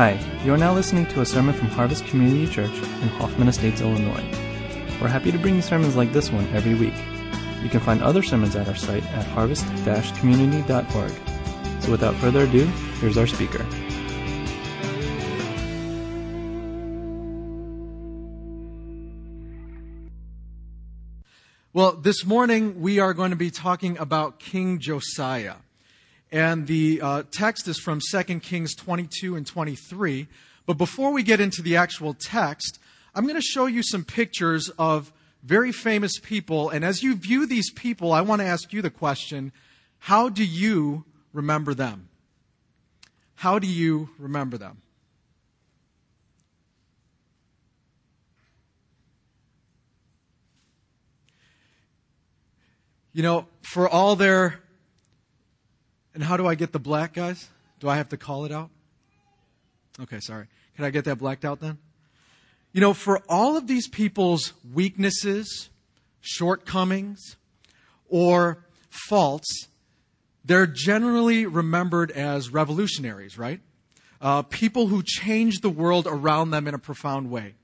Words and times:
Hi, 0.00 0.18
you 0.46 0.54
are 0.54 0.56
now 0.56 0.72
listening 0.72 1.04
to 1.08 1.20
a 1.20 1.26
sermon 1.26 1.54
from 1.54 1.68
Harvest 1.68 2.06
Community 2.06 2.50
Church 2.50 2.72
in 2.72 3.08
Hoffman 3.18 3.48
Estates, 3.48 3.82
Illinois. 3.82 4.24
We're 4.98 5.08
happy 5.08 5.30
to 5.30 5.36
bring 5.36 5.56
you 5.56 5.60
sermons 5.60 5.94
like 5.94 6.14
this 6.14 6.32
one 6.32 6.46
every 6.54 6.72
week. 6.72 6.94
You 7.62 7.68
can 7.68 7.80
find 7.80 8.02
other 8.02 8.22
sermons 8.22 8.56
at 8.56 8.66
our 8.66 8.74
site 8.74 9.04
at 9.12 9.26
harvest-community.org. 9.26 11.12
So 11.82 11.90
without 11.90 12.14
further 12.14 12.44
ado, 12.44 12.64
here's 12.98 13.18
our 13.18 13.26
speaker. 13.26 13.66
Well, 21.74 21.92
this 21.92 22.24
morning 22.24 22.80
we 22.80 23.00
are 23.00 23.12
going 23.12 23.32
to 23.32 23.36
be 23.36 23.50
talking 23.50 23.98
about 23.98 24.38
King 24.38 24.78
Josiah. 24.78 25.56
And 26.32 26.66
the 26.66 27.00
uh, 27.02 27.22
text 27.30 27.66
is 27.66 27.78
from 27.78 28.00
2 28.10 28.40
Kings 28.40 28.74
22 28.74 29.34
and 29.34 29.46
23. 29.46 30.28
But 30.66 30.78
before 30.78 31.12
we 31.12 31.22
get 31.22 31.40
into 31.40 31.62
the 31.62 31.76
actual 31.76 32.14
text, 32.14 32.78
I'm 33.14 33.24
going 33.24 33.34
to 33.34 33.40
show 33.40 33.66
you 33.66 33.82
some 33.82 34.04
pictures 34.04 34.68
of 34.78 35.12
very 35.42 35.72
famous 35.72 36.18
people. 36.20 36.70
And 36.70 36.84
as 36.84 37.02
you 37.02 37.16
view 37.16 37.46
these 37.46 37.72
people, 37.72 38.12
I 38.12 38.20
want 38.20 38.40
to 38.40 38.46
ask 38.46 38.72
you 38.72 38.82
the 38.82 38.90
question 38.90 39.52
how 39.98 40.28
do 40.28 40.44
you 40.44 41.04
remember 41.32 41.74
them? 41.74 42.08
How 43.34 43.58
do 43.58 43.66
you 43.66 44.10
remember 44.18 44.56
them? 44.56 44.82
You 53.12 53.24
know, 53.24 53.48
for 53.62 53.88
all 53.88 54.14
their 54.14 54.60
and 56.14 56.22
how 56.22 56.36
do 56.36 56.46
I 56.46 56.54
get 56.54 56.72
the 56.72 56.78
black, 56.78 57.14
guys? 57.14 57.48
Do 57.78 57.88
I 57.88 57.96
have 57.96 58.08
to 58.10 58.16
call 58.16 58.44
it 58.44 58.52
out? 58.52 58.70
Okay, 60.00 60.20
sorry. 60.20 60.46
Can 60.76 60.84
I 60.84 60.90
get 60.90 61.04
that 61.04 61.16
blacked 61.16 61.44
out 61.44 61.60
then? 61.60 61.78
You 62.72 62.80
know, 62.80 62.94
for 62.94 63.20
all 63.28 63.56
of 63.56 63.66
these 63.66 63.88
people's 63.88 64.52
weaknesses, 64.72 65.70
shortcomings, 66.20 67.36
or 68.08 68.64
faults, 68.88 69.68
they're 70.44 70.66
generally 70.66 71.46
remembered 71.46 72.10
as 72.10 72.50
revolutionaries, 72.50 73.36
right? 73.36 73.60
Uh, 74.20 74.42
people 74.42 74.86
who 74.86 75.02
changed 75.02 75.62
the 75.62 75.70
world 75.70 76.06
around 76.08 76.50
them 76.50 76.68
in 76.68 76.74
a 76.74 76.78
profound 76.78 77.30
way. 77.30 77.54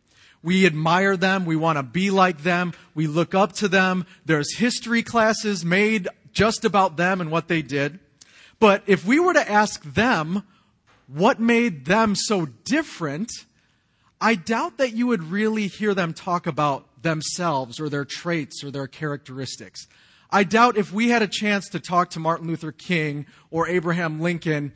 We 0.43 0.67
admire 0.67 1.17
them. 1.17 1.45
We 1.45 1.57
want 1.57 1.77
to 1.79 1.83
be 1.83 2.11
like 2.11 2.43
them. 2.43 2.73
We 2.95 3.07
look 3.07 3.35
up 3.35 3.53
to 3.55 3.69
them. 3.69 4.07
There's 4.25 4.57
history 4.57 5.03
classes 5.03 5.65
made 5.65 6.09
just 6.33 6.65
about 6.65 6.97
them 6.97 7.21
and 7.21 7.31
what 7.31 7.49
they 7.49 7.63
did. 7.63 7.99
But 8.59 8.83
if 8.87 9.05
we 9.05 9.21
were 9.21 9.35
to 9.35 9.51
ask 9.51 9.83
them 9.83 10.43
what 11.07 11.39
made 11.39 11.85
them 11.85 12.15
so 12.15 12.47
different, 12.47 13.31
I 14.21 14.35
doubt 14.35 14.79
that 14.79 14.95
you 14.95 15.07
would 15.09 15.25
really 15.25 15.67
hear 15.67 15.95
them 15.95 16.15
talk 16.15 16.47
about 16.47 17.03
themselves 17.03 17.79
or 17.79 17.89
their 17.89 18.05
traits 18.05 18.65
or 18.65 18.71
their 18.71 18.87
characteristics. 18.87 19.87
I 20.31 20.45
doubt 20.45 20.77
if 20.77 20.93
we 20.93 21.09
had 21.11 21.23
a 21.23 21.29
chance 21.29 21.69
to 21.71 21.81
talk 21.81 22.11
to 22.11 22.21
Martin 22.21 22.49
Luther 22.49 22.73
King 22.73 23.27
or 23.51 23.69
Abraham 23.69 24.21
Lincoln, 24.21 24.73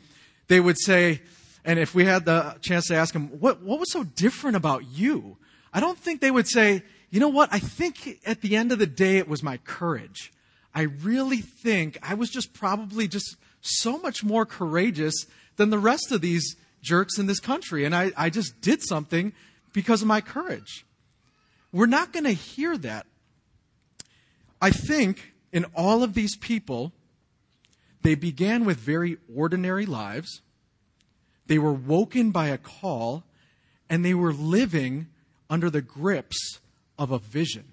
they 0.48 0.60
would 0.60 0.78
say, 0.78 1.22
and 1.64 1.78
if 1.78 1.94
we 1.94 2.04
had 2.04 2.24
the 2.24 2.56
chance 2.60 2.86
to 2.88 2.94
ask 2.94 3.12
them, 3.12 3.28
what, 3.40 3.62
what 3.62 3.80
was 3.80 3.90
so 3.90 4.04
different 4.04 4.56
about 4.56 4.86
you? 4.86 5.38
I 5.72 5.80
don't 5.80 5.98
think 5.98 6.20
they 6.20 6.30
would 6.30 6.48
say, 6.48 6.82
you 7.10 7.18
know 7.18 7.28
what? 7.28 7.48
I 7.52 7.58
think 7.58 8.20
at 8.24 8.40
the 8.40 8.56
end 8.56 8.72
of 8.72 8.78
the 8.78 8.86
day, 8.86 9.18
it 9.18 9.28
was 9.28 9.42
my 9.42 9.56
courage. 9.58 10.32
I 10.74 10.82
really 10.82 11.38
think 11.38 11.98
I 12.02 12.14
was 12.14 12.30
just 12.30 12.52
probably 12.52 13.08
just 13.08 13.36
so 13.61 13.98
much 13.98 14.25
more 14.25 14.47
courageous 14.47 15.27
than 15.56 15.70
the 15.70 15.78
rest 15.78 16.12
of 16.12 16.20
these 16.20 16.56
jerks 16.83 17.19
in 17.19 17.27
this 17.27 17.41
country. 17.41 17.84
And 17.84 17.94
I, 17.94 18.12
I 18.16 18.30
just 18.30 18.61
did 18.61 18.83
something 18.83 19.33
because 19.72 20.03
of 20.03 20.08
my 20.08 20.20
courage. 20.20 20.86
We're 21.72 21.86
not 21.86 22.12
going 22.12 22.25
to 22.25 22.33
hear 22.33 22.76
that. 22.78 23.06
I 24.60 24.70
think 24.70 25.32
in 25.53 25.65
all 25.75 26.03
of 26.03 26.15
these 26.15 26.37
people, 26.37 26.93
they 28.03 28.15
began 28.15 28.65
with 28.65 28.78
very 28.78 29.19
ordinary 29.34 29.87
lives. 29.87 30.43
They 31.47 31.59
were 31.59 31.72
woken 31.72 32.31
by 32.31 32.49
a 32.49 32.59
call, 32.59 33.25
and 33.88 34.04
they 34.04 34.15
were 34.15 34.32
living 34.32 35.09
under 35.49 35.70
the 35.70 35.82
grips 35.82 36.60
of 36.99 37.10
a 37.10 37.19
vision. 37.19 37.72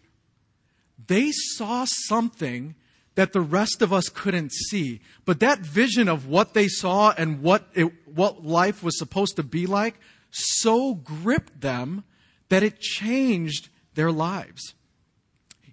They 1.08 1.32
saw 1.32 1.86
something 1.86 2.76
that 3.18 3.34
the 3.34 3.42
rest 3.42 3.82
of 3.82 3.92
us 3.92 4.10
couldn't 4.10 4.54
see. 4.54 5.02
But 5.26 5.40
that 5.40 5.58
vision 5.58 6.08
of 6.08 6.28
what 6.28 6.54
they 6.54 6.68
saw 6.68 7.16
and 7.18 7.42
what, 7.42 7.68
it, 7.74 7.92
what 8.06 8.46
life 8.46 8.84
was 8.84 8.96
supposed 9.00 9.38
to 9.38 9.44
be 9.44 9.66
like 9.66 9.96
so 10.30 10.94
gripped 10.94 11.62
them 11.62 12.04
that 12.50 12.62
it 12.62 12.80
changed 12.80 13.70
their 13.96 14.12
lives. 14.12 14.76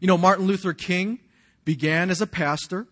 You 0.00 0.06
know, 0.06 0.16
Martin 0.16 0.46
Luther 0.46 0.72
King 0.72 1.18
began 1.66 2.08
as 2.08 2.22
a 2.22 2.26
pastor. 2.26 2.86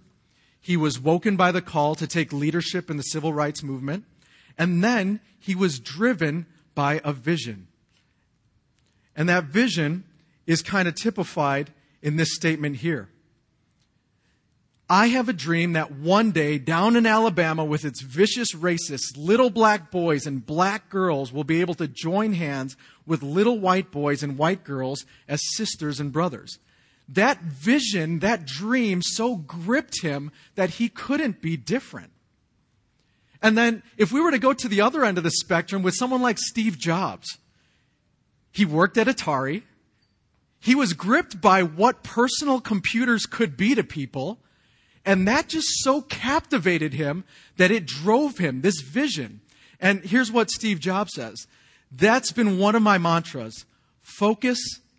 He 0.60 0.76
was 0.76 1.00
woken 1.00 1.34
by 1.34 1.50
the 1.50 1.62
call 1.62 1.94
to 1.94 2.06
take 2.06 2.30
leadership 2.30 2.90
in 2.90 2.98
the 2.98 3.04
civil 3.04 3.32
rights 3.32 3.62
movement. 3.62 4.04
And 4.58 4.84
then 4.84 5.20
he 5.40 5.54
was 5.54 5.80
driven 5.80 6.44
by 6.74 7.00
a 7.04 7.14
vision. 7.14 7.68
And 9.16 9.30
that 9.30 9.44
vision 9.44 10.04
is 10.46 10.60
kind 10.60 10.88
of 10.88 10.94
typified 10.94 11.72
in 12.02 12.16
this 12.16 12.34
statement 12.34 12.76
here. 12.76 13.08
I 14.88 15.06
have 15.08 15.28
a 15.28 15.32
dream 15.32 15.72
that 15.72 15.92
one 15.92 16.32
day 16.32 16.58
down 16.58 16.96
in 16.96 17.06
Alabama 17.06 17.64
with 17.64 17.84
its 17.84 18.02
vicious 18.02 18.52
racists, 18.54 19.16
little 19.16 19.50
black 19.50 19.90
boys 19.90 20.26
and 20.26 20.44
black 20.44 20.90
girls 20.90 21.32
will 21.32 21.44
be 21.44 21.60
able 21.60 21.74
to 21.74 21.88
join 21.88 22.34
hands 22.34 22.76
with 23.06 23.22
little 23.22 23.58
white 23.58 23.90
boys 23.90 24.22
and 24.22 24.36
white 24.36 24.64
girls 24.64 25.04
as 25.28 25.40
sisters 25.54 25.98
and 25.98 26.12
brothers. 26.12 26.58
That 27.08 27.40
vision, 27.40 28.20
that 28.20 28.46
dream 28.46 29.02
so 29.02 29.36
gripped 29.36 30.02
him 30.02 30.30
that 30.54 30.70
he 30.70 30.88
couldn't 30.88 31.40
be 31.40 31.56
different. 31.56 32.10
And 33.42 33.58
then 33.58 33.82
if 33.96 34.12
we 34.12 34.20
were 34.20 34.30
to 34.30 34.38
go 34.38 34.52
to 34.52 34.68
the 34.68 34.80
other 34.80 35.04
end 35.04 35.18
of 35.18 35.24
the 35.24 35.30
spectrum 35.30 35.82
with 35.82 35.94
someone 35.94 36.22
like 36.22 36.38
Steve 36.38 36.78
Jobs, 36.78 37.38
he 38.52 38.64
worked 38.64 38.96
at 38.98 39.08
Atari. 39.08 39.62
He 40.60 40.74
was 40.74 40.92
gripped 40.92 41.40
by 41.40 41.62
what 41.62 42.04
personal 42.04 42.60
computers 42.60 43.26
could 43.26 43.56
be 43.56 43.74
to 43.74 43.82
people 43.82 44.38
and 45.04 45.26
that 45.26 45.48
just 45.48 45.68
so 45.82 46.02
captivated 46.02 46.94
him 46.94 47.24
that 47.56 47.70
it 47.70 47.86
drove 47.86 48.38
him, 48.38 48.60
this 48.60 48.80
vision. 48.80 49.40
And 49.80 50.04
here's 50.04 50.30
what 50.30 50.50
Steve 50.50 50.78
Jobs 50.80 51.14
says 51.14 51.46
That's 51.90 52.32
been 52.32 52.58
one 52.58 52.74
of 52.74 52.82
my 52.82 52.98
mantras 52.98 53.64
focus 54.02 54.58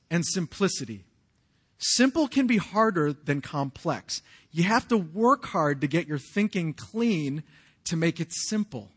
and 0.09 0.25
simplicity. 0.25 1.05
Simple 1.77 2.27
can 2.27 2.47
be 2.47 2.57
harder 2.57 3.13
than 3.13 3.41
complex. 3.41 4.21
You 4.51 4.63
have 4.63 4.87
to 4.89 4.97
work 4.97 5.45
hard 5.47 5.81
to 5.81 5.87
get 5.87 6.07
your 6.07 6.19
thinking 6.19 6.73
clean 6.73 7.43
to 7.85 7.97
make 7.97 8.19
it 8.19 8.31
simple. 8.31 8.89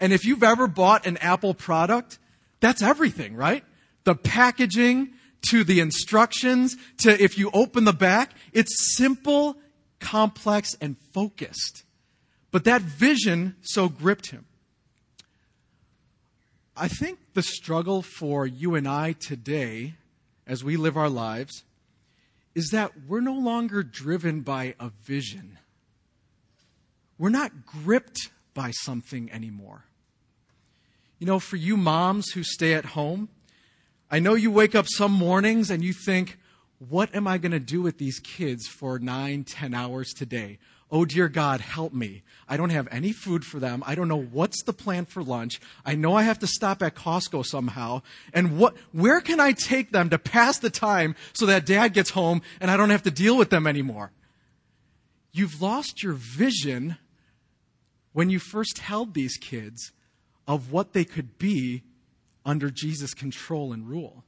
And 0.00 0.12
if 0.12 0.24
you've 0.24 0.42
ever 0.42 0.66
bought 0.66 1.06
an 1.06 1.16
Apple 1.18 1.54
product, 1.54 2.18
that's 2.60 2.82
everything, 2.82 3.36
right? 3.36 3.64
The 4.04 4.14
packaging 4.14 5.10
to 5.50 5.64
the 5.64 5.80
instructions 5.80 6.76
to 6.98 7.22
if 7.22 7.38
you 7.38 7.50
open 7.52 7.84
the 7.84 7.92
back, 7.92 8.32
it's 8.52 8.96
simple 8.96 9.56
complex, 10.00 10.74
and 10.80 10.96
focused. 11.12 11.84
But 12.50 12.64
that 12.64 12.82
vision 12.82 13.56
so 13.62 13.88
gripped 13.88 14.30
him. 14.30 14.46
I 16.76 16.88
think 16.88 17.18
the 17.34 17.42
struggle 17.42 18.02
for 18.02 18.46
you 18.46 18.74
and 18.74 18.86
I 18.86 19.12
today, 19.12 19.94
as 20.46 20.62
we 20.62 20.76
live 20.76 20.96
our 20.96 21.08
lives, 21.08 21.64
is 22.54 22.70
that 22.70 22.92
we're 23.06 23.20
no 23.20 23.34
longer 23.34 23.82
driven 23.82 24.40
by 24.40 24.74
a 24.78 24.90
vision. 25.04 25.58
We're 27.18 27.28
not 27.30 27.66
gripped 27.66 28.30
by 28.54 28.70
something 28.70 29.30
anymore. 29.32 29.84
You 31.18 31.26
know, 31.26 31.40
for 31.40 31.56
you 31.56 31.76
moms 31.76 32.30
who 32.30 32.44
stay 32.44 32.74
at 32.74 32.84
home, 32.84 33.28
I 34.10 34.20
know 34.20 34.34
you 34.34 34.50
wake 34.50 34.74
up 34.74 34.86
some 34.88 35.12
mornings 35.12 35.70
and 35.70 35.82
you 35.82 35.92
think, 35.92 36.38
what 36.78 37.14
am 37.14 37.26
I 37.26 37.38
going 37.38 37.52
to 37.52 37.58
do 37.58 37.82
with 37.82 37.98
these 37.98 38.20
kids 38.20 38.68
for 38.68 38.98
nine, 38.98 39.44
ten 39.44 39.74
hours 39.74 40.12
today? 40.12 40.58
Oh, 40.90 41.04
dear 41.04 41.28
God, 41.28 41.60
help 41.60 41.92
me. 41.92 42.22
I 42.48 42.56
don't 42.56 42.70
have 42.70 42.88
any 42.90 43.12
food 43.12 43.44
for 43.44 43.58
them. 43.58 43.82
I 43.86 43.94
don't 43.94 44.08
know 44.08 44.22
what's 44.22 44.62
the 44.62 44.72
plan 44.72 45.04
for 45.04 45.22
lunch. 45.22 45.60
I 45.84 45.94
know 45.94 46.14
I 46.14 46.22
have 46.22 46.38
to 46.38 46.46
stop 46.46 46.82
at 46.82 46.94
Costco 46.94 47.44
somehow. 47.44 48.02
And 48.32 48.58
what, 48.58 48.74
where 48.92 49.20
can 49.20 49.38
I 49.38 49.52
take 49.52 49.90
them 49.90 50.08
to 50.10 50.18
pass 50.18 50.58
the 50.58 50.70
time 50.70 51.14
so 51.34 51.44
that 51.46 51.66
dad 51.66 51.92
gets 51.92 52.10
home 52.10 52.40
and 52.58 52.70
I 52.70 52.78
don't 52.78 52.90
have 52.90 53.02
to 53.02 53.10
deal 53.10 53.36
with 53.36 53.50
them 53.50 53.66
anymore? 53.66 54.12
You've 55.32 55.60
lost 55.60 56.02
your 56.02 56.14
vision 56.14 56.96
when 58.12 58.30
you 58.30 58.38
first 58.38 58.78
held 58.78 59.12
these 59.12 59.36
kids 59.36 59.92
of 60.46 60.72
what 60.72 60.94
they 60.94 61.04
could 61.04 61.38
be 61.38 61.82
under 62.46 62.70
Jesus' 62.70 63.12
control 63.12 63.74
and 63.74 63.86
rule. 63.86 64.24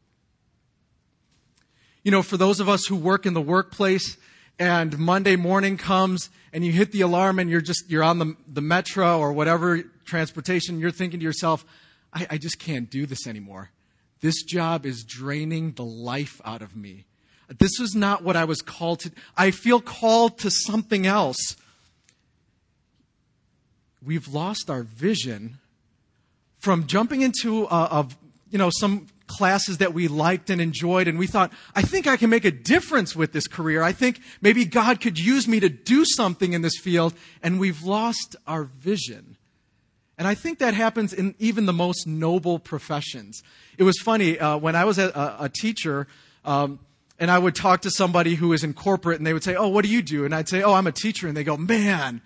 You 2.03 2.11
know, 2.11 2.23
for 2.23 2.39
those 2.39 2.61
of 2.61 2.69
us 2.69 2.87
who 2.87 2.97
work 2.97 3.27
in 3.27 3.35
the 3.35 3.43
workplace 3.43 4.17
and 4.59 4.99
Monday 4.99 5.37
morning 5.37 5.77
comes 5.77 6.31
and 6.53 6.65
you 6.65 6.73
hit 6.73 6.93
the 6.93 7.03
alarm 7.03 7.39
and 7.39 7.51
you're 7.51 7.61
just, 7.61 7.91
you're 7.91 8.03
on 8.03 8.19
the, 8.19 8.37
the 8.49 8.63
metro 8.63 9.19
or 9.19 9.33
whatever 9.35 9.83
transportation, 10.07 10.81
you're 10.81 10.91
thinking 10.91 11.21
to 11.21 11.25
yourself, 11.25 11.65
I, 12.13 12.27
I 12.31 12.39
just 12.39 12.59
can't 12.59 12.91
do 12.91 13.05
this 13.05 13.27
anymore. 13.27 13.71
This 14.23 14.43
job 14.43 14.87
is 14.87 15.05
draining 15.05 15.73
the 15.73 15.85
life 15.85 16.41
out 16.45 16.63
of 16.63 16.75
me. 16.75 17.05
This 17.59 17.73
was 17.79 17.95
not 17.95 18.23
what 18.23 18.37
I 18.37 18.45
was 18.45 18.63
called 18.63 19.01
to. 19.01 19.13
I 19.37 19.51
feel 19.51 19.81
called 19.81 20.39
to 20.39 20.51
something 20.51 21.07
else. 21.07 21.57
We've 24.05 24.29
lost 24.29 24.71
our 24.71 24.85
vision 24.85 25.59
from 26.59 26.87
jumping 26.87 27.23
into 27.23 27.65
a, 27.65 27.67
a 27.67 28.09
you 28.51 28.59
know 28.59 28.71
some 28.71 29.09
classes 29.31 29.79
that 29.79 29.95
we 29.95 30.09
liked 30.09 30.51
and 30.51 30.61
enjoyed, 30.61 31.09
and 31.09 31.19
we 31.19 31.27
thought, 31.27 31.53
I 31.75 31.83
think 31.83 32.07
I 32.07 32.17
can 32.17 32.31
make 32.31 32.45
a 32.45 32.51
difference 32.51 33.15
with 33.15 33.33
this 33.33 33.47
career. 33.47 33.83
I 33.83 33.93
think 33.93 34.21
maybe 34.41 34.65
God 34.65 35.01
could 35.01 35.19
use 35.19 35.47
me 35.47 35.61
to 35.61 35.69
do 35.69 36.05
something 36.05 36.53
in 36.53 36.63
this 36.63 36.79
field, 36.79 37.15
and 37.43 37.61
we've 37.61 37.83
lost 37.83 38.37
our 38.47 38.65
vision. 38.65 39.37
And 40.19 40.29
I 40.29 40.35
think 40.35 40.59
that 40.59 40.75
happens 40.75 41.13
in 41.13 41.35
even 41.39 41.67
the 41.67 41.73
most 41.73 42.07
noble 42.07 42.59
professions. 42.59 43.43
It 43.79 43.85
was 43.85 43.99
funny, 43.99 44.39
uh, 44.39 44.59
when 44.59 44.77
I 44.77 44.85
was 44.85 44.99
a, 44.99 45.37
a 45.41 45.49
teacher, 45.49 46.07
um, 46.45 46.81
and 47.19 47.31
I 47.31 47.39
would 47.39 47.55
talk 47.55 47.83
to 47.83 47.91
somebody 47.91 48.35
who 48.35 48.49
was 48.49 48.65
in 48.65 48.75
corporate, 48.75 49.19
and 49.19 49.27
they 49.27 49.33
would 49.33 49.45
say, 49.45 49.55
Oh, 49.55 49.69
what 49.69 49.85
do 49.85 49.91
you 49.91 50.03
do? 50.03 50.25
And 50.25 50.35
I'd 50.35 50.49
say, 50.49 50.63
Oh, 50.63 50.75
I'm 50.75 50.87
a 50.87 50.93
teacher. 50.93 51.29
And 51.29 51.37
they 51.37 51.45
go, 51.45 51.57
Man, 51.57 52.21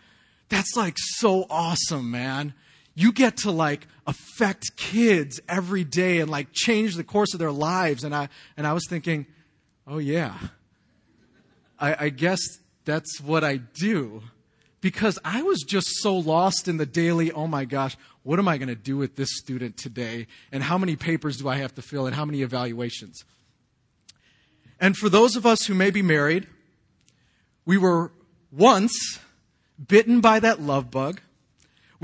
that's 0.49 0.77
like 0.77 0.95
so 0.97 1.47
awesome, 1.51 2.11
man 2.11 2.55
you 2.95 3.13
get 3.13 3.39
to 3.39 3.51
like 3.51 3.87
affect 4.07 4.77
kids 4.77 5.41
every 5.49 5.85
day 5.85 6.21
and 6.21 6.31
like 6.31 6.49
change 6.53 6.97
the 6.97 7.05
course 7.05 7.33
of 7.35 7.41
their 7.41 7.53
lives. 7.53 8.05
And 8.05 8.15
I, 8.15 8.29
and 8.57 8.67
I 8.67 8.73
was 8.73 8.85
thinking, 8.89 9.27
oh 9.87 9.99
yeah, 9.99 10.39
I, 11.79 12.07
I 12.07 12.09
guess 12.11 12.41
that's 12.85 13.21
what 13.21 13.45
I 13.45 13.57
do. 13.57 14.23
Because 14.81 15.19
I 15.25 15.43
was 15.43 15.63
just 15.63 15.89
so 16.01 16.15
lost 16.15 16.69
in 16.69 16.77
the 16.77 16.87
daily, 16.87 17.33
oh 17.33 17.47
my 17.47 17.65
gosh, 17.65 17.97
what 18.23 18.39
am 18.39 18.47
I 18.47 18.59
going 18.59 18.69
to 18.69 18.75
do 18.75 18.97
with 18.97 19.17
this 19.17 19.31
student 19.39 19.77
today? 19.77 20.27
And 20.53 20.63
how 20.63 20.77
many 20.77 20.95
papers 20.95 21.39
do 21.39 21.49
I 21.49 21.57
have 21.57 21.75
to 21.77 21.83
fill? 21.83 22.07
And 22.07 22.15
how 22.15 22.27
many 22.27 22.43
evaluations? 22.43 23.25
And 24.79 24.97
for 24.97 25.09
those 25.09 25.37
of 25.37 25.47
us 25.47 25.65
who 25.67 25.75
may 25.75 25.91
be 25.91 26.03
married, 26.03 26.47
we 27.65 27.79
were 27.79 28.13
once 28.53 29.19
bitten 29.89 30.21
by 30.21 30.39
that 30.41 30.61
love 30.61 30.91
bug 30.91 31.21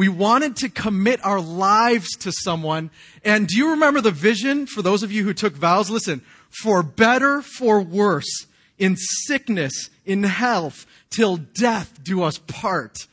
we 0.00 0.08
wanted 0.08 0.56
to 0.56 0.70
commit 0.70 1.22
our 1.26 1.42
lives 1.42 2.16
to 2.16 2.32
someone. 2.32 2.90
And 3.22 3.46
do 3.46 3.54
you 3.58 3.72
remember 3.72 4.00
the 4.00 4.10
vision 4.10 4.64
for 4.64 4.80
those 4.80 5.02
of 5.02 5.12
you 5.12 5.24
who 5.24 5.34
took 5.34 5.52
vows? 5.52 5.90
Listen, 5.90 6.22
for 6.48 6.82
better, 6.82 7.42
for 7.42 7.82
worse, 7.82 8.46
in 8.78 8.96
sickness, 8.96 9.90
in 10.06 10.22
health, 10.22 10.86
till 11.10 11.36
death 11.36 12.02
do 12.02 12.22
us 12.22 12.38
part. 12.38 13.08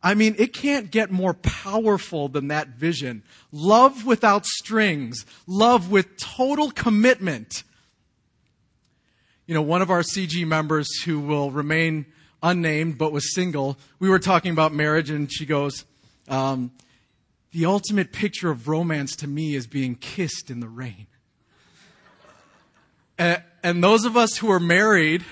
I 0.00 0.14
mean, 0.14 0.36
it 0.38 0.52
can't 0.52 0.92
get 0.92 1.10
more 1.10 1.34
powerful 1.34 2.28
than 2.28 2.46
that 2.46 2.68
vision. 2.68 3.24
Love 3.50 4.06
without 4.06 4.46
strings, 4.46 5.26
love 5.48 5.90
with 5.90 6.18
total 6.18 6.70
commitment. 6.70 7.64
You 9.48 9.56
know, 9.56 9.62
one 9.62 9.82
of 9.82 9.90
our 9.90 10.02
CG 10.02 10.46
members 10.46 11.02
who 11.02 11.18
will 11.18 11.50
remain 11.50 12.06
unnamed 12.44 12.96
but 12.96 13.10
was 13.10 13.34
single, 13.34 13.76
we 13.98 14.08
were 14.08 14.20
talking 14.20 14.52
about 14.52 14.72
marriage 14.72 15.10
and 15.10 15.28
she 15.28 15.46
goes, 15.46 15.84
um, 16.28 16.72
the 17.52 17.66
ultimate 17.66 18.12
picture 18.12 18.50
of 18.50 18.68
romance 18.68 19.16
to 19.16 19.26
me 19.26 19.54
is 19.54 19.66
being 19.66 19.94
kissed 19.94 20.50
in 20.50 20.60
the 20.60 20.68
rain. 20.68 21.06
and, 23.18 23.42
and 23.62 23.84
those 23.84 24.04
of 24.04 24.16
us 24.16 24.38
who 24.38 24.50
are 24.50 24.60
married 24.60 25.24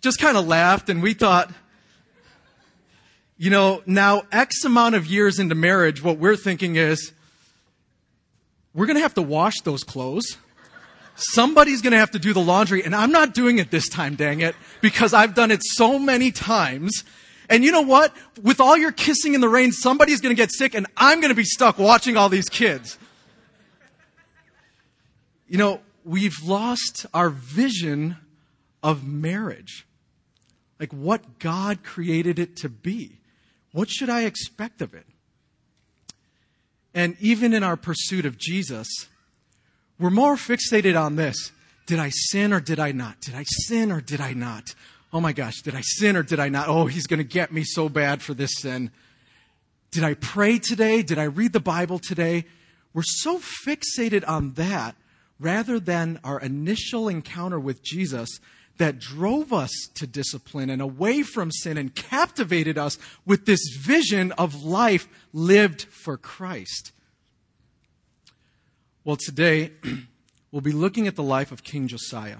just 0.00 0.18
kind 0.18 0.36
of 0.36 0.46
laughed 0.46 0.88
and 0.88 1.02
we 1.02 1.14
thought, 1.14 1.50
you 3.36 3.50
know, 3.50 3.82
now 3.86 4.22
X 4.32 4.64
amount 4.64 4.94
of 4.94 5.06
years 5.06 5.38
into 5.38 5.54
marriage, 5.54 6.02
what 6.02 6.18
we're 6.18 6.36
thinking 6.36 6.76
is, 6.76 7.12
we're 8.74 8.86
going 8.86 8.96
to 8.96 9.02
have 9.02 9.14
to 9.14 9.22
wash 9.22 9.54
those 9.64 9.82
clothes. 9.82 10.36
Somebody's 11.16 11.82
going 11.82 11.92
to 11.92 11.98
have 11.98 12.12
to 12.12 12.18
do 12.18 12.32
the 12.32 12.40
laundry, 12.40 12.84
and 12.84 12.94
I'm 12.94 13.12
not 13.12 13.34
doing 13.34 13.58
it 13.58 13.70
this 13.70 13.88
time, 13.88 14.14
dang 14.14 14.40
it, 14.40 14.54
because 14.80 15.12
I've 15.12 15.34
done 15.34 15.50
it 15.50 15.60
so 15.62 15.98
many 15.98 16.30
times 16.30 17.04
and 17.50 17.64
you 17.64 17.72
know 17.72 17.82
what? 17.82 18.14
With 18.40 18.60
all 18.60 18.76
your 18.76 18.92
kissing 18.92 19.34
in 19.34 19.40
the 19.40 19.48
rain, 19.48 19.72
somebody's 19.72 20.20
going 20.20 20.34
to 20.34 20.40
get 20.40 20.52
sick 20.52 20.74
and 20.74 20.86
I'm 20.96 21.20
going 21.20 21.30
to 21.30 21.36
be 21.36 21.44
stuck 21.44 21.78
watching 21.78 22.16
all 22.16 22.28
these 22.28 22.48
kids. 22.48 22.96
You 25.48 25.58
know, 25.58 25.80
we've 26.04 26.36
lost 26.44 27.06
our 27.12 27.28
vision 27.28 28.16
of 28.84 29.04
marriage. 29.04 29.84
Like 30.78 30.92
what 30.92 31.40
God 31.40 31.82
created 31.82 32.38
it 32.38 32.56
to 32.58 32.68
be. 32.68 33.18
What 33.72 33.90
should 33.90 34.08
I 34.08 34.22
expect 34.22 34.80
of 34.80 34.94
it? 34.94 35.06
And 36.94 37.16
even 37.20 37.52
in 37.52 37.64
our 37.64 37.76
pursuit 37.76 38.26
of 38.26 38.38
Jesus, 38.38 39.08
we're 39.98 40.10
more 40.10 40.36
fixated 40.36 40.98
on 40.98 41.16
this. 41.16 41.50
Did 41.86 41.98
I 41.98 42.10
sin 42.10 42.52
or 42.52 42.60
did 42.60 42.78
I 42.78 42.92
not? 42.92 43.20
Did 43.20 43.34
I 43.34 43.44
sin 43.66 43.90
or 43.90 44.00
did 44.00 44.20
I 44.20 44.34
not? 44.34 44.74
Oh 45.12 45.20
my 45.20 45.32
gosh, 45.32 45.62
did 45.62 45.74
I 45.74 45.80
sin 45.82 46.16
or 46.16 46.22
did 46.22 46.40
I 46.40 46.48
not? 46.48 46.68
Oh, 46.68 46.86
he's 46.86 47.06
going 47.06 47.18
to 47.18 47.24
get 47.24 47.52
me 47.52 47.64
so 47.64 47.88
bad 47.88 48.22
for 48.22 48.34
this 48.34 48.52
sin. 48.58 48.90
Did 49.90 50.04
I 50.04 50.14
pray 50.14 50.58
today? 50.58 51.02
Did 51.02 51.18
I 51.18 51.24
read 51.24 51.52
the 51.52 51.60
Bible 51.60 51.98
today? 51.98 52.46
We're 52.94 53.02
so 53.04 53.38
fixated 53.38 54.24
on 54.26 54.52
that 54.52 54.96
rather 55.38 55.80
than 55.80 56.20
our 56.22 56.38
initial 56.38 57.08
encounter 57.08 57.58
with 57.58 57.82
Jesus 57.82 58.40
that 58.76 58.98
drove 58.98 59.52
us 59.52 59.70
to 59.94 60.06
discipline 60.06 60.70
and 60.70 60.80
away 60.80 61.22
from 61.22 61.50
sin 61.50 61.76
and 61.76 61.94
captivated 61.94 62.78
us 62.78 62.98
with 63.26 63.46
this 63.46 63.60
vision 63.78 64.32
of 64.32 64.62
life 64.62 65.06
lived 65.32 65.82
for 65.82 66.16
Christ. 66.16 66.92
Well, 69.04 69.16
today 69.16 69.72
we'll 70.52 70.62
be 70.62 70.72
looking 70.72 71.06
at 71.06 71.16
the 71.16 71.22
life 71.22 71.52
of 71.52 71.62
King 71.62 71.88
Josiah. 71.88 72.38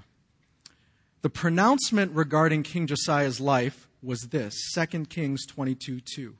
The 1.22 1.30
pronouncement 1.30 2.12
regarding 2.14 2.62
King 2.62 2.86
Josiah's 2.86 3.40
life 3.40 3.88
was 4.02 4.28
this 4.30 4.72
2 4.74 5.04
Kings 5.06 5.44
22 5.46 6.00
2. 6.00 6.36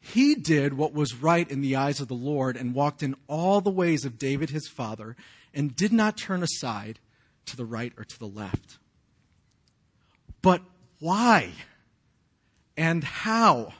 He 0.00 0.34
did 0.34 0.74
what 0.74 0.94
was 0.94 1.20
right 1.20 1.50
in 1.50 1.60
the 1.60 1.76
eyes 1.76 2.00
of 2.00 2.08
the 2.08 2.14
Lord 2.14 2.56
and 2.56 2.74
walked 2.74 3.02
in 3.02 3.16
all 3.26 3.60
the 3.60 3.70
ways 3.70 4.04
of 4.04 4.18
David 4.18 4.50
his 4.50 4.68
father 4.68 5.16
and 5.52 5.74
did 5.74 5.92
not 5.92 6.16
turn 6.16 6.42
aside 6.42 7.00
to 7.46 7.56
the 7.56 7.64
right 7.64 7.92
or 7.96 8.04
to 8.04 8.18
the 8.18 8.28
left. 8.28 8.78
But 10.42 10.62
why? 11.00 11.50
And 12.76 13.02
how? 13.02 13.72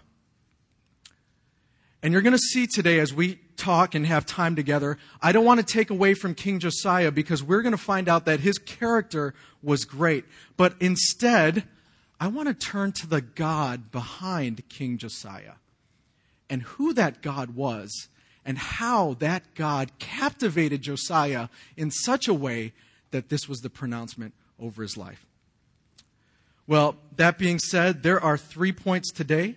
And 2.02 2.12
you're 2.12 2.22
going 2.22 2.32
to 2.32 2.38
see 2.38 2.66
today 2.66 2.98
as 2.98 3.14
we 3.14 3.38
talk 3.56 3.94
and 3.94 4.06
have 4.06 4.26
time 4.26 4.56
together, 4.56 4.98
I 5.20 5.32
don't 5.32 5.44
want 5.44 5.60
to 5.60 5.66
take 5.66 5.90
away 5.90 6.14
from 6.14 6.34
King 6.34 6.58
Josiah 6.58 7.10
because 7.10 7.42
we're 7.42 7.62
going 7.62 7.72
to 7.72 7.78
find 7.78 8.08
out 8.08 8.26
that 8.26 8.40
his 8.40 8.58
character 8.58 9.34
was 9.62 9.84
great. 9.84 10.24
But 10.56 10.74
instead, 10.80 11.64
I 12.20 12.28
want 12.28 12.48
to 12.48 12.54
turn 12.54 12.92
to 12.92 13.06
the 13.06 13.20
God 13.20 13.90
behind 13.90 14.68
King 14.68 14.98
Josiah 14.98 15.54
and 16.48 16.62
who 16.62 16.92
that 16.94 17.22
God 17.22 17.50
was 17.56 18.08
and 18.44 18.56
how 18.56 19.14
that 19.14 19.54
God 19.54 19.90
captivated 19.98 20.82
Josiah 20.82 21.48
in 21.76 21.90
such 21.90 22.28
a 22.28 22.34
way 22.34 22.72
that 23.10 23.28
this 23.28 23.48
was 23.48 23.60
the 23.60 23.70
pronouncement 23.70 24.34
over 24.60 24.82
his 24.82 24.96
life. 24.96 25.26
Well, 26.66 26.96
that 27.16 27.38
being 27.38 27.58
said, 27.58 28.02
there 28.02 28.20
are 28.20 28.38
three 28.38 28.72
points 28.72 29.12
today. 29.12 29.56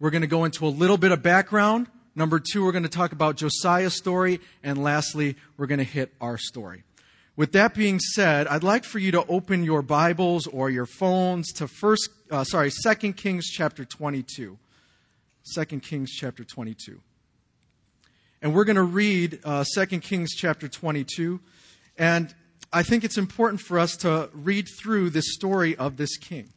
We're 0.00 0.10
going 0.10 0.22
to 0.22 0.28
go 0.28 0.44
into 0.44 0.66
a 0.66 0.68
little 0.68 0.96
bit 0.96 1.12
of 1.12 1.22
background 1.22 1.88
Number 2.14 2.40
two, 2.40 2.64
we're 2.64 2.72
going 2.72 2.82
to 2.82 2.88
talk 2.88 3.12
about 3.12 3.36
Josiah's 3.36 3.96
story. 3.96 4.40
And 4.62 4.82
lastly, 4.82 5.36
we're 5.56 5.66
going 5.66 5.78
to 5.78 5.84
hit 5.84 6.12
our 6.20 6.38
story. 6.38 6.84
With 7.36 7.52
that 7.52 7.74
being 7.74 8.00
said, 8.00 8.48
I'd 8.48 8.64
like 8.64 8.84
for 8.84 8.98
you 8.98 9.12
to 9.12 9.24
open 9.26 9.62
your 9.62 9.80
Bibles 9.80 10.48
or 10.48 10.70
your 10.70 10.86
phones 10.86 11.52
to 11.52 11.68
first, 11.68 12.10
uh, 12.30 12.42
sorry, 12.42 12.70
Second 12.70 13.16
Kings 13.16 13.46
chapter 13.46 13.84
22. 13.84 14.58
2 15.54 15.64
Kings 15.80 16.10
chapter 16.10 16.44
22. 16.44 17.00
And 18.42 18.54
we're 18.54 18.64
going 18.64 18.76
to 18.76 18.82
read 18.82 19.40
uh, 19.44 19.64
2 19.74 20.00
Kings 20.00 20.34
chapter 20.34 20.68
22. 20.68 21.40
And 21.96 22.34
I 22.72 22.82
think 22.82 23.04
it's 23.04 23.18
important 23.18 23.60
for 23.60 23.78
us 23.78 23.96
to 23.98 24.30
read 24.32 24.66
through 24.68 25.10
this 25.10 25.32
story 25.34 25.76
of 25.76 25.96
this 25.96 26.16
king. 26.16 26.48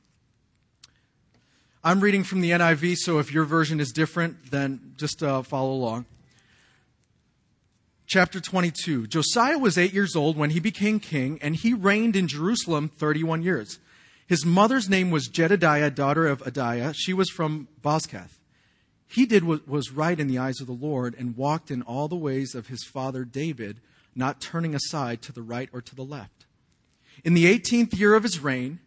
I'm 1.84 2.00
reading 2.00 2.24
from 2.24 2.42
the 2.42 2.52
NIV, 2.52 2.96
so 2.98 3.18
if 3.18 3.34
your 3.34 3.44
version 3.44 3.80
is 3.80 3.92
different, 3.92 4.52
then 4.52 4.94
just 4.98 5.24
uh, 5.24 5.42
follow 5.42 5.72
along. 5.72 6.06
Chapter 8.06 8.40
22 8.40 9.08
Josiah 9.08 9.58
was 9.58 9.80
eight 9.80 9.92
years 9.92 10.16
old 10.16 10.38
when 10.38 10.52
he 10.52 10.60
became 10.60 11.00
king, 11.00 11.40
and 11.42 11.56
he 11.56 11.74
reigned 11.74 12.16
in 12.16 12.28
Jerusalem 12.28 12.90
31 12.90 13.42
years. 13.42 13.80
His 14.28 14.46
mother's 14.46 14.90
name 14.90 15.10
was 15.10 15.28
Jedediah, 15.28 15.90
daughter 15.90 16.28
of 16.28 16.44
Adaiah. 16.44 16.94
She 16.96 17.14
was 17.14 17.32
from 17.32 17.68
Bozkath. 17.82 18.38
He 19.08 19.26
did 19.26 19.44
what 19.44 19.68
was 19.68 19.92
right 19.92 20.20
in 20.20 20.28
the 20.28 20.38
eyes 20.38 20.62
of 20.62 20.68
the 20.68 20.74
Lord 20.74 21.16
and 21.18 21.36
walked 21.36 21.72
in 21.72 21.82
all 21.82 22.08
the 22.08 22.16
ways 22.16 22.54
of 22.54 22.68
his 22.68 22.84
father 22.84 23.26
David, 23.26 23.78
not 24.16 24.40
turning 24.40 24.76
aside 24.76 25.24
to 25.24 25.32
the 25.32 25.42
right 25.42 25.70
or 25.74 25.82
to 25.82 25.96
the 25.96 26.04
left. 26.04 26.46
In 27.24 27.34
the 27.34 27.46
18th 27.46 27.98
year 27.98 28.14
of 28.14 28.24
his 28.24 28.40
reign, 28.40 28.80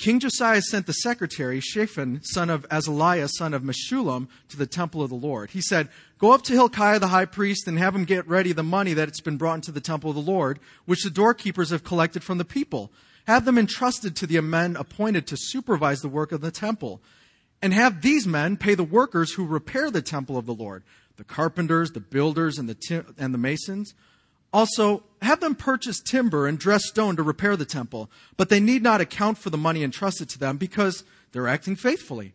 King 0.00 0.18
Josiah 0.18 0.62
sent 0.62 0.86
the 0.86 0.94
secretary, 0.94 1.60
Shaphan, 1.60 2.22
son 2.24 2.48
of 2.48 2.66
Azaliah, 2.70 3.28
son 3.28 3.52
of 3.52 3.62
Meshullam, 3.62 4.28
to 4.48 4.56
the 4.56 4.66
temple 4.66 5.02
of 5.02 5.10
the 5.10 5.14
Lord. 5.14 5.50
He 5.50 5.60
said, 5.60 5.90
Go 6.18 6.32
up 6.32 6.40
to 6.44 6.54
Hilkiah 6.54 6.98
the 6.98 7.08
high 7.08 7.26
priest 7.26 7.68
and 7.68 7.78
have 7.78 7.94
him 7.94 8.06
get 8.06 8.26
ready 8.26 8.52
the 8.52 8.62
money 8.62 8.94
that 8.94 9.10
has 9.10 9.20
been 9.20 9.36
brought 9.36 9.56
into 9.56 9.72
the 9.72 9.80
temple 9.80 10.08
of 10.08 10.16
the 10.16 10.22
Lord, 10.22 10.58
which 10.86 11.04
the 11.04 11.10
doorkeepers 11.10 11.68
have 11.68 11.84
collected 11.84 12.24
from 12.24 12.38
the 12.38 12.46
people. 12.46 12.90
Have 13.26 13.44
them 13.44 13.58
entrusted 13.58 14.16
to 14.16 14.26
the 14.26 14.40
men 14.40 14.74
appointed 14.74 15.26
to 15.26 15.36
supervise 15.38 16.00
the 16.00 16.08
work 16.08 16.32
of 16.32 16.40
the 16.40 16.50
temple. 16.50 17.02
And 17.60 17.74
have 17.74 18.00
these 18.00 18.26
men 18.26 18.56
pay 18.56 18.74
the 18.74 18.82
workers 18.82 19.34
who 19.34 19.44
repair 19.44 19.90
the 19.90 20.00
temple 20.00 20.38
of 20.38 20.46
the 20.46 20.54
Lord, 20.54 20.82
the 21.18 21.24
carpenters, 21.24 21.90
the 21.90 22.00
builders, 22.00 22.56
and 22.56 22.70
the, 22.70 22.74
tim- 22.74 23.14
and 23.18 23.34
the 23.34 23.38
masons 23.38 23.92
also, 24.52 25.04
have 25.22 25.40
them 25.40 25.54
purchase 25.54 26.00
timber 26.00 26.46
and 26.46 26.58
dress 26.58 26.86
stone 26.86 27.16
to 27.16 27.22
repair 27.22 27.56
the 27.56 27.64
temple, 27.64 28.10
but 28.36 28.48
they 28.48 28.58
need 28.58 28.82
not 28.82 29.00
account 29.00 29.38
for 29.38 29.50
the 29.50 29.58
money 29.58 29.84
entrusted 29.84 30.28
to 30.30 30.38
them 30.38 30.56
because 30.56 31.04
they're 31.32 31.48
acting 31.48 31.76
faithfully. 31.76 32.32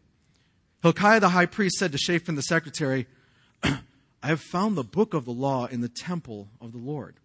Hilkiah 0.82 1.20
the 1.20 1.30
high 1.30 1.48
priest 1.48 1.78
said 1.78 1.92
to 1.92 1.98
Shaphan 1.98 2.36
the 2.36 2.44
secretary, 2.44 3.08
I 3.64 3.80
have 4.24 4.42
found 4.42 4.78
the 4.78 4.84
book 4.84 5.14
of 5.14 5.26
the 5.26 5.32
law 5.32 5.66
in 5.66 5.82
the 5.82 5.90
temple 5.90 6.50
of 6.62 6.72
the 6.72 6.78
Lord. 6.78 7.16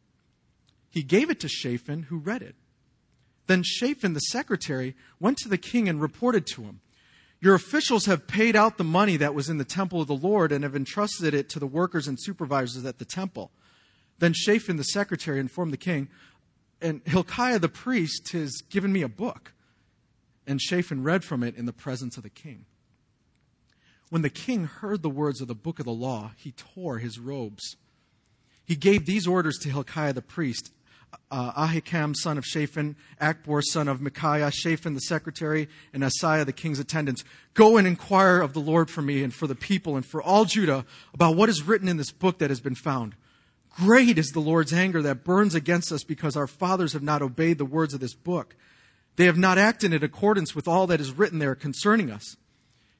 He 0.91 1.03
gave 1.03 1.31
it 1.31 1.41
to 1.41 1.49
Shaphan, 1.49 2.05
who 2.05 2.19
read 2.19 2.43
it. 2.43 2.57
Then 3.47 3.63
Shaphan 3.63 4.15
the 4.15 4.21
secretary 4.21 4.97
went 5.19 5.39
to 5.39 5.49
the 5.49 5.59
king 5.59 5.89
and 5.89 6.01
reported 6.01 6.47
to 6.49 6.63
him, 6.63 6.81
Your 7.41 7.55
officials 7.55 8.07
have 8.07 8.27
paid 8.27 8.57
out 8.57 8.77
the 8.77 8.85
money 8.85 9.17
that 9.19 9.35
was 9.35 9.49
in 9.49 9.59
the 9.59 9.65
temple 9.65 10.01
of 10.01 10.09
the 10.09 10.15
Lord 10.15 10.53
and 10.53 10.65
have 10.65 10.75
entrusted 10.75 11.33
it 11.33 11.49
to 11.51 11.59
the 11.59 11.67
workers 11.67 12.09
and 12.09 12.19
supervisors 12.21 12.85
at 12.85 12.99
the 12.99 13.05
temple. 13.05 13.51
Then 14.21 14.33
Shaphan 14.33 14.77
the 14.77 14.85
secretary 14.85 15.41
informed 15.41 15.73
the 15.73 15.79
king, 15.79 16.09
and 16.81 17.03
Hilkiah 17.05 17.59
the 17.59 17.69
priest 17.69 18.31
has 18.33 18.63
given 18.71 18.93
me 18.93 19.03
a 19.03 19.09
book. 19.09 19.53
And 20.47 20.61
Shaphan 20.61 21.03
read 21.03 21.25
from 21.25 21.43
it 21.43 21.57
in 21.57 21.67
the 21.67 21.73
presence 21.73 22.17
of 22.17 22.23
the 22.23 22.31
king. 22.31 22.65
When 24.09 24.23
the 24.23 24.31
king 24.31 24.65
heard 24.65 25.03
the 25.03 25.11
words 25.11 25.41
of 25.41 25.49
the 25.49 25.55
book 25.55 25.79
of 25.79 25.85
the 25.85 25.93
law, 25.93 26.33
he 26.37 26.53
tore 26.53 26.99
his 26.99 27.19
robes. 27.19 27.77
He 28.65 28.77
gave 28.77 29.07
these 29.07 29.27
orders 29.27 29.59
to 29.59 29.71
Hilkiah 29.71 30.13
the 30.13 30.23
priest 30.23 30.73
uh, 31.31 31.53
Ahikam, 31.53 32.15
son 32.15 32.39
of 32.39 32.45
Shaphan, 32.45 32.97
Akbor, 33.21 33.63
son 33.63 33.89
of 33.89 34.01
Micaiah, 34.01 34.51
Shaphan 34.51 34.95
the 34.95 35.01
secretary, 35.01 35.69
and 35.93 36.03
Asaiah 36.03 36.45
the 36.45 36.53
king's 36.53 36.79
attendants. 36.79 37.25
Go 37.55 37.77
and 37.77 37.87
inquire 37.87 38.41
of 38.41 38.53
the 38.53 38.61
Lord 38.61 38.91
for 38.91 39.03
me 39.03 39.23
and 39.23 39.35
for 39.35 39.47
the 39.47 39.55
people 39.55 39.97
and 39.97 40.05
for 40.05 40.23
all 40.23 40.45
Judah 40.45 40.85
about 41.13 41.37
what 41.37 41.49
is 41.49 41.63
written 41.63 41.89
in 41.89 41.97
this 41.97 42.13
book 42.13 42.39
that 42.39 42.51
has 42.51 42.61
been 42.61 42.75
found. 42.75 43.15
Great 43.71 44.19
is 44.19 44.31
the 44.31 44.41
Lord's 44.41 44.73
anger 44.73 45.01
that 45.03 45.25
burns 45.25 45.55
against 45.55 45.93
us 45.93 46.03
because 46.05 46.37
our 46.37 46.47
fathers 46.47 46.93
have 46.93 47.03
not 47.03 47.23
obeyed 47.23 47.59
the 47.59 47.65
words 47.65 47.95
of 47.95 48.01
this 48.01 48.15
book. 48.15 48.57
They 49.17 49.27
have 49.27 49.39
not 49.39 49.59
acted 49.59 49.93
in 49.93 50.03
accordance 50.03 50.55
with 50.55 50.67
all 50.67 50.87
that 50.89 51.01
is 51.01 51.13
written 51.13 51.39
there 51.39 51.55
concerning 51.55 52.11
us. 52.11 52.37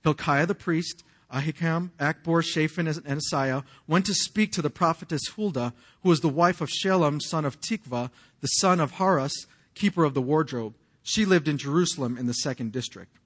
Hilkiah 0.03 0.47
the 0.47 0.55
priest, 0.55 1.03
Ahikam, 1.33 1.91
Akbor, 1.99 2.43
Shaphan, 2.43 2.89
and 2.89 3.21
Asaiah 3.21 3.65
went 3.87 4.07
to 4.07 4.15
speak 4.15 4.53
to 4.53 4.63
the 4.63 4.71
prophetess 4.71 5.29
Huldah, 5.37 5.73
who 6.03 6.09
was 6.09 6.21
the 6.21 6.29
wife 6.29 6.61
of 6.61 6.69
Shallum, 6.69 7.21
son 7.23 7.45
of 7.45 7.61
Tikvah, 7.61 8.11
the 8.41 8.47
son 8.47 8.81
of 8.81 8.93
Harhas, 8.93 9.33
keeper 9.75 10.05
of 10.05 10.15
the 10.15 10.23
wardrobe. 10.23 10.75
She 11.03 11.25
lived 11.25 11.49
in 11.49 11.59
Jerusalem 11.59 12.19
in 12.19 12.27
the 12.27 12.33
second 12.33 12.73
district. 12.73 13.17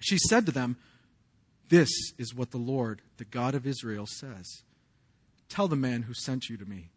She 0.00 0.18
said 0.18 0.46
to 0.46 0.52
them, 0.52 0.76
This 1.68 1.90
is 2.18 2.34
what 2.34 2.50
the 2.50 2.58
Lord, 2.58 3.02
the 3.18 3.24
God 3.24 3.54
of 3.54 3.66
Israel, 3.66 4.06
says. 4.06 4.62
Tell 5.48 5.68
the 5.68 5.76
man 5.76 6.02
who 6.02 6.14
sent 6.14 6.48
you 6.48 6.56
to 6.56 6.64
me, 6.64 6.90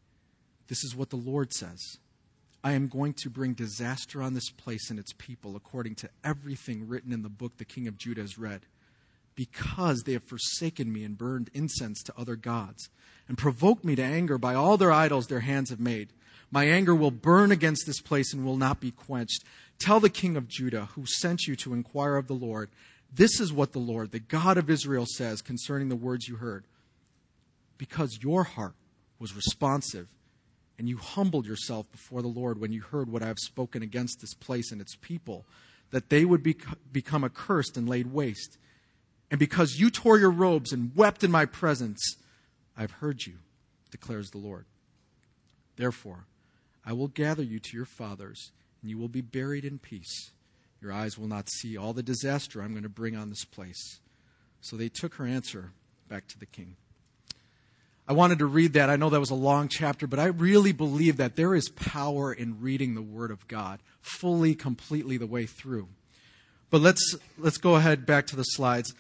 This 0.67 0.83
is 0.83 0.95
what 0.95 1.09
the 1.09 1.15
Lord 1.15 1.53
says. 1.53 1.97
I 2.63 2.73
am 2.73 2.87
going 2.87 3.13
to 3.13 3.29
bring 3.29 3.53
disaster 3.53 4.21
on 4.21 4.33
this 4.33 4.49
place 4.49 4.89
and 4.89 4.99
its 4.99 5.13
people, 5.13 5.55
according 5.55 5.95
to 5.95 6.09
everything 6.23 6.87
written 6.87 7.13
in 7.13 7.21
the 7.21 7.29
book 7.29 7.57
the 7.57 7.65
king 7.65 7.87
of 7.87 7.97
Judah 7.97 8.21
has 8.21 8.37
read, 8.37 8.65
because 9.35 10.03
they 10.03 10.13
have 10.13 10.23
forsaken 10.23 10.91
me 10.91 11.05
and 11.05 11.17
burned 11.17 11.49
incense 11.53 12.03
to 12.03 12.13
other 12.17 12.35
gods, 12.35 12.89
and 13.29 13.37
provoked 13.37 13.85
me 13.85 13.95
to 13.95 14.03
anger 14.03 14.37
by 14.37 14.55
all 14.55 14.75
their 14.75 14.91
idols 14.91 15.27
their 15.27 15.39
hands 15.39 15.69
have 15.69 15.79
made. 15.79 16.09
My 16.51 16.65
anger 16.65 16.93
will 16.93 17.11
burn 17.11 17.51
against 17.51 17.85
this 17.85 18.01
place 18.01 18.33
and 18.33 18.43
will 18.43 18.57
not 18.57 18.81
be 18.81 18.91
quenched. 18.91 19.45
Tell 19.77 20.01
the 20.01 20.09
king 20.09 20.35
of 20.35 20.49
Judah, 20.49 20.89
who 20.95 21.05
sent 21.05 21.47
you 21.47 21.55
to 21.57 21.73
inquire 21.73 22.17
of 22.17 22.27
the 22.27 22.33
Lord, 22.33 22.69
this 23.13 23.39
is 23.39 23.53
what 23.53 23.71
the 23.71 23.79
Lord, 23.79 24.11
the 24.11 24.19
God 24.19 24.57
of 24.57 24.69
Israel, 24.69 25.05
says 25.07 25.41
concerning 25.41 25.87
the 25.87 25.95
words 25.95 26.27
you 26.27 26.35
heard 26.35 26.65
because 27.79 28.19
your 28.21 28.43
heart 28.43 28.75
was 29.17 29.36
responsive 29.36 30.07
and 30.77 30.88
you 30.88 30.98
humbled 30.98 31.48
yourself 31.48 31.91
before 31.91 32.21
the 32.21 32.27
Lord 32.27 32.62
when 32.62 32.71
you 32.71 32.81
heard 32.81 33.09
what 33.09 33.24
I 33.24 33.27
have 33.27 33.39
spoken 33.39 33.81
against 33.81 34.21
this 34.21 34.36
place 34.36 34.71
and 34.71 34.79
its 34.79 34.95
people, 35.01 35.48
that 35.89 36.09
they 36.09 36.24
would 36.24 36.43
be, 36.43 36.55
become 36.91 37.24
accursed 37.24 37.75
and 37.75 37.89
laid 37.89 38.13
waste. 38.13 38.57
And 39.31 39.39
because 39.39 39.77
you 39.79 39.89
tore 39.89 40.19
your 40.19 40.29
robes 40.29 40.71
and 40.71 40.95
wept 40.95 41.24
in 41.24 41.31
my 41.31 41.45
presence, 41.45 42.00
I've 42.77 42.91
heard 42.91 43.25
you, 43.25 43.39
declares 43.89 44.29
the 44.29 44.38
Lord. 44.38 44.65
Therefore, 45.75 46.25
I 46.86 46.93
will 46.93 47.07
gather 47.07 47.43
you 47.43 47.59
to 47.59 47.75
your 47.75 47.86
fathers, 47.86 48.51
and 48.81 48.89
you 48.89 48.98
will 48.98 49.09
be 49.09 49.21
buried 49.21 49.65
in 49.65 49.79
peace. 49.79 50.31
Your 50.81 50.93
eyes 50.93 51.17
will 51.17 51.27
not 51.27 51.50
see 51.50 51.75
all 51.75 51.93
the 51.93 52.03
disaster 52.03 52.62
I'm 52.62 52.71
going 52.71 52.83
to 52.83 52.89
bring 52.89 53.15
on 53.15 53.29
this 53.29 53.45
place. 53.45 54.00
So 54.62 54.75
they 54.75 54.89
took 54.89 55.15
her 55.15 55.25
answer 55.25 55.71
back 56.07 56.27
to 56.27 56.39
the 56.39 56.45
king. 56.45 56.75
I 58.09 58.13
wanted 58.13 58.39
to 58.39 58.47
read 58.47 58.73
that. 58.73 58.89
I 58.89 58.95
know 58.95 59.11
that 59.11 59.19
was 59.19 59.29
a 59.29 59.35
long 59.35 59.67
chapter, 59.67 60.07
but 60.07 60.17
I 60.17 60.25
really 60.25 60.71
believe 60.71 61.17
that 61.17 61.35
there 61.35 61.53
is 61.53 61.69
power 61.69 62.33
in 62.33 62.59
reading 62.59 62.95
the 62.95 63.03
Word 63.03 63.29
of 63.29 63.47
God 63.47 63.79
fully, 64.01 64.55
completely 64.55 65.17
the 65.17 65.27
way 65.27 65.45
through. 65.45 65.87
But 66.71 66.81
let's, 66.81 67.15
let's 67.37 67.57
go 67.57 67.75
ahead 67.75 68.07
back 68.07 68.25
to 68.27 68.35
the 68.35 68.41
slides. 68.41 68.95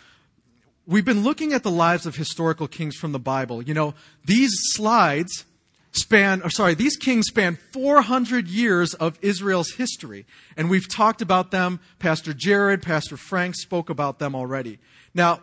We've 0.85 1.03
been 1.03 1.23
looking 1.23 1.53
at 1.53 1.63
the 1.63 1.71
lives 1.71 2.05
of 2.05 2.17
historical 2.17 2.67
kings 2.67 2.95
from 2.97 3.11
the 3.11 3.19
Bible. 3.19 3.63
You 3.63 3.73
know, 3.73 3.95
these 4.25 4.51
slides 4.73 5.43
span, 5.91 6.43
or 6.43 6.51
sorry, 6.51 6.75
these 6.75 6.95
kings 6.95 7.25
span 7.29 7.57
400 7.73 8.47
years 8.47 8.93
of 8.93 9.17
Israel's 9.23 9.71
history. 9.71 10.27
And 10.55 10.69
we've 10.69 10.87
talked 10.87 11.23
about 11.23 11.49
them. 11.49 11.79
Pastor 11.97 12.31
Jared, 12.31 12.83
Pastor 12.83 13.17
Frank 13.17 13.55
spoke 13.55 13.89
about 13.89 14.19
them 14.19 14.35
already. 14.35 14.77
Now, 15.15 15.39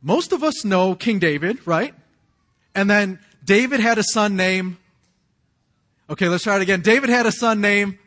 most 0.00 0.32
of 0.32 0.44
us 0.44 0.64
know 0.64 0.94
King 0.94 1.18
David, 1.18 1.66
right? 1.66 1.92
And 2.74 2.90
then 2.90 3.18
David 3.44 3.80
had 3.80 3.98
a 3.98 4.02
son 4.02 4.36
named, 4.36 4.76
okay, 6.10 6.28
let's 6.28 6.44
try 6.44 6.56
it 6.56 6.62
again. 6.62 6.80
David 6.80 7.10
had 7.10 7.26
a 7.26 7.32
son 7.32 7.60
named, 7.60 7.98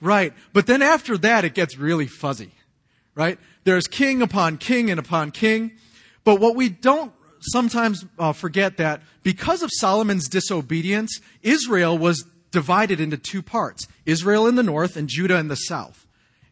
right. 0.00 0.32
But 0.52 0.66
then 0.66 0.82
after 0.82 1.16
that, 1.18 1.44
it 1.44 1.54
gets 1.54 1.78
really 1.78 2.06
fuzzy, 2.06 2.52
right? 3.14 3.38
There's 3.64 3.86
king 3.86 4.22
upon 4.22 4.58
king 4.58 4.90
and 4.90 4.98
upon 4.98 5.30
king. 5.30 5.72
But 6.24 6.40
what 6.40 6.56
we 6.56 6.68
don't 6.68 7.12
sometimes 7.40 8.04
uh, 8.18 8.32
forget 8.32 8.78
that 8.78 9.02
because 9.22 9.62
of 9.62 9.70
Solomon's 9.72 10.28
disobedience, 10.28 11.20
Israel 11.42 11.96
was 11.96 12.24
divided 12.50 13.00
into 13.00 13.16
two 13.16 13.42
parts 13.42 13.86
Israel 14.06 14.46
in 14.46 14.54
the 14.54 14.62
north 14.62 14.96
and 14.96 15.08
Judah 15.08 15.36
in 15.38 15.48
the 15.48 15.56
south. 15.56 16.06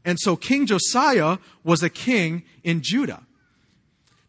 And 0.04 0.18
so 0.18 0.36
King 0.36 0.66
Josiah 0.66 1.38
was 1.62 1.82
a 1.82 1.90
king 1.90 2.42
in 2.64 2.82
Judah. 2.82 3.22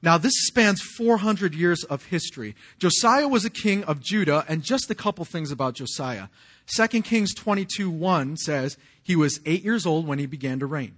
Now, 0.03 0.17
this 0.17 0.33
spans 0.35 0.81
400 0.81 1.55
years 1.55 1.85
of 1.85 2.07
history. 2.07 2.55
Josiah 2.77 3.29
was 3.29 3.45
a 3.45 3.49
king 3.49 3.85
of 3.85 4.01
Judah, 4.01 4.43
and 4.49 4.61
just 4.61 4.91
a 4.91 4.95
couple 4.95 5.23
things 5.23 5.49
about 5.49 5.75
Josiah. 5.75 6.27
2 6.75 7.01
Kings 7.03 7.33
22 7.33 7.89
1 7.89 8.35
says 8.35 8.77
he 9.01 9.15
was 9.15 9.39
eight 9.45 9.63
years 9.63 9.85
old 9.85 10.05
when 10.05 10.19
he 10.19 10.25
began 10.25 10.59
to 10.59 10.65
reign. 10.65 10.97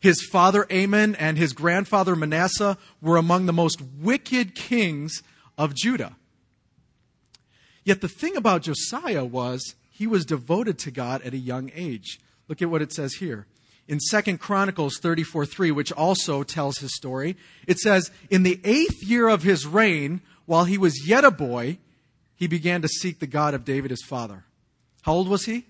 His 0.00 0.20
father 0.20 0.66
Amon 0.70 1.14
and 1.14 1.38
his 1.38 1.52
grandfather 1.52 2.16
Manasseh 2.16 2.76
were 3.00 3.16
among 3.16 3.46
the 3.46 3.52
most 3.52 3.80
wicked 3.80 4.56
kings 4.56 5.22
of 5.56 5.72
Judah. 5.72 6.16
Yet 7.84 8.00
the 8.00 8.08
thing 8.08 8.36
about 8.36 8.62
Josiah 8.62 9.24
was 9.24 9.76
he 9.90 10.08
was 10.08 10.24
devoted 10.24 10.76
to 10.80 10.90
God 10.90 11.22
at 11.22 11.34
a 11.34 11.38
young 11.38 11.70
age. 11.72 12.18
Look 12.48 12.60
at 12.60 12.68
what 12.68 12.82
it 12.82 12.92
says 12.92 13.14
here 13.14 13.46
in 13.88 13.98
2nd 13.98 14.38
Chronicles 14.38 14.98
34 14.98 15.46
3, 15.46 15.70
which 15.70 15.92
also 15.92 16.42
tells 16.42 16.78
his 16.78 16.94
story, 16.94 17.36
it 17.66 17.78
says, 17.78 18.10
In 18.30 18.42
the 18.42 18.60
eighth 18.64 19.02
year 19.02 19.28
of 19.28 19.42
his 19.42 19.66
reign, 19.66 20.20
while 20.46 20.64
he 20.64 20.78
was 20.78 21.06
yet 21.06 21.24
a 21.24 21.30
boy, 21.30 21.78
he 22.34 22.46
began 22.46 22.82
to 22.82 22.88
seek 22.88 23.18
the 23.18 23.26
God 23.26 23.54
of 23.54 23.64
David 23.64 23.90
his 23.90 24.02
father. 24.02 24.44
How 25.02 25.14
old 25.14 25.28
was 25.28 25.44
he? 25.44 25.66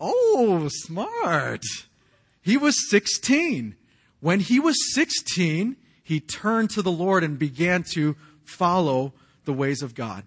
Oh, 0.00 0.68
smart. 0.70 1.62
He 2.40 2.56
was 2.56 2.90
16. 2.90 3.76
When 4.20 4.40
he 4.40 4.60
was 4.60 4.94
16, 4.94 5.76
he 6.02 6.20
turned 6.20 6.70
to 6.70 6.82
the 6.82 6.92
Lord 6.92 7.24
and 7.24 7.38
began 7.38 7.84
to 7.94 8.16
follow 8.44 9.12
the 9.44 9.52
ways 9.52 9.82
of 9.82 9.94
God. 9.94 10.24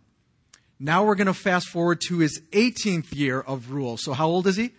Now 0.79 1.03
we're 1.03 1.15
going 1.15 1.27
to 1.27 1.33
fast 1.33 1.67
forward 1.67 2.01
to 2.07 2.19
his 2.19 2.41
18th 2.51 3.13
year 3.13 3.39
of 3.39 3.71
rule. 3.71 3.97
So 3.97 4.13
how 4.13 4.27
old 4.27 4.47
is 4.47 4.55
he? 4.57 4.71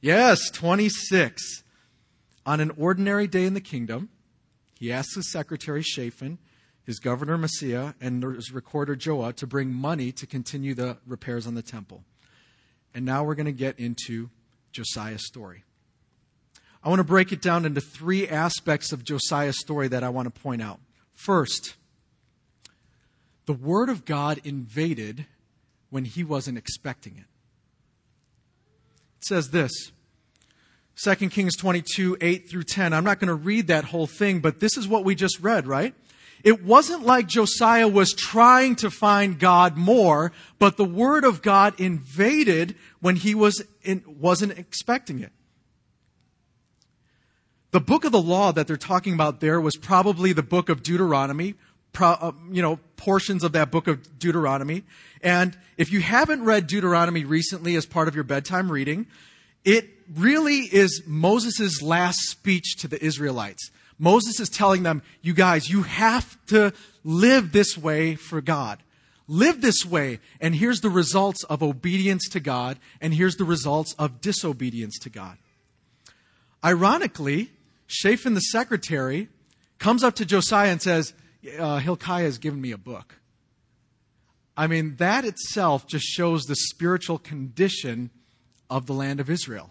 Yes, 0.00 0.50
26. 0.50 1.62
On 2.46 2.60
an 2.60 2.72
ordinary 2.78 3.26
day 3.26 3.44
in 3.44 3.52
the 3.52 3.60
kingdom, 3.60 4.08
he 4.78 4.90
asks 4.90 5.14
his 5.14 5.30
secretary 5.30 5.82
Shaphan, 5.82 6.38
his 6.84 6.98
governor 6.98 7.36
Maaseiah, 7.36 7.94
and 8.00 8.22
his 8.22 8.50
recorder 8.50 8.96
Joah 8.96 9.34
to 9.36 9.46
bring 9.46 9.72
money 9.72 10.10
to 10.12 10.26
continue 10.26 10.74
the 10.74 10.96
repairs 11.06 11.46
on 11.46 11.54
the 11.54 11.62
temple. 11.62 12.02
And 12.94 13.04
now 13.04 13.24
we're 13.24 13.34
going 13.34 13.46
to 13.46 13.52
get 13.52 13.78
into 13.78 14.30
Josiah's 14.72 15.26
story. 15.26 15.64
I 16.82 16.88
want 16.88 17.00
to 17.00 17.04
break 17.04 17.30
it 17.30 17.42
down 17.42 17.66
into 17.66 17.82
three 17.82 18.26
aspects 18.26 18.92
of 18.92 19.04
Josiah's 19.04 19.60
story 19.60 19.88
that 19.88 20.02
I 20.02 20.08
want 20.08 20.34
to 20.34 20.40
point 20.40 20.62
out. 20.62 20.80
First, 21.12 21.74
the 23.44 23.52
Word 23.52 23.90
of 23.90 24.06
God 24.06 24.40
invaded 24.44 25.26
when 25.90 26.06
he 26.06 26.24
wasn't 26.24 26.56
expecting 26.56 27.18
it. 27.18 27.26
It 29.20 29.26
says 29.26 29.50
this 29.50 29.92
2 31.02 31.14
Kings 31.28 31.56
22, 31.56 32.16
8 32.20 32.48
through 32.48 32.64
10. 32.64 32.92
I'm 32.92 33.04
not 33.04 33.20
going 33.20 33.28
to 33.28 33.34
read 33.34 33.66
that 33.66 33.84
whole 33.84 34.06
thing, 34.06 34.40
but 34.40 34.60
this 34.60 34.76
is 34.76 34.88
what 34.88 35.04
we 35.04 35.14
just 35.14 35.40
read, 35.40 35.66
right? 35.66 35.94
It 36.42 36.64
wasn't 36.64 37.04
like 37.04 37.26
Josiah 37.26 37.88
was 37.88 38.14
trying 38.14 38.76
to 38.76 38.90
find 38.90 39.38
God 39.38 39.76
more, 39.76 40.32
but 40.58 40.78
the 40.78 40.86
Word 40.86 41.24
of 41.24 41.42
God 41.42 41.78
invaded 41.78 42.76
when 43.00 43.16
he 43.16 43.34
was 43.34 43.62
in, 43.82 44.02
wasn't 44.06 44.58
expecting 44.58 45.20
it. 45.20 45.32
The 47.72 47.80
book 47.80 48.04
of 48.04 48.12
the 48.12 48.22
law 48.22 48.52
that 48.52 48.66
they're 48.66 48.76
talking 48.76 49.12
about 49.12 49.40
there 49.40 49.60
was 49.60 49.76
probably 49.76 50.32
the 50.32 50.42
book 50.42 50.70
of 50.70 50.82
Deuteronomy, 50.82 51.54
Uh, 51.98 52.32
you 52.50 52.62
know, 52.62 52.78
portions 52.96 53.44
of 53.44 53.52
that 53.52 53.70
book 53.70 53.86
of 53.86 54.18
Deuteronomy. 54.18 54.84
And 55.22 55.56
if 55.76 55.92
you 55.92 56.00
haven't 56.00 56.44
read 56.44 56.66
Deuteronomy 56.66 57.24
recently 57.24 57.76
as 57.76 57.84
part 57.84 58.08
of 58.08 58.14
your 58.14 58.24
bedtime 58.24 58.70
reading, 58.70 59.06
it 59.64 59.88
really 60.16 60.60
is 60.60 61.02
Moses' 61.06 61.82
last 61.82 62.20
speech 62.28 62.76
to 62.76 62.88
the 62.88 63.04
Israelites. 63.04 63.70
Moses 63.98 64.40
is 64.40 64.48
telling 64.48 64.82
them, 64.82 65.02
you 65.20 65.34
guys, 65.34 65.68
you 65.68 65.82
have 65.82 66.38
to 66.46 66.72
live 67.04 67.52
this 67.52 67.76
way 67.76 68.14
for 68.14 68.40
God. 68.40 68.82
Live 69.28 69.60
this 69.60 69.84
way, 69.84 70.18
and 70.40 70.54
here's 70.54 70.80
the 70.80 70.90
results 70.90 71.44
of 71.44 71.62
obedience 71.62 72.28
to 72.30 72.40
God, 72.40 72.78
and 73.00 73.14
here's 73.14 73.36
the 73.36 73.44
results 73.44 73.94
of 73.98 74.20
disobedience 74.20 74.98
to 75.00 75.10
God. 75.10 75.36
Ironically, 76.64 77.52
Shaphan 77.86 78.34
the 78.34 78.40
secretary 78.40 79.28
comes 79.78 80.02
up 80.02 80.14
to 80.16 80.24
Josiah 80.24 80.70
and 80.70 80.82
says, 80.82 81.14
uh, 81.58 81.78
Hilkiah 81.78 82.24
has 82.24 82.38
given 82.38 82.60
me 82.60 82.72
a 82.72 82.78
book. 82.78 83.16
I 84.56 84.66
mean, 84.66 84.96
that 84.96 85.24
itself 85.24 85.86
just 85.86 86.04
shows 86.04 86.44
the 86.44 86.56
spiritual 86.56 87.18
condition 87.18 88.10
of 88.68 88.86
the 88.86 88.92
land 88.92 89.20
of 89.20 89.30
Israel. 89.30 89.70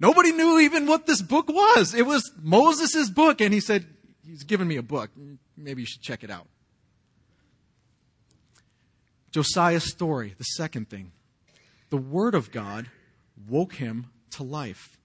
Nobody 0.00 0.32
knew 0.32 0.60
even 0.60 0.86
what 0.86 1.06
this 1.06 1.20
book 1.20 1.48
was. 1.48 1.94
It 1.94 2.06
was 2.06 2.30
Moses' 2.40 3.10
book, 3.10 3.40
and 3.40 3.52
he 3.52 3.60
said, 3.60 3.86
He's 4.24 4.44
given 4.44 4.68
me 4.68 4.76
a 4.76 4.82
book. 4.82 5.10
Maybe 5.56 5.82
you 5.82 5.86
should 5.86 6.02
check 6.02 6.22
it 6.22 6.30
out. 6.30 6.46
Josiah's 9.32 9.90
story, 9.90 10.34
the 10.38 10.44
second 10.44 10.88
thing. 10.88 11.12
The 11.90 11.96
Word 11.96 12.34
of 12.34 12.50
God 12.50 12.90
woke 13.48 13.74
him 13.74 14.08
to 14.32 14.42
life. 14.42 14.98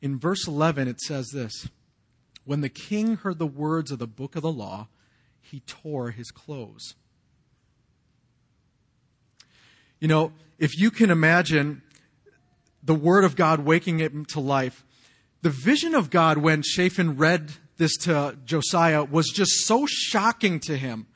In 0.00 0.18
verse 0.18 0.46
11, 0.46 0.88
it 0.88 1.00
says 1.00 1.28
this 1.32 1.68
When 2.44 2.60
the 2.60 2.68
king 2.68 3.16
heard 3.16 3.38
the 3.38 3.46
words 3.46 3.90
of 3.90 3.98
the 3.98 4.06
book 4.06 4.36
of 4.36 4.42
the 4.42 4.52
law, 4.52 4.88
he 5.40 5.60
tore 5.60 6.10
his 6.10 6.30
clothes. 6.30 6.94
You 10.00 10.08
know, 10.08 10.32
if 10.58 10.78
you 10.78 10.90
can 10.90 11.10
imagine 11.10 11.82
the 12.82 12.94
Word 12.94 13.24
of 13.24 13.36
God 13.36 13.60
waking 13.60 13.98
him 14.00 14.24
to 14.26 14.40
life, 14.40 14.84
the 15.42 15.50
vision 15.50 15.94
of 15.94 16.10
God 16.10 16.38
when 16.38 16.62
Shaphan 16.62 17.16
read 17.16 17.52
this 17.76 17.96
to 17.98 18.36
Josiah 18.44 19.04
was 19.04 19.28
just 19.28 19.66
so 19.66 19.86
shocking 19.86 20.60
to 20.60 20.76
him. 20.76 21.06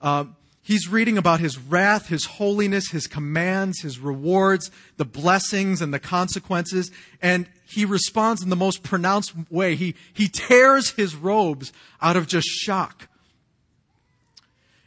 Uh, 0.00 0.24
he's 0.62 0.88
reading 0.88 1.18
about 1.18 1.40
his 1.40 1.58
wrath, 1.58 2.08
his 2.08 2.24
holiness, 2.24 2.90
his 2.90 3.06
commands, 3.06 3.80
his 3.80 3.98
rewards, 3.98 4.70
the 4.96 5.04
blessings 5.04 5.82
and 5.82 5.92
the 5.92 5.98
consequences, 5.98 6.90
and 7.20 7.46
he 7.64 7.84
responds 7.84 8.42
in 8.42 8.50
the 8.50 8.56
most 8.56 8.82
pronounced 8.82 9.32
way. 9.50 9.74
He, 9.74 9.94
he 10.12 10.28
tears 10.28 10.90
his 10.90 11.14
robes 11.14 11.72
out 12.00 12.16
of 12.16 12.26
just 12.26 12.46
shock. 12.46 13.08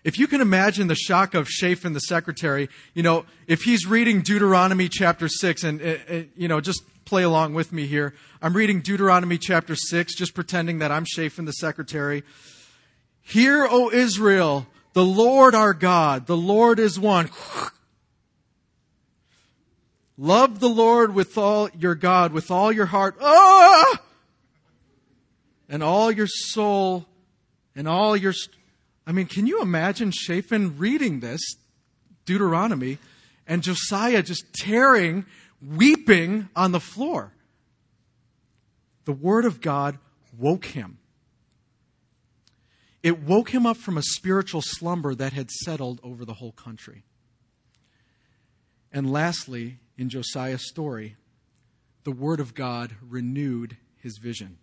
If 0.03 0.19
you 0.19 0.27
can 0.27 0.39
imagine 0.39 0.87
the 0.87 0.95
shock 0.95 1.33
of 1.33 1.49
Shaphan, 1.49 1.93
the 1.93 1.99
secretary, 1.99 2.69
you 2.93 3.01
know, 3.01 3.25
if 3.47 3.63
he's 3.63 3.87
reading 3.87 4.21
Deuteronomy 4.21 4.87
chapter 4.87 5.27
6, 5.27 5.63
and, 5.63 5.81
uh, 5.81 5.95
you 6.37 6.47
know, 6.47 6.61
just 6.61 6.83
play 7.05 7.23
along 7.23 7.55
with 7.55 7.71
me 7.71 7.87
here. 7.87 8.13
I'm 8.41 8.55
reading 8.55 8.81
Deuteronomy 8.81 9.39
chapter 9.39 9.75
6, 9.75 10.15
just 10.15 10.35
pretending 10.35 10.77
that 10.79 10.91
I'm 10.91 11.05
Shaphan, 11.05 11.45
the 11.45 11.53
secretary. 11.53 12.23
Hear, 13.21 13.67
O 13.67 13.89
Israel, 13.91 14.67
the 14.95 15.05
Lord 15.05 15.53
our 15.53 15.73
God, 15.73 16.25
the 16.25 16.37
Lord 16.37 16.79
is 16.79 16.97
one. 16.97 17.29
Love 20.17 20.61
the 20.61 20.69
Lord 20.69 21.13
with 21.13 21.37
all 21.37 21.69
your 21.77 21.95
God, 21.95 22.31
with 22.31 22.49
all 22.49 22.71
your 22.71 22.85
heart, 22.85 23.17
ah! 23.19 24.01
and 25.67 25.83
all 25.83 26.09
your 26.09 26.27
soul, 26.27 27.05
and 27.75 27.89
all 27.89 28.15
your 28.15 28.33
I 29.05 29.11
mean, 29.11 29.27
can 29.27 29.45
you 29.45 29.61
imagine 29.61 30.11
Shaphan 30.11 30.77
reading 30.77 31.19
this, 31.19 31.41
Deuteronomy, 32.25 32.97
and 33.45 33.61
Josiah 33.61 34.23
just 34.23 34.53
tearing, 34.53 35.25
weeping 35.61 36.47
on 36.55 36.71
the 36.71 36.79
floor? 36.79 37.33
The 39.03 39.11
Word 39.11 39.43
of 39.43 39.59
God 39.59 39.99
woke 40.37 40.67
him. 40.67 40.99
It 43.05 43.21
woke 43.21 43.51
him 43.51 43.67
up 43.67 43.77
from 43.77 43.99
a 43.99 44.01
spiritual 44.01 44.63
slumber 44.63 45.13
that 45.13 45.31
had 45.31 45.51
settled 45.51 45.99
over 46.01 46.25
the 46.25 46.33
whole 46.33 46.53
country. 46.53 47.03
And 48.91 49.13
lastly, 49.13 49.77
in 49.95 50.09
Josiah's 50.09 50.67
story, 50.67 51.15
the 52.03 52.11
Word 52.11 52.39
of 52.39 52.55
God 52.55 52.95
renewed 53.07 53.77
his 53.99 54.17
vision. 54.17 54.57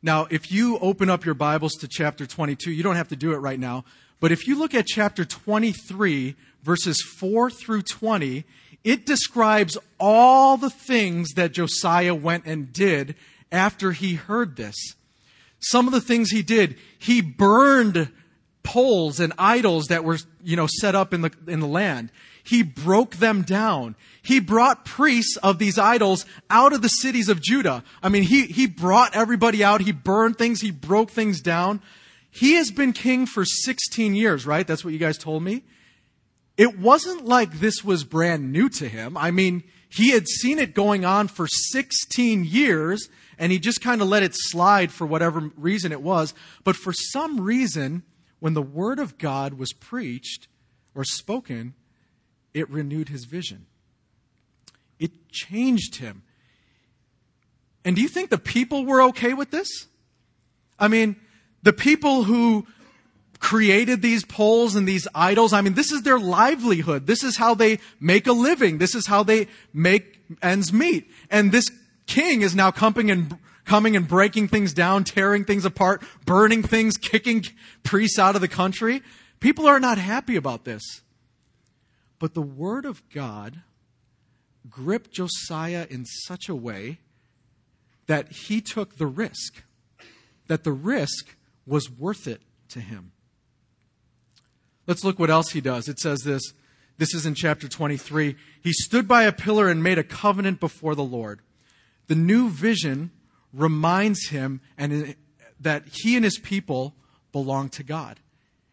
Now, 0.00 0.28
if 0.30 0.50
you 0.50 0.78
open 0.78 1.10
up 1.10 1.26
your 1.26 1.34
Bibles 1.34 1.74
to 1.74 1.88
chapter 1.88 2.24
22, 2.24 2.70
you 2.70 2.82
don't 2.82 2.96
have 2.96 3.08
to 3.08 3.16
do 3.16 3.32
it 3.32 3.38
right 3.38 3.60
now, 3.60 3.84
but 4.18 4.32
if 4.32 4.48
you 4.48 4.58
look 4.58 4.74
at 4.74 4.86
chapter 4.86 5.26
23, 5.26 6.36
verses 6.62 7.02
4 7.18 7.50
through 7.50 7.82
20, 7.82 8.46
it 8.82 9.04
describes 9.04 9.76
all 10.00 10.56
the 10.56 10.70
things 10.70 11.34
that 11.34 11.52
Josiah 11.52 12.14
went 12.14 12.46
and 12.46 12.72
did 12.72 13.14
after 13.52 13.92
he 13.92 14.14
heard 14.14 14.56
this. 14.56 14.94
Some 15.60 15.86
of 15.86 15.92
the 15.92 16.00
things 16.00 16.30
he 16.30 16.42
did, 16.42 16.76
he 16.98 17.20
burned 17.20 18.10
poles 18.62 19.18
and 19.18 19.32
idols 19.38 19.86
that 19.86 20.04
were, 20.04 20.18
you 20.42 20.56
know, 20.56 20.66
set 20.66 20.94
up 20.94 21.14
in 21.14 21.22
the, 21.22 21.32
in 21.46 21.60
the 21.60 21.66
land. 21.66 22.10
He 22.44 22.62
broke 22.62 23.16
them 23.16 23.42
down. 23.42 23.96
He 24.22 24.40
brought 24.40 24.84
priests 24.84 25.36
of 25.42 25.58
these 25.58 25.78
idols 25.78 26.24
out 26.50 26.72
of 26.72 26.82
the 26.82 26.88
cities 26.88 27.28
of 27.28 27.42
Judah. 27.42 27.82
I 28.02 28.08
mean, 28.08 28.22
he, 28.22 28.46
he 28.46 28.66
brought 28.66 29.14
everybody 29.14 29.64
out. 29.64 29.80
He 29.80 29.92
burned 29.92 30.38
things. 30.38 30.60
He 30.60 30.70
broke 30.70 31.10
things 31.10 31.40
down. 31.40 31.80
He 32.30 32.54
has 32.54 32.70
been 32.70 32.92
king 32.92 33.26
for 33.26 33.44
16 33.44 34.14
years, 34.14 34.46
right? 34.46 34.66
That's 34.66 34.84
what 34.84 34.92
you 34.92 34.98
guys 34.98 35.18
told 35.18 35.42
me. 35.42 35.62
It 36.56 36.78
wasn't 36.78 37.24
like 37.24 37.60
this 37.60 37.84
was 37.84 38.04
brand 38.04 38.52
new 38.52 38.68
to 38.70 38.88
him. 38.88 39.16
I 39.16 39.30
mean, 39.30 39.64
he 39.88 40.10
had 40.10 40.28
seen 40.28 40.58
it 40.58 40.74
going 40.74 41.04
on 41.04 41.28
for 41.28 41.46
16 41.46 42.44
years 42.44 43.08
and 43.38 43.52
he 43.52 43.58
just 43.58 43.80
kind 43.80 44.02
of 44.02 44.08
let 44.08 44.22
it 44.22 44.32
slide 44.34 44.90
for 44.92 45.06
whatever 45.06 45.50
reason 45.56 45.92
it 45.92 46.02
was. 46.02 46.34
But 46.64 46.76
for 46.76 46.92
some 46.92 47.40
reason, 47.40 48.02
when 48.40 48.54
the 48.54 48.62
word 48.62 48.98
of 48.98 49.18
God 49.18 49.54
was 49.54 49.72
preached 49.72 50.48
or 50.94 51.04
spoken, 51.04 51.74
it 52.54 52.68
renewed 52.70 53.08
his 53.08 53.24
vision. 53.24 53.66
It 54.98 55.28
changed 55.30 55.96
him. 55.96 56.22
And 57.84 57.94
do 57.96 58.02
you 58.02 58.08
think 58.08 58.30
the 58.30 58.38
people 58.38 58.84
were 58.84 59.02
okay 59.04 59.34
with 59.34 59.50
this? 59.50 59.86
I 60.78 60.88
mean, 60.88 61.16
the 61.62 61.72
people 61.72 62.24
who 62.24 62.66
created 63.40 64.02
these 64.02 64.24
poles 64.24 64.74
and 64.74 64.86
these 64.86 65.06
idols, 65.14 65.52
I 65.52 65.60
mean, 65.60 65.74
this 65.74 65.92
is 65.92 66.02
their 66.02 66.18
livelihood. 66.18 67.06
This 67.06 67.22
is 67.22 67.36
how 67.36 67.54
they 67.54 67.78
make 68.00 68.26
a 68.26 68.32
living. 68.32 68.78
This 68.78 68.94
is 68.94 69.06
how 69.06 69.22
they 69.22 69.46
make 69.72 70.20
ends 70.42 70.72
meet. 70.72 71.10
And 71.30 71.52
this 71.52 71.70
king 72.08 72.42
is 72.42 72.56
now 72.56 72.72
coming 72.72 73.10
and 73.10 73.38
coming 73.64 73.94
and 73.94 74.08
breaking 74.08 74.48
things 74.48 74.72
down, 74.72 75.04
tearing 75.04 75.44
things 75.44 75.64
apart, 75.64 76.02
burning 76.24 76.62
things, 76.62 76.96
kicking 76.96 77.44
priests 77.84 78.18
out 78.18 78.34
of 78.34 78.40
the 78.40 78.48
country. 78.48 79.02
People 79.38 79.68
are 79.68 79.78
not 79.78 79.98
happy 79.98 80.34
about 80.34 80.64
this. 80.64 81.02
But 82.18 82.34
the 82.34 82.42
Word 82.42 82.84
of 82.84 83.08
God 83.10 83.60
gripped 84.68 85.12
Josiah 85.12 85.86
in 85.88 86.04
such 86.04 86.48
a 86.48 86.54
way 86.56 86.98
that 88.06 88.32
he 88.32 88.60
took 88.60 88.96
the 88.96 89.06
risk, 89.06 89.62
that 90.48 90.64
the 90.64 90.72
risk 90.72 91.36
was 91.66 91.90
worth 91.90 92.26
it 92.26 92.40
to 92.70 92.80
him. 92.80 93.12
Let's 94.86 95.04
look 95.04 95.18
what 95.18 95.30
else 95.30 95.50
he 95.50 95.60
does. 95.60 95.86
It 95.88 96.00
says 96.00 96.20
this. 96.20 96.42
This 96.96 97.14
is 97.14 97.26
in 97.26 97.34
chapter 97.34 97.68
23. 97.68 98.34
He 98.60 98.72
stood 98.72 99.06
by 99.06 99.24
a 99.24 99.32
pillar 99.32 99.68
and 99.68 99.82
made 99.82 99.98
a 99.98 100.02
covenant 100.02 100.58
before 100.58 100.94
the 100.94 101.04
Lord. 101.04 101.40
The 102.08 102.14
new 102.14 102.50
vision 102.50 103.10
reminds 103.52 104.28
him 104.28 104.60
and 104.76 105.14
that 105.60 105.84
he 105.92 106.16
and 106.16 106.24
his 106.24 106.38
people 106.38 106.94
belong 107.32 107.68
to 107.70 107.82
God. 107.82 108.20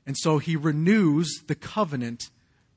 And 0.05 0.17
so 0.17 0.37
he 0.37 0.55
renews 0.55 1.43
the 1.47 1.55
covenant 1.55 2.29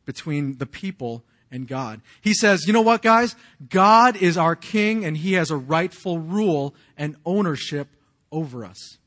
between 0.05 0.59
the 0.59 0.67
people 0.67 1.25
and 1.51 1.67
God. 1.67 2.01
He 2.21 2.35
says, 2.35 2.67
you 2.67 2.73
know 2.73 2.83
what, 2.83 3.03
guys? 3.03 3.37
God 3.69 4.17
is 4.17 4.37
our 4.37 4.57
king 4.57 5.05
and 5.05 5.17
he 5.17 5.35
has 5.35 5.51
a 5.51 5.57
rightful 5.57 6.19
rule 6.19 6.75
and 6.97 7.17
ownership 7.25 7.89
over 8.31 8.65
us. 8.65 8.99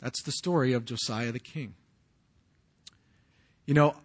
That's 0.00 0.22
the 0.22 0.32
story 0.32 0.72
of 0.72 0.84
Josiah 0.84 1.32
the 1.32 1.38
king. 1.38 1.74
You 3.66 3.74
know, 3.74 3.96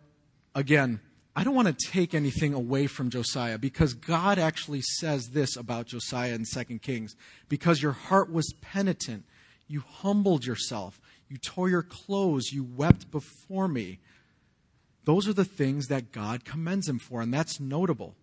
again, 0.56 1.00
I 1.36 1.44
don't 1.44 1.56
want 1.56 1.68
to 1.68 1.88
take 1.88 2.14
anything 2.14 2.54
away 2.54 2.88
from 2.88 3.10
Josiah 3.10 3.58
because 3.58 3.94
God 3.94 4.38
actually 4.38 4.82
says 4.82 5.30
this 5.30 5.56
about 5.56 5.88
Josiah 5.88 6.34
in 6.34 6.44
2 6.46 6.80
Kings. 6.80 7.16
Because 7.48 7.82
your 7.82 7.94
heart 7.94 8.32
was 8.32 8.54
penitent, 8.62 9.24
you 9.68 9.82
humbled 9.88 10.46
yourself, 10.46 11.00
you 11.30 11.38
tore 11.38 11.70
your 11.70 11.84
clothes, 11.84 12.52
you 12.52 12.64
wept 12.64 13.10
before 13.12 13.70
me. 13.70 14.00
Those 15.06 15.28
are 15.28 15.34
the 15.34 15.46
things 15.46 15.88
that 15.88 16.12
God 16.12 16.44
commends 16.44 16.90
him 16.90 17.00
for, 17.00 17.22
and 17.22 17.34
that's 17.34 17.60
notable. 17.60 18.16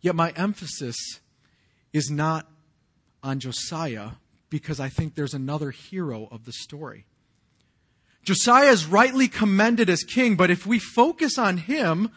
Yet 0.00 0.14
my 0.14 0.30
emphasis 0.36 0.96
is 1.92 2.10
not 2.10 2.46
on 3.22 3.40
Josiah 3.40 4.10
because 4.50 4.78
I 4.78 4.88
think 4.90 5.14
there's 5.14 5.34
another 5.34 5.70
hero 5.70 6.28
of 6.30 6.44
the 6.44 6.52
story. 6.52 7.06
Josiah 8.24 8.70
is 8.70 8.86
rightly 8.86 9.28
commended 9.28 9.88
as 9.88 10.02
king, 10.02 10.36
but 10.36 10.50
if 10.50 10.66
we 10.66 10.78
focus 10.78 11.38
on 11.38 11.56
him, 11.56 12.10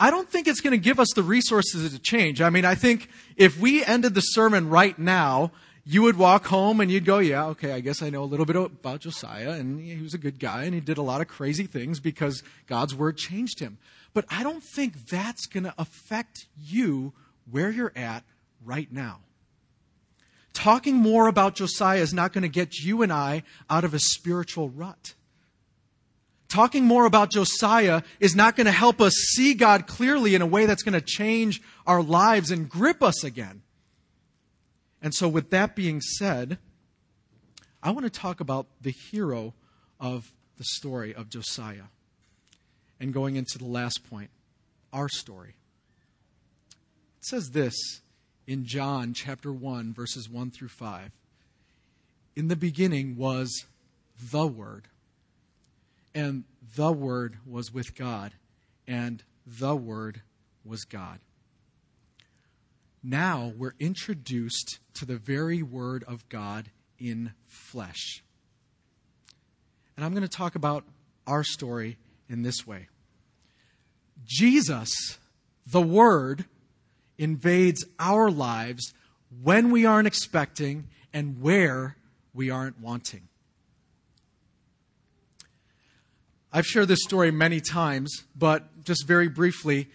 I 0.00 0.10
don't 0.10 0.28
think 0.28 0.46
it's 0.46 0.60
going 0.60 0.72
to 0.72 0.78
give 0.78 1.00
us 1.00 1.08
the 1.14 1.22
resources 1.22 1.92
to 1.92 1.98
change. 1.98 2.40
I 2.40 2.50
mean, 2.50 2.64
I 2.64 2.74
think 2.74 3.08
if 3.36 3.58
we 3.58 3.84
ended 3.84 4.14
the 4.14 4.20
sermon 4.20 4.68
right 4.68 4.98
now, 4.98 5.50
you 5.84 6.02
would 6.02 6.18
walk 6.18 6.46
home 6.46 6.80
and 6.80 6.90
you'd 6.90 7.06
go, 7.06 7.18
yeah, 7.18 7.46
okay, 7.46 7.72
I 7.72 7.80
guess 7.80 8.02
I 8.02 8.10
know 8.10 8.22
a 8.22 8.26
little 8.26 8.44
bit 8.44 8.56
about 8.56 9.00
Josiah, 9.00 9.52
and 9.52 9.80
he 9.80 10.02
was 10.02 10.12
a 10.12 10.18
good 10.18 10.38
guy, 10.38 10.64
and 10.64 10.74
he 10.74 10.80
did 10.80 10.98
a 10.98 11.02
lot 11.02 11.22
of 11.22 11.28
crazy 11.28 11.66
things 11.66 11.98
because 11.98 12.42
God's 12.66 12.94
word 12.94 13.16
changed 13.16 13.58
him. 13.58 13.78
But 14.12 14.26
I 14.28 14.42
don't 14.42 14.62
think 14.62 15.08
that's 15.08 15.46
going 15.46 15.64
to 15.64 15.74
affect 15.78 16.46
you 16.56 17.14
where 17.50 17.70
you're 17.70 17.92
at 17.96 18.22
right 18.64 18.92
now. 18.92 19.20
Talking 20.52 20.96
more 20.96 21.26
about 21.26 21.54
Josiah 21.54 22.00
is 22.00 22.12
not 22.12 22.32
going 22.32 22.42
to 22.42 22.48
get 22.48 22.80
you 22.80 23.02
and 23.02 23.12
I 23.12 23.42
out 23.70 23.84
of 23.84 23.94
a 23.94 23.98
spiritual 23.98 24.68
rut. 24.68 25.14
Talking 26.48 26.84
more 26.84 27.04
about 27.04 27.30
Josiah 27.30 28.02
is 28.20 28.34
not 28.34 28.56
going 28.56 28.66
to 28.66 28.72
help 28.72 29.00
us 29.00 29.12
see 29.12 29.52
God 29.52 29.86
clearly 29.86 30.34
in 30.34 30.40
a 30.40 30.46
way 30.46 30.64
that's 30.64 30.82
going 30.82 30.94
to 30.94 31.00
change 31.00 31.60
our 31.86 32.02
lives 32.02 32.50
and 32.50 32.68
grip 32.68 33.02
us 33.02 33.22
again. 33.22 33.62
And 35.02 35.14
so, 35.14 35.28
with 35.28 35.50
that 35.50 35.76
being 35.76 36.00
said, 36.00 36.58
I 37.82 37.90
want 37.90 38.04
to 38.04 38.10
talk 38.10 38.40
about 38.40 38.66
the 38.80 38.90
hero 38.90 39.54
of 40.00 40.32
the 40.56 40.64
story 40.64 41.14
of 41.14 41.28
Josiah. 41.28 41.84
And 42.98 43.12
going 43.12 43.36
into 43.36 43.58
the 43.58 43.66
last 43.66 44.08
point, 44.08 44.30
our 44.92 45.08
story. 45.08 45.54
It 46.70 47.26
says 47.26 47.50
this 47.50 48.00
in 48.46 48.64
John 48.64 49.12
chapter 49.12 49.52
1, 49.52 49.92
verses 49.92 50.28
1 50.28 50.50
through 50.50 50.68
5. 50.68 51.12
In 52.34 52.48
the 52.48 52.56
beginning 52.56 53.16
was 53.16 53.66
the 54.20 54.46
Word, 54.46 54.88
and 56.18 56.44
the 56.76 56.92
Word 56.92 57.38
was 57.46 57.72
with 57.72 57.94
God, 57.94 58.32
and 58.86 59.22
the 59.46 59.74
Word 59.74 60.22
was 60.64 60.84
God 60.84 61.20
now 63.02 63.52
we're 63.56 63.74
introduced 63.78 64.78
to 64.94 65.04
the 65.04 65.16
very 65.16 65.62
Word 65.62 66.04
of 66.04 66.28
God 66.28 66.70
in 66.98 67.32
flesh. 67.46 68.22
And 69.96 70.04
I'm 70.04 70.12
going 70.12 70.22
to 70.22 70.28
talk 70.28 70.54
about 70.54 70.84
our 71.26 71.44
story 71.44 71.96
in 72.28 72.42
this 72.42 72.66
way 72.66 72.88
Jesus, 74.24 75.18
the 75.66 75.82
Word, 75.82 76.44
invades 77.16 77.84
our 77.98 78.30
lives 78.30 78.92
when 79.42 79.70
we 79.70 79.84
aren't 79.84 80.06
expecting 80.06 80.88
and 81.12 81.40
where 81.40 81.96
we 82.34 82.50
aren't 82.50 82.80
wanting. 82.80 83.28
I've 86.50 86.66
shared 86.66 86.88
this 86.88 87.02
story 87.02 87.30
many 87.30 87.60
times, 87.60 88.24
but 88.34 88.84
just 88.84 89.06
very 89.06 89.28
briefly, 89.28 89.88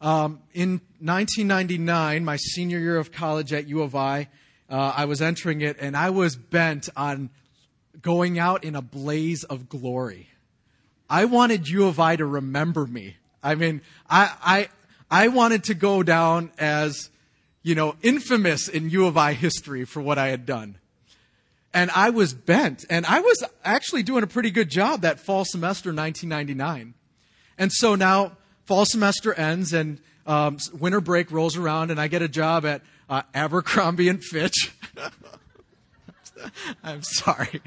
um, 0.00 0.40
in 0.54 0.80
1999, 1.00 2.24
my 2.24 2.36
senior 2.36 2.78
year 2.78 2.96
of 2.96 3.10
college 3.10 3.52
at 3.52 3.66
U 3.66 3.82
of 3.82 3.96
I, 3.96 4.28
uh, 4.70 4.92
I 4.96 5.06
was 5.06 5.20
entering 5.20 5.62
it, 5.62 5.76
and 5.80 5.96
I 5.96 6.10
was 6.10 6.36
bent 6.36 6.88
on 6.96 7.30
going 8.00 8.38
out 8.38 8.62
in 8.62 8.76
a 8.76 8.82
blaze 8.82 9.42
of 9.44 9.68
glory. 9.68 10.28
I 11.10 11.24
wanted 11.24 11.66
U 11.68 11.86
of 11.86 11.98
I 11.98 12.14
to 12.16 12.26
remember 12.26 12.86
me. 12.86 13.16
I 13.42 13.56
mean, 13.56 13.80
I, 14.08 14.32
I, 14.44 14.68
I 15.24 15.28
wanted 15.28 15.64
to 15.64 15.74
go 15.74 16.04
down 16.04 16.52
as, 16.58 17.10
you 17.62 17.74
know, 17.74 17.96
infamous 18.02 18.68
in 18.68 18.90
U 18.90 19.06
of 19.06 19.16
I 19.16 19.32
history 19.32 19.84
for 19.84 20.00
what 20.00 20.18
I 20.18 20.28
had 20.28 20.46
done. 20.46 20.78
And 21.76 21.90
I 21.90 22.08
was 22.08 22.32
bent, 22.32 22.86
and 22.88 23.04
I 23.04 23.20
was 23.20 23.44
actually 23.62 24.02
doing 24.02 24.22
a 24.22 24.26
pretty 24.26 24.50
good 24.50 24.70
job 24.70 25.02
that 25.02 25.20
fall 25.20 25.44
semester 25.44 25.90
1999. 25.90 26.94
And 27.58 27.70
so 27.70 27.94
now, 27.94 28.38
fall 28.64 28.86
semester 28.86 29.34
ends 29.34 29.74
and 29.74 30.00
um, 30.26 30.56
winter 30.72 31.02
break 31.02 31.30
rolls 31.30 31.54
around 31.54 31.90
and 31.90 32.00
I 32.00 32.08
get 32.08 32.22
a 32.22 32.28
job 32.28 32.64
at 32.64 32.80
uh, 33.10 33.22
Abercrombie 33.34 34.08
and 34.08 34.24
Fitch. 34.24 34.72
I'm 36.82 37.02
sorry. 37.02 37.60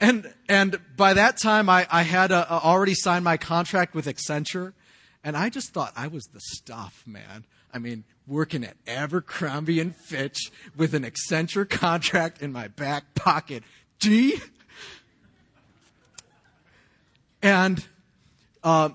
and 0.00 0.32
and 0.48 0.80
by 0.96 1.14
that 1.14 1.36
time 1.36 1.68
I, 1.68 1.86
I 1.90 2.02
had 2.02 2.32
a, 2.32 2.50
a 2.52 2.60
already 2.60 2.94
signed 2.94 3.24
my 3.24 3.36
contract 3.36 3.94
with 3.94 4.06
Accenture 4.06 4.72
and 5.22 5.36
I 5.36 5.50
just 5.50 5.74
thought 5.74 5.92
I 5.96 6.08
was 6.08 6.24
the 6.32 6.40
stuff, 6.40 7.04
man. 7.06 7.44
I 7.72 7.78
mean, 7.78 8.04
working 8.26 8.64
at 8.64 8.76
Abercrombie 8.86 9.80
and 9.80 9.94
Fitch 9.94 10.50
with 10.76 10.94
an 10.94 11.04
Accenture 11.04 11.68
contract 11.68 12.42
in 12.42 12.52
my 12.52 12.68
back 12.68 13.14
pocket. 13.14 13.62
Gee. 13.98 14.40
And 17.42 17.84
uh, 18.62 18.90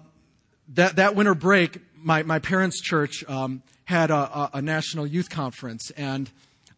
that, 0.74 0.98
that 0.98 1.16
winter 1.16 1.36
break, 1.36 1.80
my, 1.96 2.24
my 2.24 2.40
parents' 2.40 2.80
church 2.80 3.24
um, 3.28 3.64
had 3.86 4.12
a, 4.12 4.16
a, 4.16 4.50
a, 4.56 4.62
national 4.62 5.08
youth 5.08 5.30
conference, 5.30 5.92
and 5.92 6.30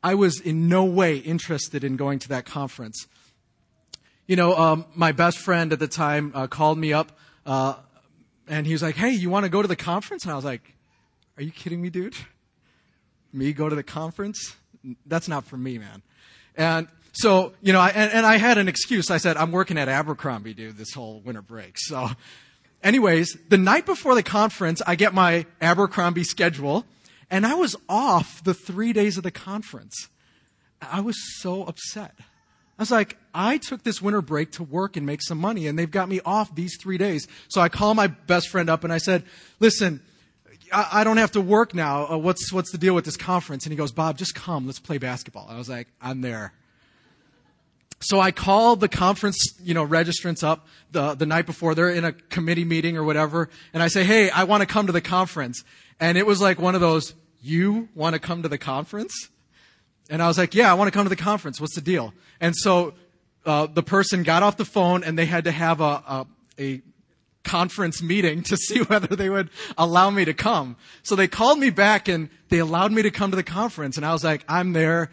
I 0.01 0.15
was 0.15 0.39
in 0.39 0.69
no 0.69 0.85
way 0.85 1.17
interested 1.17 1.83
in 1.83 1.97
going 1.97 2.19
to 2.19 2.29
that 2.29 2.45
conference. 2.45 3.07
You 4.25 4.35
know, 4.35 4.55
um, 4.55 4.85
my 4.95 5.11
best 5.11 5.37
friend 5.37 5.73
at 5.73 5.79
the 5.79 5.87
time 5.87 6.31
uh, 6.33 6.47
called 6.47 6.77
me 6.77 6.93
up, 6.93 7.17
uh, 7.45 7.75
and 8.47 8.65
he 8.65 8.73
was 8.73 8.81
like, 8.81 8.95
"Hey, 8.95 9.11
you 9.11 9.29
want 9.29 9.43
to 9.45 9.49
go 9.49 9.61
to 9.61 9.67
the 9.67 9.75
conference?" 9.75 10.23
And 10.23 10.31
I 10.31 10.35
was 10.35 10.45
like, 10.45 10.76
"Are 11.37 11.43
you 11.43 11.51
kidding 11.51 11.81
me, 11.81 11.89
dude? 11.89 12.15
Me 13.31 13.53
go 13.53 13.69
to 13.69 13.75
the 13.75 13.83
conference? 13.83 14.55
That's 15.05 15.27
not 15.27 15.45
for 15.45 15.57
me, 15.57 15.77
man." 15.77 16.01
And 16.55 16.87
so, 17.13 17.53
you 17.61 17.73
know, 17.73 17.79
I, 17.79 17.89
and, 17.89 18.11
and 18.11 18.25
I 18.25 18.37
had 18.37 18.57
an 18.57 18.67
excuse. 18.67 19.09
I 19.11 19.17
said, 19.17 19.37
"I'm 19.37 19.51
working 19.51 19.77
at 19.77 19.87
Abercrombie, 19.87 20.53
dude, 20.53 20.77
this 20.77 20.93
whole 20.93 21.21
winter 21.21 21.41
break." 21.41 21.77
So 21.77 22.09
anyways, 22.83 23.37
the 23.49 23.57
night 23.57 23.85
before 23.85 24.15
the 24.15 24.23
conference, 24.23 24.81
I 24.85 24.95
get 24.95 25.13
my 25.13 25.45
Abercrombie 25.61 26.23
schedule, 26.23 26.85
and 27.29 27.45
I 27.45 27.55
was 27.55 27.75
off 27.89 28.43
the 28.43 28.53
three 28.53 28.93
days 28.93 29.17
of 29.17 29.23
the 29.23 29.31
conference. 29.31 30.09
I 30.81 31.01
was 31.01 31.15
so 31.39 31.63
upset. 31.63 32.15
I 32.19 32.83
was 32.83 32.91
like, 32.91 33.17
I 33.33 33.57
took 33.57 33.83
this 33.83 34.01
winter 34.01 34.21
break 34.21 34.51
to 34.53 34.63
work 34.63 34.97
and 34.97 35.05
make 35.05 35.23
some 35.23 35.39
money, 35.39 35.65
and 35.65 35.77
they've 35.77 35.89
got 35.89 36.09
me 36.09 36.21
off 36.23 36.53
these 36.53 36.77
three 36.79 36.99
days. 36.99 37.27
So 37.47 37.59
I 37.59 37.69
call 37.69 37.95
my 37.95 38.07
best 38.07 38.49
friend 38.49 38.69
up 38.69 38.83
and 38.83 38.93
I 38.93 38.99
said, 38.99 39.23
Listen, 39.59 40.01
I, 40.71 41.03
don't 41.03 41.17
have 41.17 41.31
to 41.31 41.41
work 41.41 41.73
now. 41.73 42.07
Uh, 42.07 42.17
what's, 42.17 42.51
what's 42.51 42.71
the 42.71 42.77
deal 42.77 42.93
with 42.93 43.05
this 43.05 43.17
conference? 43.17 43.65
And 43.65 43.71
he 43.71 43.77
goes, 43.77 43.91
Bob, 43.91 44.17
just 44.17 44.35
come. 44.35 44.65
Let's 44.65 44.79
play 44.79 44.97
basketball. 44.97 45.47
I 45.49 45.57
was 45.57 45.69
like, 45.69 45.87
I'm 46.01 46.21
there. 46.21 46.53
So 47.99 48.19
I 48.19 48.31
called 48.31 48.79
the 48.79 48.87
conference, 48.87 49.55
you 49.63 49.73
know, 49.73 49.85
registrants 49.85 50.43
up 50.43 50.67
the, 50.91 51.15
the 51.15 51.25
night 51.25 51.45
before. 51.45 51.73
They're 51.73 51.89
in 51.89 52.05
a 52.05 52.11
committee 52.11 52.65
meeting 52.65 52.95
or 52.95 53.03
whatever. 53.03 53.49
And 53.73 53.81
I 53.81 53.87
say, 53.87 54.03
hey, 54.03 54.29
I 54.29 54.43
want 54.43 54.61
to 54.61 54.67
come 54.67 54.85
to 54.85 54.93
the 54.93 55.01
conference. 55.01 55.63
And 55.99 56.17
it 56.17 56.25
was 56.25 56.39
like 56.39 56.59
one 56.59 56.75
of 56.75 56.81
those, 56.81 57.15
you 57.41 57.89
want 57.95 58.13
to 58.13 58.19
come 58.19 58.43
to 58.43 58.49
the 58.49 58.59
conference? 58.59 59.29
And 60.09 60.21
I 60.21 60.27
was 60.27 60.37
like, 60.37 60.53
yeah, 60.53 60.71
I 60.71 60.75
want 60.75 60.87
to 60.87 60.91
come 60.91 61.05
to 61.05 61.09
the 61.09 61.15
conference. 61.15 61.59
What's 61.59 61.75
the 61.75 61.81
deal? 61.81 62.13
And 62.39 62.55
so 62.55 62.93
uh, 63.45 63.65
the 63.65 63.83
person 63.83 64.23
got 64.23 64.43
off 64.43 64.57
the 64.57 64.65
phone 64.65 65.03
and 65.03 65.17
they 65.17 65.25
had 65.25 65.45
to 65.45 65.51
have 65.51 65.81
a, 65.81 65.83
a, 65.83 66.27
a 66.59 66.81
conference 67.47 68.01
meeting 68.01 68.43
to 68.43 68.57
see 68.57 68.79
whether 68.83 69.15
they 69.15 69.29
would 69.29 69.49
allow 69.77 70.09
me 70.09 70.25
to 70.25 70.33
come. 70.33 70.75
So 71.03 71.15
they 71.15 71.27
called 71.27 71.59
me 71.59 71.69
back 71.69 72.07
and 72.07 72.29
they 72.49 72.59
allowed 72.59 72.91
me 72.91 73.01
to 73.01 73.11
come 73.11 73.31
to 73.31 73.37
the 73.37 73.43
conference. 73.43 73.97
And 73.97 74.05
I 74.05 74.13
was 74.13 74.23
like, 74.23 74.43
I'm 74.47 74.73
there 74.73 75.09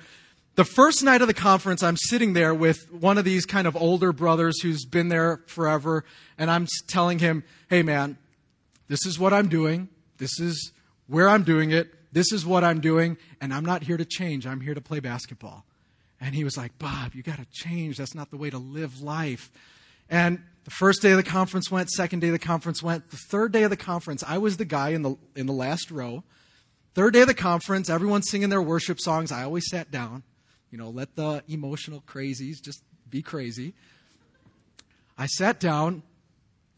the 0.57 0.64
first 0.64 1.03
night 1.03 1.20
of 1.20 1.27
the 1.27 1.35
conference, 1.35 1.83
I'm 1.83 1.97
sitting 1.97 2.33
there 2.33 2.55
with 2.55 2.92
one 2.92 3.18
of 3.18 3.25
these 3.25 3.44
kind 3.44 3.66
of 3.66 3.77
older 3.77 4.12
brothers 4.12 4.61
who's 4.61 4.85
been 4.85 5.09
there 5.09 5.40
forever, 5.47 6.05
and 6.38 6.51
I'm 6.51 6.66
telling 6.87 7.18
him, 7.18 7.42
hey 7.68 7.83
man, 7.83 8.18
this 8.88 9.05
is 9.05 9.18
what 9.18 9.33
I'm 9.33 9.49
doing. 9.49 9.88
This 10.18 10.38
is 10.38 10.73
where 11.09 11.29
I'm 11.29 11.42
doing 11.42 11.73
it. 11.73 11.92
This 12.12 12.33
is 12.33 12.47
what 12.47 12.62
I'm 12.62 12.81
doing, 12.81 13.16
and 13.40 13.53
I'm 13.53 13.64
not 13.64 13.83
here 13.83 13.97
to 13.97 14.05
change. 14.05 14.47
I'm 14.47 14.61
here 14.61 14.75
to 14.75 14.81
play 14.81 15.01
basketball. 15.01 15.64
And 16.20 16.35
he 16.35 16.44
was 16.44 16.57
like, 16.57 16.79
Bob, 16.79 17.14
you 17.14 17.23
got 17.25 17.38
to 17.38 17.47
change. 17.51 17.97
That's 17.97 18.14
not 18.14 18.31
the 18.31 18.37
way 18.37 18.51
to 18.51 18.59
live 18.59 19.03
life. 19.03 19.51
And 20.09 20.40
the 20.64 20.70
first 20.70 21.03
day 21.03 21.11
of 21.11 21.18
the 21.18 21.22
conference 21.22 21.70
went, 21.70 21.90
second 21.90 22.20
day 22.20 22.29
of 22.29 22.33
the 22.33 22.38
conference 22.38 22.83
went, 22.83 23.11
the 23.11 23.18
third 23.31 23.53
day 23.53 23.64
of 23.64 23.70
the 23.70 23.77
conference, 23.77 24.24
I 24.27 24.38
was 24.38 24.57
the 24.57 24.64
guy 24.64 24.90
in 24.90 25.03
the, 25.03 25.16
in 25.37 25.46
the 25.46 25.53
last 25.53 25.90
row. 25.90 26.24
Third 26.94 27.12
day 27.12 27.20
of 27.20 27.29
the 27.29 27.35
conference, 27.35 27.90
everyone's 27.90 28.31
singing 28.31 28.48
their 28.48 28.62
worship 28.62 28.98
songs. 28.98 29.31
I 29.31 29.44
always 29.44 29.68
sat 29.68 29.90
down. 29.90 30.22
You 30.70 30.79
know, 30.79 30.88
let 30.90 31.16
the 31.16 31.42
emotional 31.48 32.03
crazies 32.07 32.62
just 32.62 32.83
be 33.11 33.20
crazy. 33.20 33.74
I 35.18 35.27
sat 35.27 35.61
down, 35.61 36.03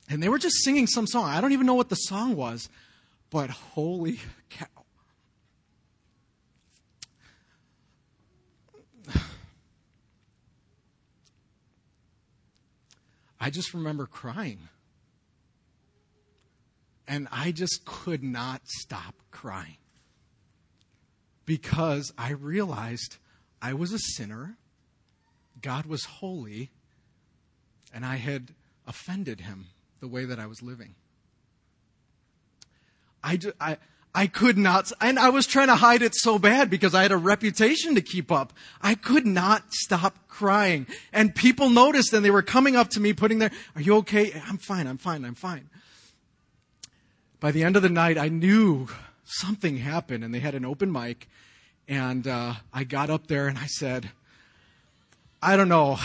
and 0.09 0.22
they 0.22 0.29
were 0.29 0.38
just 0.38 0.64
singing 0.64 0.87
some 0.87 1.07
song. 1.07 1.25
I 1.25 1.40
don't 1.40 1.53
even 1.53 1.66
know 1.66 1.75
what 1.75 1.88
the 1.88 1.96
song 1.96 2.35
was, 2.35 2.68
but 3.31 3.51
holy 3.51 4.20
cow. 4.51 4.66
I 13.40 13.51
just 13.51 13.75
remember 13.75 14.07
crying. 14.07 14.68
And 17.09 17.29
I 17.31 17.53
just 17.53 17.85
could 17.85 18.22
not 18.22 18.62
stop 18.66 19.14
crying 19.31 19.77
because 21.44 22.12
I 22.18 22.33
realized 22.33 23.18
I 23.62 23.75
was 23.75 23.92
a 23.92 23.99
sinner, 23.99 24.57
God 25.62 25.87
was 25.87 26.05
holy, 26.05 26.70
and 27.94 28.05
I 28.05 28.16
had 28.16 28.55
offended 28.87 29.40
him 29.40 29.66
the 30.01 30.09
way 30.09 30.25
that 30.25 30.38
I 30.38 30.46
was 30.46 30.62
living. 30.62 30.94
I, 33.22 33.38
I, 33.61 33.77
I 34.16 34.29
could 34.29 34.57
not, 34.57 34.90
and 34.98 35.18
I 35.18 35.29
was 35.29 35.46
trying 35.46 35.66
to 35.66 35.76
hide 35.76 36.00
it 36.00 36.14
so 36.14 36.38
bad 36.38 36.70
because 36.70 36.94
I 36.94 37.02
had 37.02 37.12
a 37.12 37.18
reputation 37.18 37.96
to 37.96 38.00
keep 38.00 38.33
up. 38.33 38.55
I 38.81 38.94
could 38.94 39.26
not 39.26 39.74
stop 39.74 40.26
crying. 40.26 40.87
And 41.12 41.35
people 41.35 41.68
noticed 41.68 42.14
and 42.14 42.24
they 42.24 42.31
were 42.31 42.40
coming 42.40 42.76
up 42.76 42.88
to 42.90 43.00
me, 43.00 43.12
putting 43.12 43.40
their, 43.40 43.50
are 43.74 43.83
you 43.83 43.96
okay? 43.96 44.33
I'm 44.48 44.57
fine, 44.57 44.87
I'm 44.87 44.96
fine, 44.96 45.22
I'm 45.22 45.35
fine. 45.35 45.68
By 47.40 47.50
the 47.50 47.62
end 47.62 47.76
of 47.76 47.83
the 47.83 47.90
night, 47.90 48.16
I 48.16 48.29
knew 48.29 48.88
something 49.24 49.76
happened 49.76 50.24
and 50.24 50.33
they 50.33 50.40
had 50.40 50.55
an 50.55 50.64
open 50.64 50.90
mic 50.90 51.29
and 51.87 52.26
uh, 52.26 52.55
I 52.72 52.85
got 52.85 53.11
up 53.11 53.26
there 53.26 53.48
and 53.48 53.59
I 53.59 53.66
said, 53.66 54.09
I 55.42 55.59
don't 55.59 55.68
know. 55.68 55.98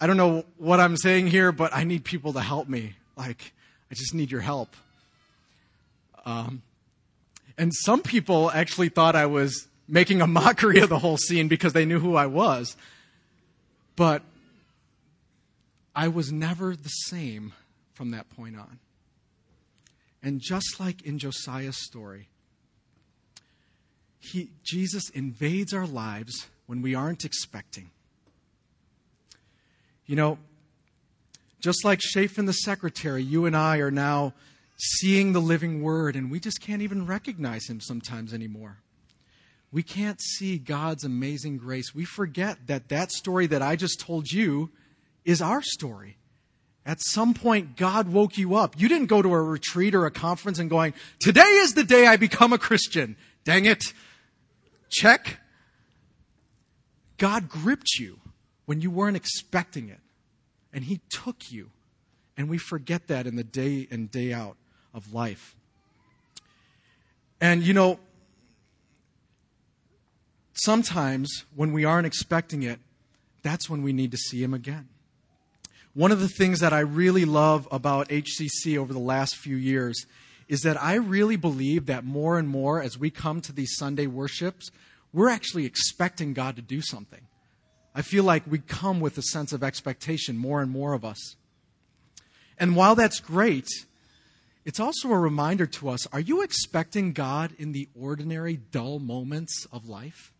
I 0.00 0.06
don't 0.06 0.16
know 0.16 0.46
what 0.56 0.80
I'm 0.80 0.96
saying 0.96 1.26
here, 1.26 1.52
but 1.52 1.74
I 1.74 1.84
need 1.84 2.04
people 2.04 2.32
to 2.32 2.40
help 2.40 2.66
me. 2.66 2.94
Like, 3.14 3.52
I 3.90 3.94
just 3.94 4.14
need 4.14 4.30
your 4.30 4.40
help. 4.40 4.74
Um, 6.24 6.62
and 7.58 7.74
some 7.74 8.02
people 8.02 8.50
actually 8.52 8.88
thought 8.88 9.16
I 9.16 9.26
was 9.26 9.66
making 9.88 10.22
a 10.22 10.26
mockery 10.40 10.78
of 10.78 10.88
the 10.88 11.00
whole 11.00 11.18
scene 11.18 11.48
because 11.48 11.72
they 11.72 11.84
knew 11.84 11.98
who 11.98 12.14
I 12.14 12.26
was. 12.26 12.76
But 13.96 14.22
I 15.94 16.06
was 16.06 16.30
never 16.30 16.76
the 16.76 16.88
same 16.88 17.52
from 17.92 18.12
that 18.12 18.30
point 18.30 18.56
on. 18.56 18.78
And 20.22 20.40
just 20.40 20.78
like 20.78 21.02
in 21.02 21.18
Josiah's 21.18 21.84
story, 21.84 22.28
he, 24.20 24.50
Jesus 24.62 25.10
invades 25.10 25.74
our 25.74 25.86
lives 25.86 26.46
when 26.66 26.80
we 26.82 26.94
aren't 26.94 27.24
expecting. 27.24 27.90
You 30.06 30.16
know, 30.16 30.38
just 31.60 31.84
like 31.84 32.00
Shaphan 32.00 32.46
the 32.46 32.52
secretary, 32.52 33.22
you 33.22 33.46
and 33.46 33.56
I 33.56 33.78
are 33.78 33.90
now 33.90 34.32
seeing 34.78 35.32
the 35.32 35.40
living 35.40 35.82
word, 35.82 36.16
and 36.16 36.30
we 36.30 36.40
just 36.40 36.60
can't 36.60 36.82
even 36.82 37.06
recognize 37.06 37.68
him 37.68 37.80
sometimes 37.80 38.32
anymore. 38.32 38.78
We 39.70 39.82
can't 39.82 40.20
see 40.20 40.58
God's 40.58 41.04
amazing 41.04 41.58
grace. 41.58 41.94
We 41.94 42.04
forget 42.04 42.68
that 42.68 42.88
that 42.88 43.10
story 43.10 43.46
that 43.48 43.60
I 43.60 43.76
just 43.76 44.00
told 44.00 44.30
you 44.30 44.70
is 45.24 45.42
our 45.42 45.62
story. 45.62 46.16
At 46.86 47.02
some 47.02 47.34
point, 47.34 47.76
God 47.76 48.08
woke 48.08 48.38
you 48.38 48.54
up. 48.54 48.80
You 48.80 48.88
didn't 48.88 49.08
go 49.08 49.20
to 49.20 49.34
a 49.34 49.42
retreat 49.42 49.94
or 49.94 50.06
a 50.06 50.10
conference 50.10 50.58
and 50.58 50.70
going, 50.70 50.94
Today 51.20 51.42
is 51.42 51.74
the 51.74 51.84
day 51.84 52.06
I 52.06 52.16
become 52.16 52.54
a 52.54 52.58
Christian. 52.58 53.16
Dang 53.44 53.66
it. 53.66 53.92
Check. 54.88 55.38
God 57.18 57.48
gripped 57.48 57.98
you 57.98 58.20
when 58.64 58.80
you 58.80 58.90
weren't 58.90 59.16
expecting 59.16 59.88
it, 59.88 60.00
and 60.72 60.84
He 60.84 61.00
took 61.10 61.50
you. 61.50 61.70
And 62.36 62.48
we 62.48 62.56
forget 62.56 63.08
that 63.08 63.26
in 63.26 63.34
the 63.34 63.44
day 63.44 63.88
in, 63.90 64.06
day 64.06 64.32
out 64.32 64.57
of 64.94 65.12
life. 65.12 65.54
And 67.40 67.62
you 67.62 67.72
know, 67.72 67.98
sometimes 70.54 71.44
when 71.54 71.72
we 71.72 71.84
aren't 71.84 72.06
expecting 72.06 72.62
it, 72.62 72.80
that's 73.42 73.70
when 73.70 73.82
we 73.82 73.92
need 73.92 74.10
to 74.10 74.18
see 74.18 74.42
Him 74.42 74.54
again. 74.54 74.88
One 75.94 76.12
of 76.12 76.20
the 76.20 76.28
things 76.28 76.60
that 76.60 76.72
I 76.72 76.80
really 76.80 77.24
love 77.24 77.66
about 77.70 78.08
HCC 78.08 78.76
over 78.76 78.92
the 78.92 78.98
last 78.98 79.36
few 79.36 79.56
years 79.56 80.06
is 80.48 80.62
that 80.62 80.80
I 80.80 80.94
really 80.94 81.36
believe 81.36 81.86
that 81.86 82.04
more 82.04 82.38
and 82.38 82.48
more 82.48 82.80
as 82.82 82.98
we 82.98 83.10
come 83.10 83.40
to 83.42 83.52
these 83.52 83.76
Sunday 83.76 84.06
worships, 84.06 84.70
we're 85.12 85.28
actually 85.28 85.64
expecting 85.64 86.32
God 86.32 86.56
to 86.56 86.62
do 86.62 86.80
something. 86.80 87.20
I 87.94 88.02
feel 88.02 88.24
like 88.24 88.44
we 88.46 88.58
come 88.58 89.00
with 89.00 89.18
a 89.18 89.22
sense 89.22 89.52
of 89.52 89.62
expectation, 89.62 90.38
more 90.38 90.60
and 90.60 90.70
more 90.70 90.92
of 90.92 91.04
us. 91.04 91.36
And 92.58 92.76
while 92.76 92.94
that's 92.94 93.20
great, 93.20 93.68
it's 94.68 94.78
also 94.78 95.10
a 95.10 95.18
reminder 95.18 95.64
to 95.64 95.88
us 95.88 96.06
are 96.08 96.20
you 96.20 96.42
expecting 96.42 97.14
God 97.14 97.52
in 97.58 97.72
the 97.72 97.88
ordinary, 97.98 98.56
dull 98.70 98.98
moments 98.98 99.66
of 99.72 99.88
life? 99.88 100.30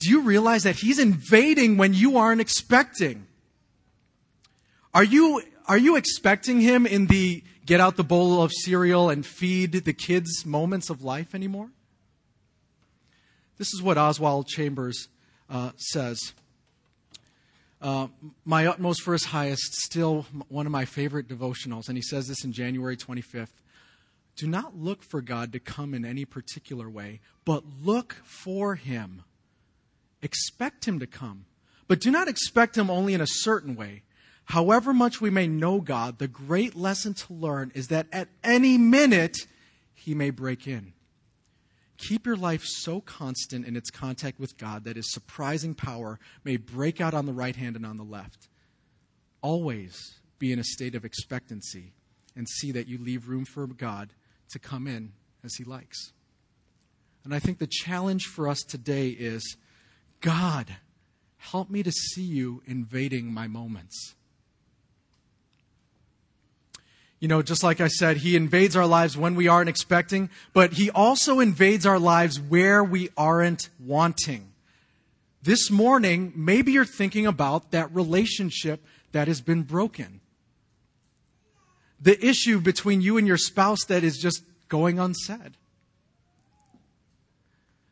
Do 0.00 0.10
you 0.10 0.22
realize 0.22 0.64
that 0.64 0.74
He's 0.74 0.98
invading 0.98 1.76
when 1.76 1.94
you 1.94 2.16
aren't 2.16 2.40
expecting? 2.40 3.28
Are 4.92 5.04
you, 5.04 5.40
are 5.66 5.78
you 5.78 5.94
expecting 5.94 6.60
Him 6.60 6.84
in 6.84 7.06
the 7.06 7.44
get 7.64 7.78
out 7.78 7.94
the 7.94 8.02
bowl 8.02 8.42
of 8.42 8.50
cereal 8.52 9.08
and 9.08 9.24
feed 9.24 9.70
the 9.70 9.92
kids 9.92 10.44
moments 10.44 10.90
of 10.90 11.04
life 11.04 11.36
anymore? 11.36 11.70
This 13.56 13.72
is 13.72 13.80
what 13.80 13.96
Oswald 13.96 14.48
Chambers 14.48 15.06
uh, 15.48 15.70
says. 15.76 16.32
Uh, 17.80 18.08
my 18.44 18.66
utmost 18.66 19.02
for 19.02 19.12
his 19.12 19.26
highest, 19.26 19.74
still 19.74 20.26
one 20.48 20.66
of 20.66 20.72
my 20.72 20.84
favorite 20.84 21.28
devotionals. 21.28 21.88
And 21.88 21.96
he 21.96 22.02
says 22.02 22.26
this 22.26 22.44
in 22.44 22.52
January 22.52 22.96
25th. 22.96 23.62
Do 24.36 24.46
not 24.46 24.76
look 24.76 25.02
for 25.02 25.20
God 25.20 25.52
to 25.52 25.58
come 25.58 25.94
in 25.94 26.04
any 26.04 26.24
particular 26.24 26.88
way, 26.88 27.20
but 27.44 27.64
look 27.82 28.16
for 28.24 28.76
him. 28.76 29.22
Expect 30.22 30.86
him 30.86 30.98
to 31.00 31.06
come, 31.06 31.46
but 31.86 32.00
do 32.00 32.10
not 32.10 32.28
expect 32.28 32.76
him 32.76 32.90
only 32.90 33.14
in 33.14 33.20
a 33.20 33.26
certain 33.26 33.76
way. 33.76 34.02
However 34.44 34.94
much 34.94 35.20
we 35.20 35.30
may 35.30 35.46
know 35.46 35.80
God, 35.80 36.18
the 36.18 36.28
great 36.28 36.74
lesson 36.74 37.14
to 37.14 37.34
learn 37.34 37.70
is 37.74 37.88
that 37.88 38.06
at 38.12 38.28
any 38.42 38.78
minute 38.78 39.36
he 39.92 40.14
may 40.14 40.30
break 40.30 40.66
in. 40.66 40.94
Keep 41.98 42.26
your 42.26 42.36
life 42.36 42.62
so 42.64 43.00
constant 43.00 43.66
in 43.66 43.76
its 43.76 43.90
contact 43.90 44.38
with 44.38 44.56
God 44.56 44.84
that 44.84 44.96
his 44.96 45.12
surprising 45.12 45.74
power 45.74 46.18
may 46.44 46.56
break 46.56 47.00
out 47.00 47.12
on 47.12 47.26
the 47.26 47.32
right 47.32 47.56
hand 47.56 47.74
and 47.74 47.84
on 47.84 47.96
the 47.96 48.04
left. 48.04 48.48
Always 49.42 50.20
be 50.38 50.52
in 50.52 50.60
a 50.60 50.64
state 50.64 50.94
of 50.94 51.04
expectancy 51.04 51.92
and 52.36 52.48
see 52.48 52.70
that 52.72 52.86
you 52.86 52.98
leave 52.98 53.28
room 53.28 53.44
for 53.44 53.66
God 53.66 54.10
to 54.50 54.60
come 54.60 54.86
in 54.86 55.12
as 55.44 55.54
he 55.56 55.64
likes. 55.64 56.12
And 57.24 57.34
I 57.34 57.40
think 57.40 57.58
the 57.58 57.66
challenge 57.66 58.24
for 58.26 58.48
us 58.48 58.60
today 58.60 59.08
is 59.08 59.56
God, 60.20 60.76
help 61.36 61.68
me 61.68 61.82
to 61.82 61.90
see 61.90 62.22
you 62.22 62.62
invading 62.64 63.32
my 63.32 63.48
moments. 63.48 64.14
You 67.20 67.26
know, 67.26 67.42
just 67.42 67.62
like 67.64 67.80
I 67.80 67.88
said, 67.88 68.18
He 68.18 68.36
invades 68.36 68.76
our 68.76 68.86
lives 68.86 69.16
when 69.16 69.34
we 69.34 69.48
aren't 69.48 69.68
expecting, 69.68 70.30
but 70.52 70.74
He 70.74 70.90
also 70.90 71.40
invades 71.40 71.84
our 71.84 71.98
lives 71.98 72.40
where 72.40 72.84
we 72.84 73.08
aren't 73.16 73.70
wanting. 73.80 74.52
This 75.42 75.70
morning, 75.70 76.32
maybe 76.36 76.72
you're 76.72 76.84
thinking 76.84 77.26
about 77.26 77.70
that 77.72 77.92
relationship 77.94 78.84
that 79.12 79.28
has 79.28 79.40
been 79.40 79.62
broken. 79.62 80.20
The 82.00 82.24
issue 82.24 82.60
between 82.60 83.00
you 83.00 83.16
and 83.16 83.26
your 83.26 83.36
spouse 83.36 83.84
that 83.88 84.04
is 84.04 84.18
just 84.18 84.42
going 84.68 84.98
unsaid. 84.98 85.56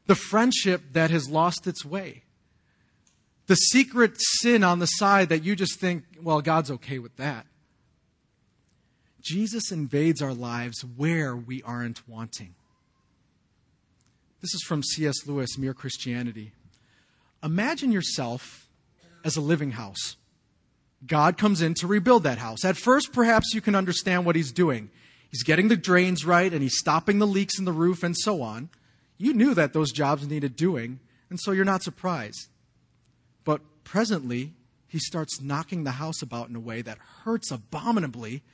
The 0.06 0.14
friendship 0.14 0.92
that 0.92 1.10
has 1.10 1.28
lost 1.28 1.66
its 1.66 1.84
way. 1.84 2.22
The 3.48 3.56
secret 3.56 4.12
sin 4.18 4.62
on 4.62 4.78
the 4.78 4.86
side 4.86 5.28
that 5.30 5.42
you 5.42 5.56
just 5.56 5.80
think, 5.80 6.04
well, 6.22 6.40
God's 6.40 6.70
okay 6.70 6.98
with 6.98 7.16
that. 7.16 7.46
Jesus 9.26 9.72
invades 9.72 10.22
our 10.22 10.32
lives 10.32 10.84
where 10.84 11.34
we 11.34 11.60
aren't 11.64 12.08
wanting. 12.08 12.54
This 14.40 14.54
is 14.54 14.62
from 14.62 14.84
C.S. 14.84 15.26
Lewis, 15.26 15.58
Mere 15.58 15.74
Christianity. 15.74 16.52
Imagine 17.42 17.90
yourself 17.90 18.68
as 19.24 19.36
a 19.36 19.40
living 19.40 19.72
house. 19.72 20.14
God 21.04 21.36
comes 21.36 21.60
in 21.60 21.74
to 21.74 21.88
rebuild 21.88 22.22
that 22.22 22.38
house. 22.38 22.64
At 22.64 22.76
first, 22.76 23.12
perhaps 23.12 23.52
you 23.52 23.60
can 23.60 23.74
understand 23.74 24.24
what 24.24 24.36
he's 24.36 24.52
doing. 24.52 24.90
He's 25.28 25.42
getting 25.42 25.66
the 25.66 25.76
drains 25.76 26.24
right 26.24 26.52
and 26.52 26.62
he's 26.62 26.78
stopping 26.78 27.18
the 27.18 27.26
leaks 27.26 27.58
in 27.58 27.64
the 27.64 27.72
roof 27.72 28.04
and 28.04 28.16
so 28.16 28.42
on. 28.42 28.70
You 29.18 29.34
knew 29.34 29.54
that 29.54 29.72
those 29.72 29.90
jobs 29.90 30.28
needed 30.28 30.54
doing, 30.54 31.00
and 31.30 31.40
so 31.40 31.50
you're 31.50 31.64
not 31.64 31.82
surprised. 31.82 32.48
But 33.42 33.60
presently, 33.82 34.52
he 34.86 35.00
starts 35.00 35.40
knocking 35.40 35.82
the 35.82 35.92
house 35.92 36.22
about 36.22 36.48
in 36.48 36.54
a 36.54 36.60
way 36.60 36.80
that 36.80 36.98
hurts 37.24 37.50
abominably 37.50 38.44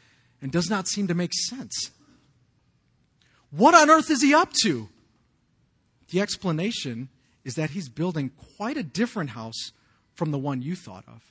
and 0.43 0.51
does 0.53 0.69
not 0.69 0.89
seem 0.89 1.07
to 1.07 1.15
make 1.15 1.33
sense. 1.33 1.93
What 3.51 3.75
on 3.75 3.89
earth 3.89 4.11
is 4.11 4.21
he 4.21 4.35
up 4.35 4.53
to? 4.65 4.89
The 6.11 6.21
explanation 6.21 7.09
is 7.45 7.55
that 7.55 7.71
he's 7.71 7.89
building 7.89 8.33
quite 8.57 8.77
a 8.77 8.83
different 8.83 9.31
house 9.31 9.73
from 10.15 10.31
the 10.31 10.39
one 10.39 10.61
you 10.61 10.77
thought 10.77 11.05
of. 11.07 11.23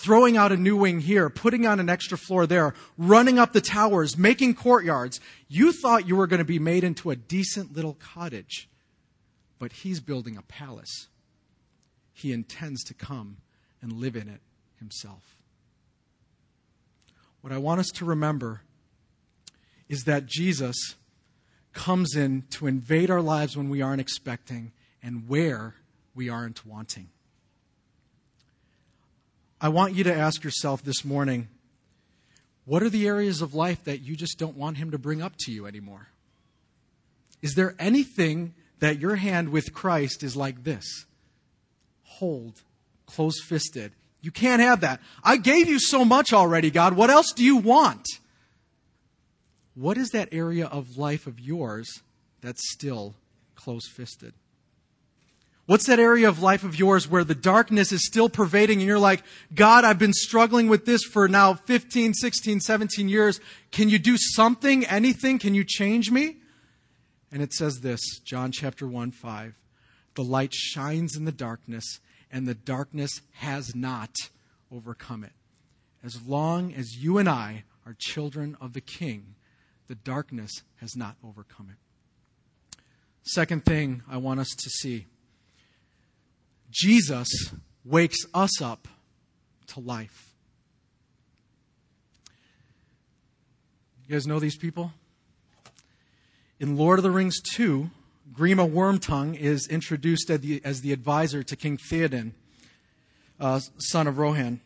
Throwing 0.00 0.36
out 0.36 0.52
a 0.52 0.56
new 0.56 0.76
wing 0.76 1.00
here, 1.00 1.28
putting 1.28 1.66
on 1.66 1.80
an 1.80 1.90
extra 1.90 2.16
floor 2.16 2.46
there, 2.46 2.74
running 2.96 3.38
up 3.38 3.52
the 3.52 3.60
towers, 3.60 4.16
making 4.16 4.54
courtyards. 4.54 5.20
You 5.48 5.72
thought 5.72 6.08
you 6.08 6.16
were 6.16 6.26
going 6.26 6.38
to 6.38 6.44
be 6.44 6.58
made 6.58 6.84
into 6.84 7.10
a 7.10 7.16
decent 7.16 7.74
little 7.74 7.94
cottage, 7.94 8.68
but 9.58 9.72
he's 9.72 10.00
building 10.00 10.36
a 10.36 10.42
palace. 10.42 11.08
He 12.12 12.32
intends 12.32 12.84
to 12.84 12.94
come 12.94 13.38
and 13.82 13.92
live 13.92 14.16
in 14.16 14.28
it 14.28 14.40
himself. 14.78 15.41
What 17.42 17.52
I 17.52 17.58
want 17.58 17.80
us 17.80 17.88
to 17.96 18.04
remember 18.04 18.62
is 19.88 20.04
that 20.04 20.26
Jesus 20.26 20.94
comes 21.72 22.16
in 22.16 22.44
to 22.50 22.66
invade 22.66 23.10
our 23.10 23.20
lives 23.20 23.56
when 23.56 23.68
we 23.68 23.82
aren't 23.82 24.00
expecting 24.00 24.72
and 25.02 25.28
where 25.28 25.74
we 26.14 26.28
aren't 26.28 26.64
wanting. 26.64 27.08
I 29.60 29.68
want 29.68 29.94
you 29.94 30.04
to 30.04 30.14
ask 30.14 30.42
yourself 30.44 30.82
this 30.82 31.04
morning 31.04 31.48
what 32.64 32.82
are 32.82 32.90
the 32.90 33.06
areas 33.08 33.42
of 33.42 33.54
life 33.54 33.82
that 33.84 34.02
you 34.02 34.14
just 34.14 34.38
don't 34.38 34.56
want 34.56 34.76
Him 34.76 34.92
to 34.92 34.98
bring 34.98 35.20
up 35.20 35.34
to 35.40 35.52
you 35.52 35.66
anymore? 35.66 36.08
Is 37.40 37.54
there 37.54 37.74
anything 37.78 38.54
that 38.78 39.00
your 39.00 39.16
hand 39.16 39.48
with 39.48 39.72
Christ 39.72 40.22
is 40.22 40.36
like 40.36 40.62
this? 40.62 41.06
Hold, 42.04 42.62
close 43.06 43.42
fisted. 43.42 43.92
You 44.22 44.30
can't 44.30 44.62
have 44.62 44.80
that. 44.80 45.00
I 45.22 45.36
gave 45.36 45.68
you 45.68 45.80
so 45.80 46.04
much 46.04 46.32
already, 46.32 46.70
God. 46.70 46.94
What 46.94 47.10
else 47.10 47.32
do 47.32 47.44
you 47.44 47.56
want? 47.56 48.06
What 49.74 49.98
is 49.98 50.10
that 50.10 50.28
area 50.32 50.66
of 50.66 50.96
life 50.96 51.26
of 51.26 51.40
yours 51.40 52.02
that's 52.40 52.62
still 52.70 53.14
close 53.56 53.88
fisted? 53.88 54.32
What's 55.66 55.86
that 55.86 55.98
area 55.98 56.28
of 56.28 56.42
life 56.42 56.64
of 56.64 56.78
yours 56.78 57.08
where 57.08 57.24
the 57.24 57.34
darkness 57.34 57.92
is 57.92 58.04
still 58.04 58.28
pervading 58.28 58.78
and 58.78 58.86
you're 58.86 58.98
like, 58.98 59.22
God, 59.54 59.84
I've 59.84 59.98
been 59.98 60.12
struggling 60.12 60.68
with 60.68 60.86
this 60.86 61.02
for 61.04 61.28
now 61.28 61.54
15, 61.54 62.14
16, 62.14 62.60
17 62.60 63.08
years. 63.08 63.40
Can 63.70 63.88
you 63.88 63.98
do 63.98 64.16
something, 64.16 64.84
anything? 64.86 65.38
Can 65.38 65.54
you 65.54 65.64
change 65.64 66.10
me? 66.10 66.36
And 67.30 67.42
it 67.42 67.52
says 67.52 67.80
this, 67.80 68.00
John 68.24 68.52
chapter 68.52 68.86
1, 68.86 69.12
5. 69.12 69.54
The 70.14 70.24
light 70.24 70.52
shines 70.52 71.16
in 71.16 71.24
the 71.24 71.32
darkness 71.32 72.00
and 72.32 72.48
the 72.48 72.54
darkness 72.54 73.20
has 73.32 73.74
not 73.76 74.16
overcome 74.72 75.22
it. 75.22 75.32
As 76.02 76.20
long 76.26 76.72
as 76.72 76.96
you 76.96 77.18
and 77.18 77.28
I 77.28 77.64
are 77.86 77.94
children 77.98 78.56
of 78.60 78.72
the 78.72 78.80
King, 78.80 79.34
the 79.86 79.94
darkness 79.94 80.50
has 80.80 80.96
not 80.96 81.16
overcome 81.22 81.68
it. 81.70 81.76
Second 83.24 83.64
thing 83.64 84.02
I 84.10 84.16
want 84.16 84.40
us 84.40 84.48
to 84.48 84.70
see 84.70 85.06
Jesus 86.70 87.28
wakes 87.84 88.24
us 88.32 88.62
up 88.62 88.88
to 89.68 89.80
life. 89.80 90.30
You 94.06 94.14
guys 94.14 94.26
know 94.26 94.40
these 94.40 94.56
people? 94.56 94.92
In 96.58 96.76
Lord 96.76 96.98
of 96.98 97.02
the 97.02 97.10
Rings 97.10 97.40
2, 97.54 97.90
Grima 98.32 98.70
Wormtongue 98.70 99.38
is 99.38 99.68
introduced 99.68 100.30
as 100.30 100.40
the, 100.40 100.62
as 100.64 100.80
the 100.80 100.92
advisor 100.92 101.42
to 101.42 101.54
King 101.54 101.76
Theoden, 101.76 102.32
uh, 103.38 103.60
son 103.78 104.06
of 104.06 104.16
Rohan. 104.16 104.60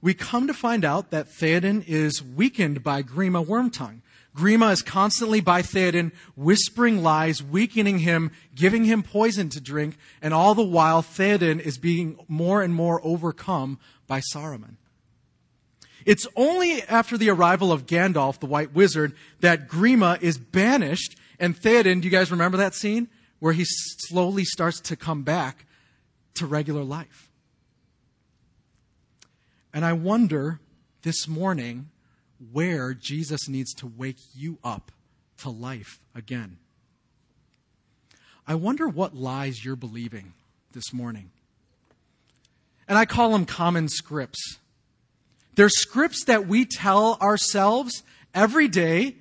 We 0.00 0.14
come 0.14 0.46
to 0.46 0.54
find 0.54 0.84
out 0.84 1.10
that 1.10 1.28
Theoden 1.28 1.82
is 1.88 2.22
weakened 2.22 2.84
by 2.84 3.02
Grima 3.02 3.44
Wormtongue. 3.44 4.02
Grima 4.36 4.70
is 4.72 4.82
constantly 4.82 5.40
by 5.40 5.62
Theoden 5.62 6.12
whispering 6.36 7.02
lies, 7.02 7.42
weakening 7.42 8.00
him, 8.00 8.30
giving 8.54 8.84
him 8.84 9.02
poison 9.02 9.48
to 9.48 9.60
drink, 9.60 9.96
and 10.22 10.32
all 10.32 10.54
the 10.54 10.62
while 10.62 11.02
Theoden 11.02 11.58
is 11.58 11.76
being 11.76 12.18
more 12.28 12.62
and 12.62 12.72
more 12.72 13.00
overcome 13.02 13.80
by 14.06 14.20
Saruman. 14.20 14.76
It's 16.06 16.28
only 16.36 16.82
after 16.84 17.18
the 17.18 17.30
arrival 17.30 17.72
of 17.72 17.86
Gandalf, 17.86 18.38
the 18.38 18.46
White 18.46 18.72
Wizard, 18.72 19.14
that 19.40 19.68
Grima 19.68 20.22
is 20.22 20.38
banished, 20.38 21.16
and 21.38 21.56
Theoden, 21.56 22.00
do 22.00 22.06
you 22.06 22.10
guys 22.10 22.30
remember 22.30 22.56
that 22.58 22.74
scene? 22.74 23.08
Where 23.38 23.52
he 23.52 23.64
slowly 23.64 24.44
starts 24.44 24.80
to 24.80 24.96
come 24.96 25.22
back 25.22 25.66
to 26.34 26.46
regular 26.46 26.82
life. 26.82 27.30
And 29.72 29.84
I 29.84 29.92
wonder 29.92 30.60
this 31.02 31.28
morning 31.28 31.90
where 32.52 32.94
Jesus 32.94 33.48
needs 33.48 33.72
to 33.74 33.86
wake 33.86 34.18
you 34.34 34.58
up 34.64 34.90
to 35.38 35.50
life 35.50 36.00
again. 36.14 36.58
I 38.46 38.54
wonder 38.54 38.88
what 38.88 39.14
lies 39.14 39.64
you're 39.64 39.76
believing 39.76 40.32
this 40.72 40.92
morning. 40.92 41.30
And 42.88 42.96
I 42.96 43.04
call 43.04 43.32
them 43.32 43.44
common 43.44 43.88
scripts. 43.88 44.58
They're 45.54 45.68
scripts 45.68 46.24
that 46.24 46.46
we 46.46 46.64
tell 46.64 47.18
ourselves 47.20 48.02
every 48.34 48.68
day 48.68 49.16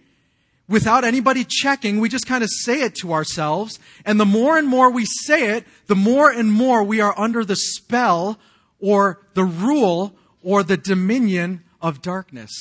without 0.67 1.03
anybody 1.03 1.45
checking. 1.47 1.99
We 1.99 2.09
just 2.09 2.27
kind 2.27 2.43
of 2.43 2.49
say 2.51 2.81
it 2.81 2.95
to 2.95 3.13
ourselves. 3.13 3.79
And 4.05 4.19
the 4.19 4.25
more 4.25 4.57
and 4.57 4.67
more 4.67 4.91
we 4.91 5.05
say 5.05 5.55
it, 5.57 5.65
the 5.87 5.95
more 5.95 6.29
and 6.29 6.51
more 6.51 6.83
we 6.83 7.01
are 7.01 7.17
under 7.17 7.45
the 7.45 7.55
spell 7.55 8.39
or 8.79 9.25
the 9.33 9.45
rule 9.45 10.15
or 10.41 10.63
the 10.63 10.77
dominion 10.77 11.63
of 11.81 12.01
darkness. 12.01 12.51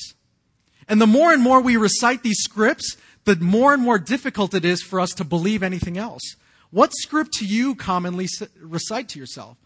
And 0.89 1.01
the 1.01 1.07
more 1.07 1.33
and 1.33 1.43
more 1.43 1.61
we 1.61 1.77
recite 1.77 2.23
these 2.23 2.39
scripts, 2.41 2.97
the 3.25 3.37
more 3.37 3.75
and 3.75 3.83
more 3.83 3.99
difficult 3.99 4.55
it 4.55 4.65
is 4.65 4.83
for 4.83 5.01
us 5.01 5.11
to 5.11 5.25
believe 5.25 5.63
anything 5.63 5.99
else. 5.99 6.23
What 6.71 6.93
script 6.95 7.33
do 7.39 7.47
you 7.47 7.75
commonly 7.75 8.29
recite 8.61 9.09
to 9.11 9.19
yourself? 9.19 9.57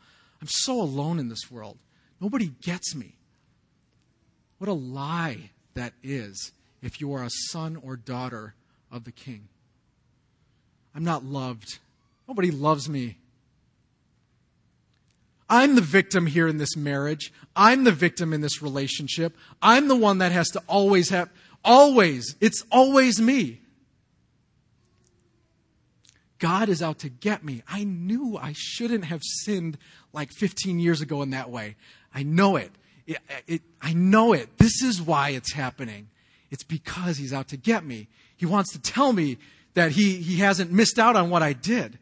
I'm 0.40 0.48
so 0.48 0.80
alone 0.80 1.18
in 1.18 1.28
this 1.28 1.50
world. 1.50 1.78
Nobody 2.20 2.52
gets 2.62 2.94
me. 2.94 3.16
What 4.58 4.68
a 4.68 4.74
lie 4.74 5.50
that 5.74 5.92
is 6.02 6.52
if 6.82 7.00
you 7.00 7.12
are 7.12 7.22
a 7.22 7.30
son 7.30 7.76
or 7.76 7.96
daughter 7.96 8.54
of 8.90 9.04
the 9.04 9.12
king. 9.12 9.48
I'm 10.94 11.04
not 11.04 11.24
loved. 11.24 11.78
Nobody 12.26 12.50
loves 12.50 12.88
me. 12.88 13.16
I'm 15.48 15.74
the 15.74 15.82
victim 15.82 16.26
here 16.26 16.46
in 16.46 16.58
this 16.58 16.76
marriage. 16.76 17.32
I'm 17.56 17.82
the 17.82 17.92
victim 17.92 18.32
in 18.32 18.40
this 18.40 18.62
relationship. 18.62 19.36
I'm 19.60 19.88
the 19.88 19.96
one 19.96 20.18
that 20.18 20.30
has 20.30 20.48
to 20.50 20.62
always 20.68 21.08
have, 21.10 21.28
always, 21.64 22.36
it's 22.40 22.64
always 22.70 23.20
me. 23.20 23.60
God 26.38 26.68
is 26.68 26.82
out 26.82 27.00
to 27.00 27.08
get 27.08 27.44
me. 27.44 27.62
I 27.68 27.84
knew 27.84 28.38
I 28.40 28.54
shouldn't 28.56 29.04
have 29.04 29.20
sinned 29.22 29.76
like 30.12 30.30
15 30.32 30.78
years 30.78 31.00
ago 31.00 31.20
in 31.20 31.30
that 31.30 31.50
way. 31.50 31.76
I 32.14 32.22
know 32.22 32.56
it. 32.56 32.70
It, 33.06 33.18
it. 33.46 33.62
I 33.82 33.92
know 33.92 34.32
it. 34.32 34.56
This 34.56 34.82
is 34.82 35.02
why 35.02 35.30
it's 35.30 35.52
happening. 35.52 36.08
It's 36.50 36.64
because 36.64 37.16
he's 37.16 37.32
out 37.32 37.48
to 37.48 37.56
get 37.56 37.84
me. 37.84 38.08
He 38.36 38.46
wants 38.46 38.72
to 38.72 38.80
tell 38.80 39.12
me 39.12 39.38
that 39.74 39.92
he, 39.92 40.16
he 40.16 40.38
hasn't 40.38 40.72
missed 40.72 40.98
out 40.98 41.16
on 41.16 41.30
what 41.30 41.42
I 41.42 41.52
did. 41.52 41.98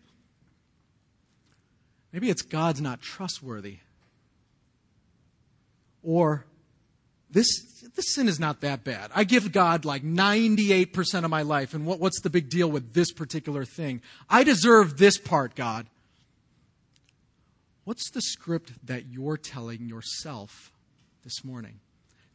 Maybe 2.12 2.30
it's 2.30 2.42
God's 2.42 2.80
not 2.80 3.02
trustworthy. 3.02 3.78
Or 6.02 6.46
this, 7.30 7.46
this 7.94 8.14
sin 8.14 8.28
is 8.28 8.40
not 8.40 8.62
that 8.62 8.84
bad. 8.84 9.10
I 9.14 9.24
give 9.24 9.52
God 9.52 9.84
like 9.84 10.02
98% 10.02 11.24
of 11.24 11.30
my 11.30 11.42
life, 11.42 11.74
and 11.74 11.84
what, 11.84 12.00
what's 12.00 12.20
the 12.20 12.30
big 12.30 12.48
deal 12.48 12.70
with 12.70 12.94
this 12.94 13.12
particular 13.12 13.66
thing? 13.66 14.00
I 14.30 14.44
deserve 14.44 14.96
this 14.96 15.18
part, 15.18 15.54
God. 15.54 15.86
What's 17.84 18.10
the 18.10 18.22
script 18.22 18.86
that 18.86 19.06
you're 19.06 19.36
telling 19.36 19.86
yourself 19.86 20.72
this 21.24 21.44
morning? 21.44 21.80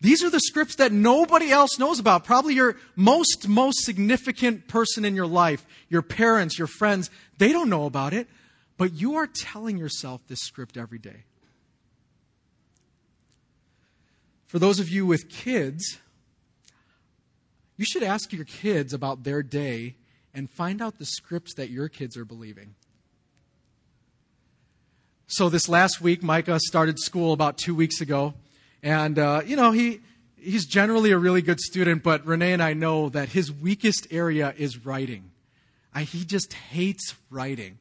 These 0.03 0.21
are 0.21 0.29
the 0.29 0.41
scripts 0.41 0.75
that 0.75 0.91
nobody 0.91 1.49
else 1.49 1.79
knows 1.79 1.97
about. 1.97 2.25
Probably 2.25 2.54
your 2.56 2.75
most, 2.97 3.47
most 3.47 3.85
significant 3.85 4.67
person 4.67 5.06
in 5.06 5.15
your 5.15 5.25
life, 5.25 5.65
your 5.87 6.01
parents, 6.01 6.58
your 6.60 6.67
friends, 6.67 7.10
they 7.37 7.54
don't 7.54 7.69
know 7.69 7.85
about 7.85 8.13
it. 8.13 8.27
But 8.75 8.91
you 8.91 9.15
are 9.15 9.27
telling 9.27 9.77
yourself 9.77 10.19
this 10.27 10.41
script 10.41 10.75
every 10.75 10.97
day. 10.99 11.23
For 14.47 14.60
those 14.60 14.81
of 14.81 14.89
you 14.89 15.06
with 15.06 15.29
kids, 15.29 15.99
you 17.77 17.85
should 17.85 18.04
ask 18.04 18.33
your 18.33 18.43
kids 18.43 18.93
about 18.93 19.23
their 19.23 19.41
day 19.41 19.95
and 20.33 20.49
find 20.49 20.81
out 20.81 20.99
the 20.99 21.06
scripts 21.06 21.54
that 21.56 21.69
your 21.69 21.87
kids 21.87 22.17
are 22.17 22.25
believing. 22.25 22.75
So 25.27 25.47
this 25.47 25.69
last 25.69 26.01
week, 26.01 26.21
Micah 26.21 26.60
started 26.60 26.99
school 26.99 27.31
about 27.31 27.58
two 27.58 27.73
weeks 27.73 28.01
ago, 28.01 28.33
and 28.84 29.17
uh, 29.17 29.42
you 29.46 29.56
know 29.56 29.71
he 29.71 30.02
he's 30.44 30.65
generally 30.65 31.12
a 31.12 31.17
really 31.17 31.42
good 31.42 31.60
student, 31.60 32.04
but 32.04 32.25
Renee 32.25 32.54
and 32.54 32.62
I 32.62 32.73
know 32.73 33.10
that 33.10 33.29
his 33.29 33.52
weakest 33.52 34.08
area 34.12 34.54
is 34.58 34.86
writing. 34.86 35.31
I, 35.96 36.04
he 36.04 36.25
just 36.25 36.54
hates 36.54 37.15
writing. 37.29 37.79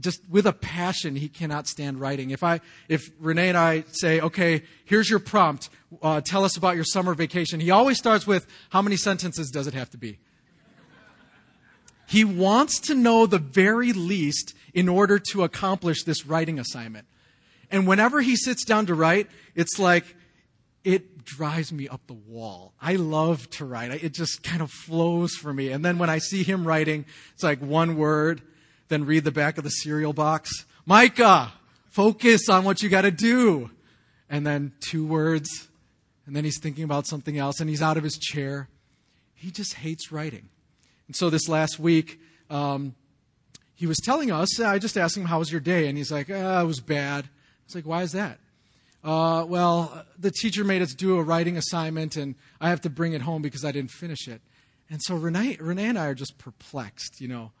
just 0.00 0.20
with 0.28 0.46
a 0.46 0.52
passion, 0.52 1.16
he 1.16 1.28
cannot 1.28 1.66
stand 1.66 2.00
writing. 2.00 2.30
If 2.30 2.42
I, 2.42 2.60
if 2.88 3.10
Renee 3.20 3.48
and 3.48 3.58
I 3.58 3.84
say, 3.90 4.20
okay, 4.20 4.62
here's 4.84 5.10
your 5.10 5.18
prompt, 5.18 5.70
uh, 6.02 6.20
tell 6.20 6.44
us 6.44 6.56
about 6.56 6.76
your 6.76 6.84
summer 6.84 7.14
vacation, 7.14 7.60
he 7.60 7.70
always 7.70 7.98
starts 7.98 8.26
with, 8.26 8.46
how 8.70 8.82
many 8.82 8.96
sentences 8.96 9.50
does 9.50 9.66
it 9.66 9.74
have 9.74 9.90
to 9.90 9.98
be? 9.98 10.18
He 12.06 12.24
wants 12.24 12.80
to 12.80 12.94
know 12.94 13.26
the 13.26 13.38
very 13.38 13.92
least 13.92 14.54
in 14.74 14.88
order 14.88 15.18
to 15.30 15.42
accomplish 15.42 16.04
this 16.04 16.26
writing 16.26 16.58
assignment. 16.58 17.06
And 17.70 17.86
whenever 17.86 18.20
he 18.20 18.36
sits 18.36 18.64
down 18.64 18.86
to 18.86 18.94
write, 18.94 19.28
it's 19.54 19.78
like, 19.78 20.04
it 20.84 21.24
drives 21.24 21.72
me 21.72 21.88
up 21.88 22.06
the 22.06 22.12
wall. 22.12 22.74
I 22.80 22.96
love 22.96 23.48
to 23.50 23.64
write. 23.64 23.90
It 24.04 24.12
just 24.12 24.42
kind 24.42 24.60
of 24.60 24.70
flows 24.70 25.34
for 25.34 25.52
me. 25.52 25.70
And 25.70 25.84
then 25.84 25.98
when 25.98 26.10
I 26.10 26.18
see 26.18 26.42
him 26.42 26.66
writing, 26.66 27.06
it's 27.32 27.42
like 27.42 27.60
one 27.60 27.96
word, 27.96 28.42
then 28.88 29.06
read 29.06 29.24
the 29.24 29.32
back 29.32 29.56
of 29.56 29.64
the 29.64 29.70
cereal 29.70 30.12
box. 30.12 30.50
Micah, 30.84 31.52
focus 31.90 32.48
on 32.48 32.64
what 32.64 32.82
you 32.82 32.90
got 32.90 33.02
to 33.02 33.10
do. 33.10 33.70
And 34.28 34.46
then 34.46 34.72
two 34.80 35.06
words, 35.06 35.68
and 36.26 36.34
then 36.34 36.44
he's 36.44 36.58
thinking 36.60 36.84
about 36.84 37.06
something 37.06 37.38
else, 37.38 37.60
and 37.60 37.68
he's 37.68 37.82
out 37.82 37.96
of 37.96 38.02
his 38.02 38.18
chair. 38.18 38.68
He 39.34 39.50
just 39.50 39.74
hates 39.74 40.10
writing. 40.10 40.48
And 41.06 41.14
so 41.14 41.30
this 41.30 41.48
last 41.48 41.78
week, 41.78 42.18
um, 42.50 42.94
he 43.74 43.86
was 43.86 43.98
telling 43.98 44.30
us, 44.30 44.60
I 44.60 44.78
just 44.78 44.96
asked 44.96 45.16
him, 45.16 45.26
How 45.26 45.38
was 45.38 45.52
your 45.52 45.60
day? 45.60 45.88
And 45.88 45.98
he's 45.98 46.10
like, 46.10 46.30
ah, 46.30 46.62
It 46.62 46.66
was 46.66 46.80
bad. 46.80 47.24
I 47.24 47.28
was 47.66 47.74
like, 47.74 47.86
Why 47.86 48.02
is 48.02 48.12
that? 48.12 48.38
Uh, 49.04 49.44
well, 49.46 50.06
the 50.18 50.30
teacher 50.30 50.64
made 50.64 50.80
us 50.80 50.94
do 50.94 51.18
a 51.18 51.22
writing 51.22 51.58
assignment, 51.58 52.16
and 52.16 52.34
I 52.58 52.70
have 52.70 52.80
to 52.80 52.90
bring 52.90 53.12
it 53.12 53.20
home 53.20 53.42
because 53.42 53.64
I 53.64 53.70
didn't 53.70 53.90
finish 53.90 54.26
it. 54.26 54.40
And 54.88 55.02
so 55.02 55.14
Renee, 55.14 55.58
Renee 55.60 55.86
and 55.86 55.98
I 55.98 56.06
are 56.06 56.14
just 56.14 56.38
perplexed, 56.38 57.20
you 57.20 57.28
know. 57.28 57.52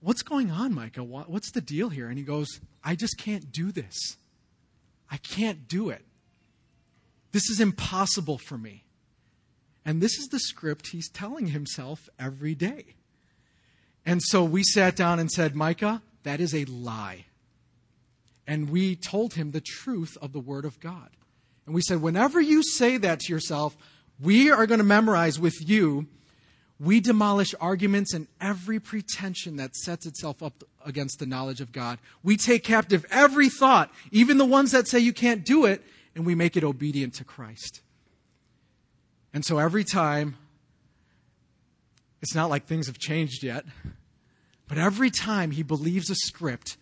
What's 0.00 0.22
going 0.22 0.50
on, 0.50 0.74
Micah? 0.74 1.02
What's 1.02 1.50
the 1.52 1.60
deal 1.60 1.88
here? 1.88 2.08
And 2.08 2.18
he 2.18 2.24
goes, 2.24 2.60
I 2.84 2.94
just 2.94 3.18
can't 3.18 3.50
do 3.50 3.72
this. 3.72 4.16
I 5.10 5.16
can't 5.16 5.66
do 5.66 5.90
it. 5.90 6.04
This 7.32 7.48
is 7.50 7.60
impossible 7.60 8.38
for 8.38 8.58
me. 8.58 8.84
And 9.84 10.02
this 10.02 10.18
is 10.18 10.28
the 10.28 10.38
script 10.38 10.88
he's 10.88 11.08
telling 11.08 11.48
himself 11.48 12.08
every 12.18 12.54
day. 12.54 12.96
And 14.04 14.22
so 14.22 14.44
we 14.44 14.62
sat 14.62 14.96
down 14.96 15.18
and 15.18 15.30
said, 15.30 15.54
Micah, 15.54 16.02
that 16.22 16.40
is 16.40 16.54
a 16.54 16.64
lie. 16.66 17.26
And 18.50 18.68
we 18.68 18.96
told 18.96 19.34
him 19.34 19.52
the 19.52 19.60
truth 19.60 20.18
of 20.20 20.32
the 20.32 20.40
Word 20.40 20.64
of 20.64 20.80
God. 20.80 21.10
And 21.66 21.74
we 21.74 21.82
said, 21.82 22.02
whenever 22.02 22.40
you 22.40 22.64
say 22.64 22.96
that 22.96 23.20
to 23.20 23.32
yourself, 23.32 23.76
we 24.20 24.50
are 24.50 24.66
going 24.66 24.78
to 24.78 24.84
memorize 24.84 25.38
with 25.38 25.54
you 25.68 26.08
we 26.80 26.98
demolish 26.98 27.54
arguments 27.60 28.14
and 28.14 28.26
every 28.40 28.80
pretension 28.80 29.56
that 29.56 29.76
sets 29.76 30.06
itself 30.06 30.42
up 30.42 30.64
against 30.84 31.18
the 31.18 31.26
knowledge 31.26 31.60
of 31.60 31.72
God. 31.72 31.98
We 32.22 32.38
take 32.38 32.64
captive 32.64 33.04
every 33.10 33.50
thought, 33.50 33.92
even 34.10 34.38
the 34.38 34.46
ones 34.46 34.72
that 34.72 34.88
say 34.88 34.98
you 34.98 35.12
can't 35.12 35.44
do 35.44 35.66
it, 35.66 35.84
and 36.16 36.24
we 36.24 36.34
make 36.34 36.56
it 36.56 36.64
obedient 36.64 37.12
to 37.16 37.24
Christ. 37.24 37.82
And 39.34 39.44
so 39.44 39.58
every 39.58 39.84
time, 39.84 40.38
it's 42.22 42.34
not 42.34 42.48
like 42.48 42.64
things 42.64 42.86
have 42.86 42.98
changed 42.98 43.42
yet, 43.42 43.66
but 44.66 44.78
every 44.78 45.10
time 45.10 45.50
he 45.50 45.62
believes 45.62 46.08
a 46.08 46.14
script, 46.14 46.78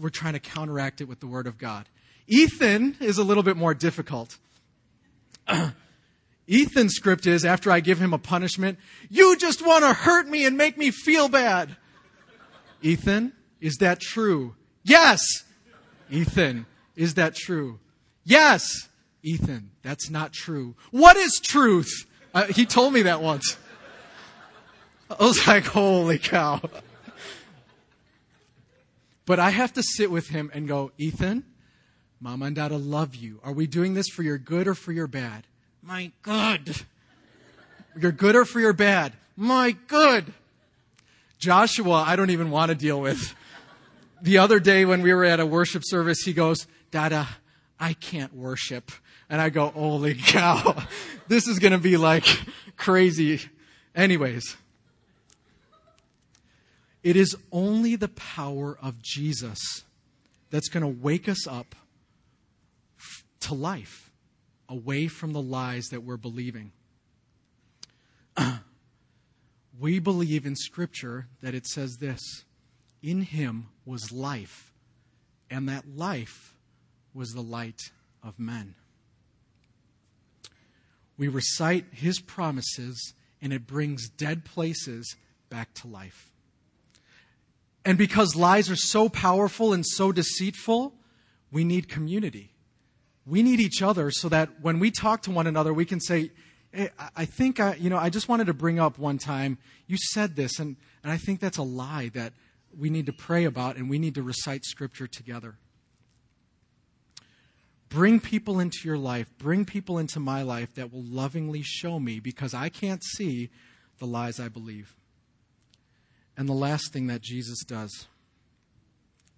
we're 0.00 0.10
trying 0.10 0.34
to 0.34 0.40
counteract 0.40 1.00
it 1.00 1.04
with 1.04 1.20
the 1.20 1.26
Word 1.26 1.46
of 1.46 1.58
God. 1.58 1.88
Ethan 2.26 2.96
is 3.00 3.18
a 3.18 3.24
little 3.24 3.42
bit 3.42 3.56
more 3.56 3.74
difficult. 3.74 4.38
Ethan's 6.48 6.94
script 6.94 7.26
is 7.26 7.44
after 7.44 7.70
I 7.70 7.80
give 7.80 7.98
him 7.98 8.12
a 8.12 8.18
punishment, 8.18 8.78
you 9.08 9.36
just 9.36 9.64
want 9.64 9.84
to 9.84 9.92
hurt 9.92 10.28
me 10.28 10.44
and 10.44 10.56
make 10.56 10.76
me 10.76 10.90
feel 10.90 11.28
bad. 11.28 11.76
Ethan, 12.82 13.32
is 13.60 13.76
that 13.76 14.00
true? 14.00 14.54
Yes. 14.82 15.20
Ethan, 16.10 16.66
is 16.96 17.14
that 17.14 17.34
true? 17.34 17.78
Yes. 18.24 18.88
Ethan, 19.22 19.70
that's 19.82 20.10
not 20.10 20.32
true. 20.32 20.74
What 20.90 21.16
is 21.16 21.40
truth? 21.42 22.06
Uh, 22.34 22.44
he 22.44 22.66
told 22.66 22.92
me 22.92 23.02
that 23.02 23.22
once. 23.22 23.56
I 25.08 25.22
was 25.22 25.46
like, 25.46 25.64
holy 25.64 26.18
cow. 26.18 26.60
But 29.26 29.38
I 29.38 29.50
have 29.50 29.72
to 29.74 29.82
sit 29.82 30.10
with 30.10 30.28
him 30.28 30.50
and 30.52 30.68
go, 30.68 30.92
Ethan, 30.98 31.44
Mama 32.20 32.46
and 32.46 32.56
Dada 32.56 32.76
love 32.76 33.14
you. 33.14 33.40
Are 33.42 33.52
we 33.52 33.66
doing 33.66 33.94
this 33.94 34.08
for 34.08 34.22
your 34.22 34.38
good 34.38 34.68
or 34.68 34.74
for 34.74 34.92
your 34.92 35.06
bad? 35.06 35.46
My 35.82 36.12
good. 36.22 36.76
Your 37.98 38.12
good 38.12 38.36
or 38.36 38.44
for 38.44 38.60
your 38.60 38.72
bad? 38.72 39.14
My 39.36 39.76
good. 39.86 40.32
Joshua, 41.38 42.04
I 42.06 42.16
don't 42.16 42.30
even 42.30 42.50
want 42.50 42.70
to 42.70 42.74
deal 42.74 43.00
with. 43.00 43.34
The 44.22 44.38
other 44.38 44.58
day 44.58 44.84
when 44.84 45.02
we 45.02 45.12
were 45.12 45.24
at 45.24 45.40
a 45.40 45.46
worship 45.46 45.82
service, 45.84 46.20
he 46.22 46.32
goes, 46.32 46.66
Dada, 46.90 47.28
I 47.78 47.92
can't 47.92 48.34
worship. 48.34 48.90
And 49.28 49.40
I 49.40 49.50
go, 49.50 49.68
holy 49.68 50.14
cow, 50.14 50.82
this 51.28 51.46
is 51.46 51.58
going 51.58 51.72
to 51.72 51.78
be 51.78 51.96
like 51.96 52.26
crazy. 52.76 53.42
Anyways, 53.94 54.56
it 57.04 57.16
is 57.16 57.36
only 57.52 57.94
the 57.94 58.08
power 58.08 58.76
of 58.80 59.00
Jesus 59.02 59.84
that's 60.50 60.68
going 60.68 60.82
to 60.82 61.02
wake 61.02 61.28
us 61.28 61.46
up 61.46 61.76
to 63.40 63.54
life 63.54 64.10
away 64.70 65.06
from 65.06 65.34
the 65.34 65.42
lies 65.42 65.88
that 65.88 66.02
we're 66.02 66.16
believing. 66.16 66.72
we 69.78 69.98
believe 69.98 70.46
in 70.46 70.56
Scripture 70.56 71.28
that 71.42 71.54
it 71.54 71.66
says 71.66 71.98
this 72.00 72.20
In 73.02 73.20
him 73.20 73.68
was 73.84 74.10
life, 74.10 74.72
and 75.50 75.68
that 75.68 75.84
life 75.94 76.54
was 77.12 77.32
the 77.32 77.42
light 77.42 77.80
of 78.22 78.38
men. 78.38 78.76
We 81.18 81.28
recite 81.28 81.84
his 81.92 82.18
promises, 82.18 83.12
and 83.42 83.52
it 83.52 83.66
brings 83.66 84.08
dead 84.08 84.46
places 84.46 85.16
back 85.50 85.74
to 85.74 85.86
life. 85.86 86.30
And 87.84 87.98
because 87.98 88.34
lies 88.34 88.70
are 88.70 88.76
so 88.76 89.08
powerful 89.08 89.72
and 89.72 89.84
so 89.86 90.10
deceitful, 90.10 90.94
we 91.50 91.64
need 91.64 91.88
community 91.88 92.54
we 93.26 93.42
need 93.42 93.60
each 93.60 93.82
other 93.82 94.10
so 94.10 94.28
that 94.28 94.60
when 94.60 94.78
we 94.78 94.90
talk 94.90 95.22
to 95.22 95.30
one 95.30 95.46
another, 95.46 95.72
we 95.72 95.84
can 95.84 96.00
say, 96.00 96.30
hey, 96.72 96.90
I 97.16 97.24
think, 97.24 97.60
I, 97.60 97.74
you 97.76 97.88
know, 97.88 97.96
I 97.96 98.10
just 98.10 98.28
wanted 98.28 98.46
to 98.48 98.54
bring 98.54 98.78
up 98.78 98.98
one 98.98 99.18
time, 99.18 99.58
you 99.86 99.96
said 99.96 100.36
this, 100.36 100.58
and, 100.58 100.76
and 101.02 101.12
I 101.12 101.16
think 101.16 101.40
that's 101.40 101.58
a 101.58 101.62
lie 101.62 102.10
that 102.14 102.32
we 102.76 102.90
need 102.90 103.06
to 103.06 103.12
pray 103.12 103.44
about 103.44 103.76
and 103.76 103.88
we 103.88 103.98
need 103.98 104.14
to 104.16 104.22
recite 104.22 104.64
scripture 104.64 105.06
together. 105.06 105.56
Bring 107.88 108.18
people 108.18 108.58
into 108.58 108.78
your 108.84 108.98
life, 108.98 109.30
bring 109.38 109.64
people 109.64 109.98
into 109.98 110.18
my 110.18 110.42
life 110.42 110.74
that 110.74 110.92
will 110.92 111.04
lovingly 111.04 111.62
show 111.62 112.00
me 112.00 112.18
because 112.18 112.52
I 112.52 112.68
can't 112.68 113.04
see 113.04 113.50
the 113.98 114.06
lies 114.06 114.40
I 114.40 114.48
believe. 114.48 114.96
And 116.36 116.48
the 116.48 116.52
last 116.52 116.92
thing 116.92 117.06
that 117.06 117.20
Jesus 117.20 117.62
does, 117.64 118.06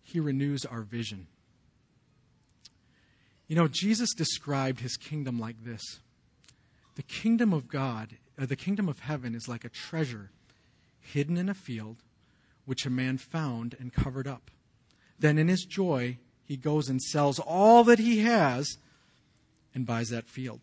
he 0.03 0.21
renews 0.21 0.65
our 0.65 0.83
vision. 0.83 1.27
You 3.49 3.57
know, 3.57 3.69
Jesus 3.69 4.15
described 4.15 4.81
his 4.81 4.97
kingdom 4.97 5.39
like 5.39 5.65
this 5.65 6.01
The 6.95 7.03
kingdom 7.03 7.53
of 7.53 7.69
God, 7.69 8.17
uh, 8.41 8.47
the 8.47 8.57
kingdom 8.57 8.89
of 8.89 9.01
heaven, 9.01 9.35
is 9.35 9.49
like 9.49 9.65
a 9.65 9.69
treasure 9.69 10.31
hidden 11.01 11.37
in 11.37 11.49
a 11.49 11.55
field, 11.55 11.99
which 12.65 12.87
a 12.87 12.91
man 12.91 13.19
found 13.19 13.77
and 13.79 13.93
covered 13.93 14.27
up. 14.27 14.51
Then, 15.19 15.39
in 15.39 15.49
his 15.49 15.65
joy, 15.65 16.19
he 16.45 16.57
goes 16.57 16.89
and 16.89 17.01
sells 17.01 17.39
all 17.39 17.85
that 17.85 17.99
he 17.99 18.21
has 18.21 18.79
and 19.75 19.87
buys 19.87 20.09
that 20.09 20.29
field. 20.29 20.63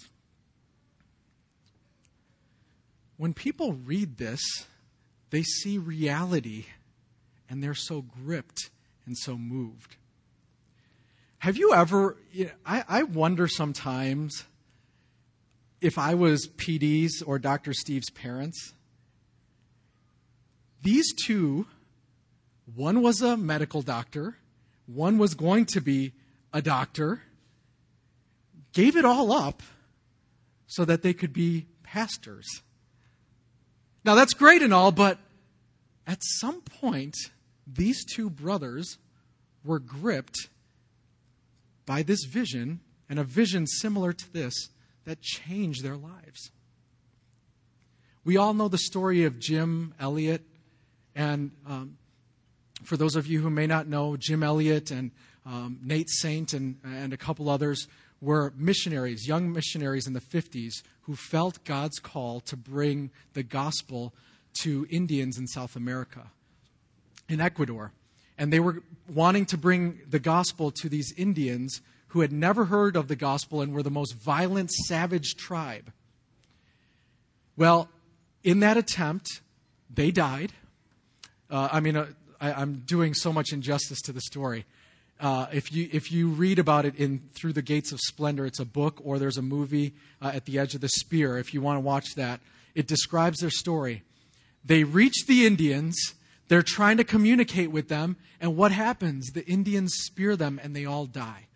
When 3.17 3.34
people 3.34 3.73
read 3.73 4.17
this, 4.17 4.41
they 5.34 5.41
see 5.41 5.79
reality 5.79 6.65
and 7.49 7.63
they're 7.63 7.73
so 7.73 8.03
gripped 8.03 8.69
and 9.07 9.17
so 9.17 9.36
moved. 9.36 9.95
Have 11.39 11.57
you 11.57 11.73
ever, 11.73 12.17
you 12.31 12.45
know, 12.45 12.51
I, 12.63 12.84
I 12.88 13.03
wonder 13.03 13.47
sometimes 13.47 14.43
if 15.81 15.97
I 15.97 16.13
was 16.13 16.47
PD's 16.55 17.23
or 17.23 17.39
Dr. 17.39 17.73
Steve's 17.73 18.11
parents. 18.11 18.73
These 20.84 21.11
two, 21.25 21.65
one 22.75 23.01
was 23.01 23.23
a 23.23 23.36
medical 23.36 23.81
doctor, 23.81 24.38
one 24.86 25.17
was 25.17 25.34
going 25.34 25.65
to 25.65 25.81
be 25.81 26.13
a 26.53 26.61
doctor, 26.61 27.23
gave 28.71 28.95
it 28.95 29.03
all 29.03 29.31
up 29.31 29.63
so 30.67 30.86
that 30.86 31.01
they 31.01 31.13
could 31.15 31.34
be 31.34 31.65
pastors. 31.81 32.61
Now, 34.05 34.15
that's 34.15 34.33
great 34.33 34.61
and 34.61 34.73
all, 34.73 34.91
but 34.91 35.17
at 36.05 36.19
some 36.21 36.61
point, 36.61 37.15
these 37.65 38.03
two 38.03 38.29
brothers 38.29 38.97
were 39.63 39.79
gripped 39.79 40.49
by 41.85 42.03
this 42.03 42.25
vision 42.25 42.81
and 43.09 43.19
a 43.19 43.23
vision 43.23 43.65
similar 43.67 44.11
to 44.11 44.33
this 44.33 44.69
that 45.05 45.21
changed 45.21 45.83
their 45.83 45.95
lives. 45.95 46.51
We 48.25 48.37
all 48.37 48.53
know 48.53 48.67
the 48.67 48.77
story 48.77 49.23
of 49.23 49.39
Jim 49.39 49.93
Elliot 49.99 50.43
and 51.15 51.51
um, 51.67 51.97
For 52.83 52.97
those 52.97 53.15
of 53.15 53.27
you 53.27 53.41
who 53.41 53.49
may 53.49 53.67
not 53.67 53.87
know, 53.87 54.17
Jim 54.17 54.43
Elliot 54.43 54.91
and 54.91 55.11
um, 55.45 55.79
Nate 55.83 56.09
Saint 56.09 56.53
and, 56.53 56.77
and 56.83 57.13
a 57.13 57.17
couple 57.17 57.49
others 57.49 57.87
were 58.24 58.53
missionaries, 58.55 59.28
young 59.28 59.51
missionaries 59.51 60.07
in 60.07 60.13
the 60.13 60.21
50s, 60.21 60.82
who 61.01 61.15
felt 61.15 61.63
God's 61.65 61.99
call 61.99 62.39
to 62.41 62.55
bring 62.55 63.11
the 63.34 63.43
gospel 63.43 64.13
to 64.61 64.88
Indians 64.89 65.38
in 65.38 65.47
South 65.47 65.76
America, 65.76 66.32
in 67.28 67.41
Ecuador. 67.41 67.91
And 68.38 68.51
they 68.51 68.59
were 68.59 68.82
wanting 69.13 69.45
to 69.47 69.57
bring 69.57 69.99
the 70.09 70.19
gospel 70.19 70.71
to 70.71 70.89
these 70.89 71.13
Indians 71.17 71.82
who 72.07 72.21
had 72.21 72.32
never 72.32 72.65
heard 72.65 72.95
of 72.95 73.07
the 73.07 73.15
gospel 73.15 73.61
and 73.61 73.74
were 73.74 73.84
the 73.84 73.91
most 73.91 74.13
violent, 74.13 74.71
savage 74.71 75.36
tribe. 75.36 75.91
Well, 77.57 77.89
in 78.43 78.59
that 78.61 78.78
attempt, 78.78 79.41
they 79.89 80.11
died. 80.11 80.53
Uh, 81.49 81.69
I 81.71 81.80
mean, 81.80 81.97
uh, 81.97 82.07
I, 82.39 82.61
am 82.61 82.84
doing 82.86 83.13
so 83.13 83.34
much 83.34 83.51
injustice 83.51 84.01
to 84.03 84.11
the 84.11 84.21
story. 84.21 84.65
Uh, 85.20 85.47
if 85.53 85.72
you 85.72 85.88
if 85.91 86.11
you 86.11 86.28
read 86.28 86.59
about 86.59 86.86
it 86.86 86.95
in 86.95 87.22
Through 87.34 87.53
the 87.53 87.61
Gates 87.61 87.91
of 87.91 87.99
Splendor, 87.99 88.45
it's 88.45 88.59
a 88.59 88.66
book 88.66 88.99
or 89.03 89.20
there's 89.20 89.38
a 89.38 89.41
movie 89.41 89.93
uh, 90.22 90.32
at 90.34 90.45
the 90.45 90.59
edge 90.59 90.76
of 90.76 90.82
the 90.82 90.89
spear. 90.89 91.38
If 91.38 91.53
you 91.53 91.61
want 91.61 91.78
to 91.78 91.82
watch 91.82 92.16
that, 92.16 92.41
it 92.76 92.88
describes 92.88 93.39
their 93.39 93.49
story. 93.49 94.03
They 94.66 94.84
reach 94.84 95.26
the 95.28 95.45
Indians. 95.45 95.95
They're 96.49 96.61
trying 96.61 96.97
to 96.97 97.03
communicate 97.03 97.72
with 97.72 97.88
them, 97.88 98.18
and 98.41 98.57
what 98.57 98.72
happens? 98.72 99.32
The 99.32 99.45
Indians 99.45 99.93
spear 99.95 100.36
them, 100.36 100.59
and 100.61 100.76
they 100.76 100.86
all 100.86 101.05
die. 101.05 101.47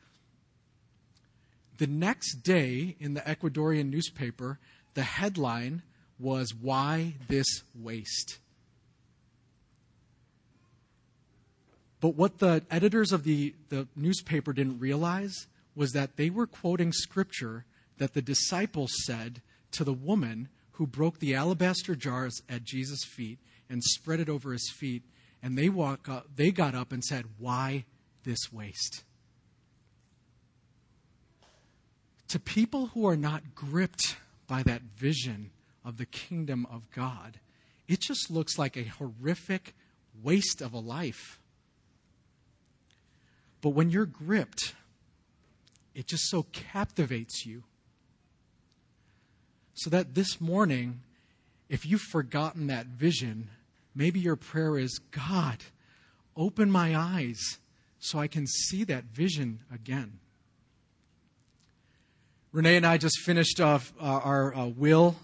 The 1.78 1.88
next 1.88 2.42
day, 2.42 2.96
in 3.00 3.14
the 3.14 3.22
Ecuadorian 3.22 3.92
newspaper, 3.92 4.60
the 4.94 5.04
headline 5.04 5.84
was 6.18 6.56
Why 6.56 7.16
This 7.28 7.64
Waste? 7.76 8.40
But 12.00 12.16
what 12.16 12.40
the 12.40 12.64
editors 12.70 13.12
of 13.12 13.24
the, 13.24 13.56
the 13.70 13.88
newspaper 13.96 14.54
didn't 14.54 14.80
realize 14.80 15.48
was 15.76 15.92
that 15.92 16.18
they 16.18 16.30
were 16.30 16.48
quoting 16.48 16.92
scripture 16.92 17.66
that 17.98 18.14
the 18.14 18.22
disciples 18.22 18.92
said 19.06 19.42
to 19.72 19.84
the 19.84 19.94
woman 19.94 20.50
who 20.74 20.86
broke 20.86 21.20
the 21.20 21.34
alabaster 21.34 21.96
jars 21.96 22.42
at 22.48 22.64
Jesus' 22.64 23.04
feet 23.04 23.40
and 23.70 23.84
spread 23.84 24.20
it 24.20 24.30
over 24.30 24.54
his 24.54 24.72
feet. 24.78 25.04
And 25.42 25.58
they, 25.58 25.70
walk 25.70 26.08
up, 26.08 26.28
they 26.36 26.52
got 26.52 26.76
up 26.76 26.92
and 26.92 27.04
said, 27.04 27.26
Why 27.40 27.86
this 28.24 28.52
waste? 28.52 29.04
To 32.30 32.40
people 32.40 32.88
who 32.88 33.08
are 33.08 33.16
not 33.16 33.56
gripped 33.56 34.18
by 34.48 34.62
that 34.64 34.82
vision 34.82 35.52
of 35.86 35.98
the 35.98 36.06
kingdom 36.06 36.68
of 36.70 36.90
God, 36.92 37.40
it 37.88 38.02
just 38.02 38.30
looks 38.30 38.58
like 38.58 38.76
a 38.76 38.84
horrific 38.84 39.74
waste 40.22 40.62
of 40.62 40.74
a 40.74 40.80
life. 40.80 41.40
But 43.62 43.70
when 43.70 43.90
you're 43.90 44.06
gripped, 44.06 44.76
it 45.96 46.08
just 46.08 46.30
so 46.30 46.44
captivates 46.52 47.46
you. 47.46 47.64
So 49.74 49.90
that 49.90 50.16
this 50.16 50.40
morning, 50.40 51.02
if 51.70 51.86
you've 51.86 52.02
forgotten 52.02 52.68
that 52.68 52.88
vision, 52.88 53.50
maybe 53.96 54.20
your 54.20 54.36
prayer 54.36 54.78
is 54.78 55.00
God, 55.12 55.58
open 56.36 56.72
my 56.72 56.96
eyes 56.96 57.40
so 58.00 58.20
I 58.20 58.28
can 58.28 58.46
see 58.48 58.84
that 58.86 59.06
vision 59.06 59.60
again. 59.74 60.20
Renee 62.52 62.78
and 62.78 62.86
I 62.86 62.98
just 62.98 63.20
finished 63.20 63.60
off 63.60 63.94
uh, 64.00 64.04
our 64.04 64.56
uh, 64.56 64.66
will 64.66 65.16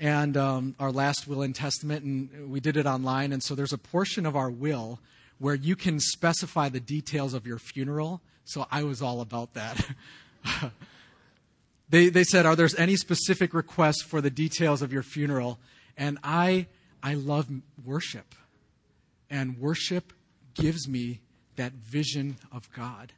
and 0.00 0.36
um, 0.36 0.74
our 0.78 0.90
last 0.90 1.26
will 1.26 1.42
and 1.42 1.54
testament, 1.54 2.04
and 2.04 2.50
we 2.50 2.60
did 2.60 2.76
it 2.76 2.86
online. 2.86 3.32
And 3.32 3.42
so 3.42 3.54
there's 3.54 3.72
a 3.72 3.78
portion 3.78 4.26
of 4.26 4.36
our 4.36 4.50
will 4.50 5.00
where 5.38 5.54
you 5.54 5.76
can 5.76 6.00
specify 6.00 6.68
the 6.68 6.80
details 6.80 7.34
of 7.34 7.46
your 7.46 7.58
funeral. 7.58 8.20
So 8.44 8.66
I 8.70 8.82
was 8.82 9.02
all 9.02 9.20
about 9.20 9.54
that. 9.54 9.86
they, 11.88 12.08
they 12.08 12.24
said, 12.24 12.46
Are 12.46 12.56
there 12.56 12.68
any 12.76 12.96
specific 12.96 13.54
requests 13.54 14.02
for 14.02 14.20
the 14.20 14.30
details 14.30 14.82
of 14.82 14.92
your 14.92 15.02
funeral? 15.02 15.58
And 15.96 16.18
I, 16.22 16.66
I 17.02 17.14
love 17.14 17.48
worship. 17.84 18.34
And 19.30 19.58
worship 19.58 20.12
gives 20.54 20.88
me 20.88 21.20
that 21.56 21.72
vision 21.72 22.36
of 22.50 22.72
God. 22.72 23.12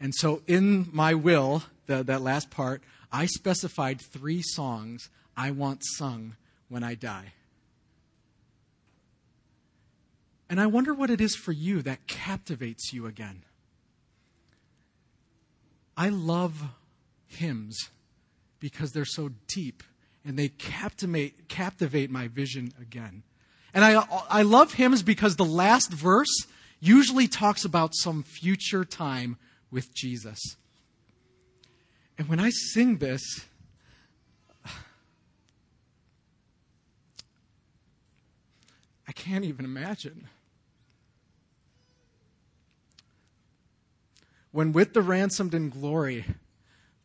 And 0.00 0.14
so 0.14 0.42
in 0.46 0.88
my 0.92 1.14
will, 1.14 1.64
the, 1.86 2.02
that 2.04 2.20
last 2.20 2.50
part, 2.50 2.82
I 3.10 3.26
specified 3.26 4.00
three 4.00 4.42
songs 4.42 5.08
I 5.36 5.50
want 5.50 5.82
sung 5.96 6.36
when 6.68 6.82
I 6.82 6.94
die. 6.94 7.32
And 10.48 10.60
I 10.60 10.66
wonder 10.66 10.94
what 10.94 11.10
it 11.10 11.20
is 11.20 11.34
for 11.34 11.52
you 11.52 11.82
that 11.82 12.06
captivates 12.06 12.92
you 12.92 13.06
again. 13.06 13.42
I 15.96 16.08
love 16.08 16.62
hymns 17.26 17.90
because 18.60 18.92
they're 18.92 19.04
so 19.04 19.30
deep 19.48 19.82
and 20.24 20.38
they 20.38 20.48
captivate, 20.48 21.48
captivate 21.48 22.10
my 22.10 22.28
vision 22.28 22.72
again. 22.80 23.22
And 23.72 23.84
I, 23.84 24.04
I 24.28 24.42
love 24.42 24.74
hymns 24.74 25.02
because 25.02 25.36
the 25.36 25.44
last 25.44 25.90
verse 25.92 26.46
usually 26.80 27.28
talks 27.28 27.64
about 27.64 27.94
some 27.94 28.22
future 28.22 28.84
time 28.84 29.36
with 29.70 29.94
Jesus. 29.94 30.56
And 32.18 32.28
when 32.28 32.40
I 32.40 32.50
sing 32.50 32.98
this, 32.98 33.22
I 39.08 39.12
can't 39.12 39.44
even 39.44 39.64
imagine. 39.64 40.28
When 44.56 44.72
with 44.72 44.94
the 44.94 45.02
ransomed 45.02 45.52
in 45.52 45.68
glory, 45.68 46.24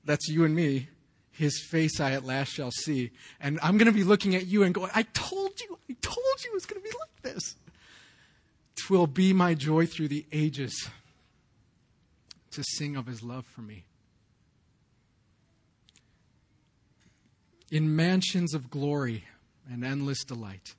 that's 0.06 0.30
you 0.30 0.46
and 0.46 0.56
me, 0.56 0.88
his 1.32 1.62
face 1.62 2.00
I 2.00 2.14
at 2.14 2.24
last 2.24 2.48
shall 2.48 2.72
see. 2.72 3.12
And 3.42 3.60
I'm 3.62 3.78
going 3.78 3.92
to 3.92 3.92
be 3.92 4.06
looking 4.06 4.36
at 4.36 4.48
you 4.48 4.64
and 4.64 4.74
going, 4.74 4.90
I 4.96 5.04
told 5.04 5.60
you, 5.60 5.78
I 5.90 5.98
told 6.02 6.46
you 6.46 6.52
it's 6.54 6.66
going 6.66 6.82
to 6.82 6.90
be 6.90 6.96
like 6.98 7.36
this. 7.36 7.58
Twill 8.78 9.06
be 9.06 9.34
my 9.34 9.54
joy 9.54 9.86
through 9.86 10.08
the 10.08 10.26
ages 10.32 10.90
to 12.52 12.64
sing 12.64 12.96
of 12.96 13.06
his 13.06 13.22
love 13.22 13.46
for 13.46 13.60
me. 13.60 13.84
In 17.70 17.94
mansions 17.94 18.54
of 18.54 18.70
glory 18.70 19.26
and 19.70 19.84
endless 19.84 20.24
delight, 20.24 20.76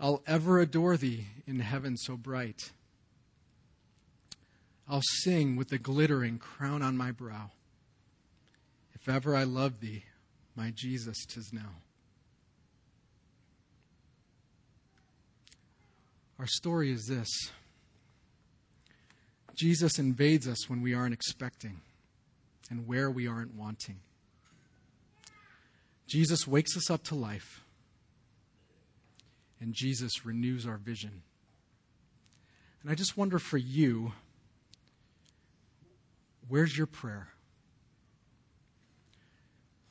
I'll 0.00 0.22
ever 0.26 0.58
adore 0.58 0.96
thee 0.96 1.26
in 1.46 1.60
heaven 1.60 1.98
so 1.98 2.16
bright. 2.16 2.70
I'll 4.88 5.02
sing 5.02 5.56
with 5.56 5.68
the 5.68 5.78
glittering 5.78 6.38
crown 6.38 6.82
on 6.82 6.96
my 6.96 7.10
brow. 7.10 7.50
If 8.94 9.08
ever 9.08 9.34
I 9.34 9.44
love 9.44 9.80
thee, 9.80 10.04
my 10.56 10.72
Jesus, 10.74 11.24
tis 11.26 11.52
now. 11.52 11.74
Our 16.38 16.46
story 16.46 16.92
is 16.92 17.06
this 17.06 17.28
Jesus 19.54 19.98
invades 19.98 20.48
us 20.48 20.68
when 20.68 20.82
we 20.82 20.94
aren't 20.94 21.14
expecting 21.14 21.80
and 22.70 22.86
where 22.86 23.10
we 23.10 23.28
aren't 23.28 23.54
wanting. 23.54 24.00
Jesus 26.06 26.46
wakes 26.46 26.76
us 26.76 26.90
up 26.90 27.04
to 27.04 27.14
life, 27.14 27.62
and 29.60 29.72
Jesus 29.74 30.26
renews 30.26 30.66
our 30.66 30.76
vision. 30.76 31.22
And 32.82 32.90
I 32.90 32.94
just 32.94 33.16
wonder 33.16 33.38
for 33.38 33.56
you, 33.56 34.12
Where's 36.48 36.76
your 36.76 36.86
prayer? 36.86 37.28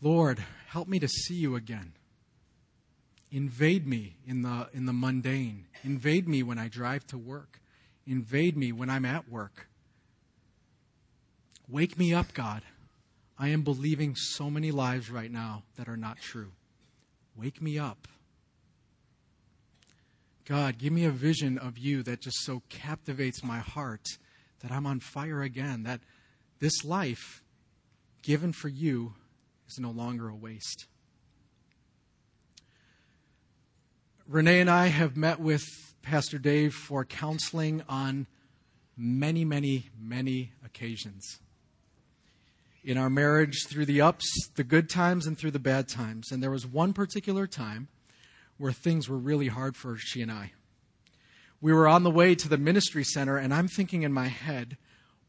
Lord, 0.02 0.44
help 0.68 0.88
me 0.88 1.00
to 1.00 1.08
see 1.08 1.36
you 1.36 1.56
again. 1.56 1.94
Invade 3.32 3.88
me 3.88 4.18
in 4.28 4.42
the, 4.42 4.68
in 4.74 4.86
the 4.86 4.94
mundane. 4.94 5.66
Invade 5.84 6.28
me 6.28 6.44
when 6.44 6.60
I 6.60 6.68
drive 6.68 7.08
to 7.08 7.18
work. 7.18 7.60
Invade 8.06 8.58
me 8.58 8.72
when 8.72 8.90
I'm 8.90 9.06
at 9.06 9.30
work. 9.30 9.68
Wake 11.68 11.98
me 11.98 12.14
up, 12.14 12.34
God. 12.34 12.62
I 13.40 13.48
am 13.48 13.64
believing 13.64 14.16
so 14.16 14.50
many 14.50 14.72
lives 14.72 15.10
right 15.10 15.32
now 15.32 15.64
that 15.78 15.88
are 15.88 15.98
not 15.98 16.20
true. 16.20 16.52
Wake 17.36 17.62
me 17.62 17.80
up. 17.80 18.08
God, 20.46 20.78
give 20.78 20.94
me 20.94 21.06
a 21.06 21.12
vision 21.12 21.58
of 21.58 21.78
you 21.78 22.04
that 22.04 22.22
just 22.22 22.44
so 22.44 22.62
captivates 22.70 23.44
my 23.44 23.60
heart 23.60 24.18
that 24.60 24.72
I'm 24.72 24.86
on 24.86 25.00
fire 25.00 25.42
again, 25.42 25.84
that 25.84 26.02
this 26.64 26.86
life 26.86 27.44
given 28.22 28.54
for 28.54 28.70
you 28.70 29.14
is 29.68 29.78
no 29.80 29.92
longer 29.92 30.30
a 30.30 30.36
waste. 30.36 30.86
Renee 34.30 34.62
and 34.62 34.70
I 34.70 34.88
have 34.88 35.18
met 35.18 35.42
with 35.42 35.62
Pastor 36.02 36.38
Dave 36.38 36.74
for 36.74 37.04
counseling 37.04 37.84
on 37.90 38.28
many, 38.96 39.44
many, 39.44 39.90
many 40.00 40.54
occasions. 40.64 41.42
In 42.82 42.98
our 42.98 43.10
marriage, 43.10 43.66
through 43.68 43.86
the 43.86 44.00
ups, 44.00 44.26
the 44.56 44.64
good 44.64 44.90
times, 44.90 45.28
and 45.28 45.38
through 45.38 45.52
the 45.52 45.60
bad 45.60 45.90
times. 45.90 46.32
And 46.32 46.42
there 46.42 46.50
was 46.50 46.66
one 46.66 46.94
particular 46.94 47.46
time 47.46 47.90
where 48.58 48.72
things 48.72 49.10
were 49.10 49.18
really 49.18 49.50
hard 49.50 49.76
for 49.76 49.98
she 49.98 50.22
and 50.22 50.32
I. 50.32 50.54
we 51.60 51.74
were 51.74 51.90
on 51.90 52.04
the 52.04 52.10
way 52.12 52.36
to 52.36 52.48
the 52.48 52.58
ministry 52.58 53.04
center, 53.04 53.36
and 53.36 53.54
I'm 53.54 53.68
thinking 53.68 54.04
in 54.04 54.14
my 54.14 54.28
head, 54.28 54.78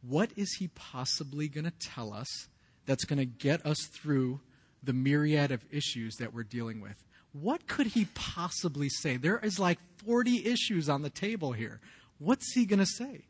what 0.06 0.30
is 0.36 0.54
he 0.58 0.68
possibly 0.68 1.48
going 1.48 1.64
to 1.64 1.72
tell 1.80 2.12
us 2.12 2.48
that's 2.86 3.04
going 3.04 3.18
to 3.18 3.24
get 3.24 3.64
us 3.64 3.78
through 3.86 4.40
the 4.82 4.92
myriad 4.92 5.50
of 5.50 5.64
issues 5.70 6.16
that 6.16 6.34
we're 6.34 6.42
dealing 6.42 6.80
with? 6.80 7.02
What 7.32 7.66
could 7.66 7.88
he 7.88 8.06
possibly 8.14 8.88
say? 8.88 9.16
There 9.16 9.38
is 9.38 9.58
like 9.58 9.78
40 10.04 10.46
issues 10.46 10.88
on 10.88 11.02
the 11.02 11.10
table 11.10 11.52
here. 11.52 11.80
What's 12.18 12.52
he 12.54 12.64
going 12.64 12.78
to 12.78 12.86
say? 12.86 13.22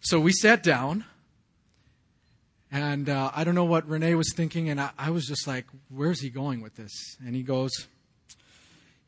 So 0.00 0.18
we 0.18 0.32
sat 0.32 0.62
down, 0.62 1.04
and 2.72 3.08
uh, 3.08 3.30
I 3.34 3.44
don't 3.44 3.54
know 3.54 3.64
what 3.64 3.88
Renee 3.88 4.14
was 4.14 4.32
thinking, 4.34 4.68
and 4.68 4.80
I, 4.80 4.90
I 4.98 5.10
was 5.10 5.26
just 5.26 5.46
like, 5.46 5.66
where's 5.88 6.20
he 6.20 6.30
going 6.30 6.60
with 6.60 6.76
this? 6.76 6.92
And 7.24 7.34
he 7.34 7.42
goes, 7.42 7.70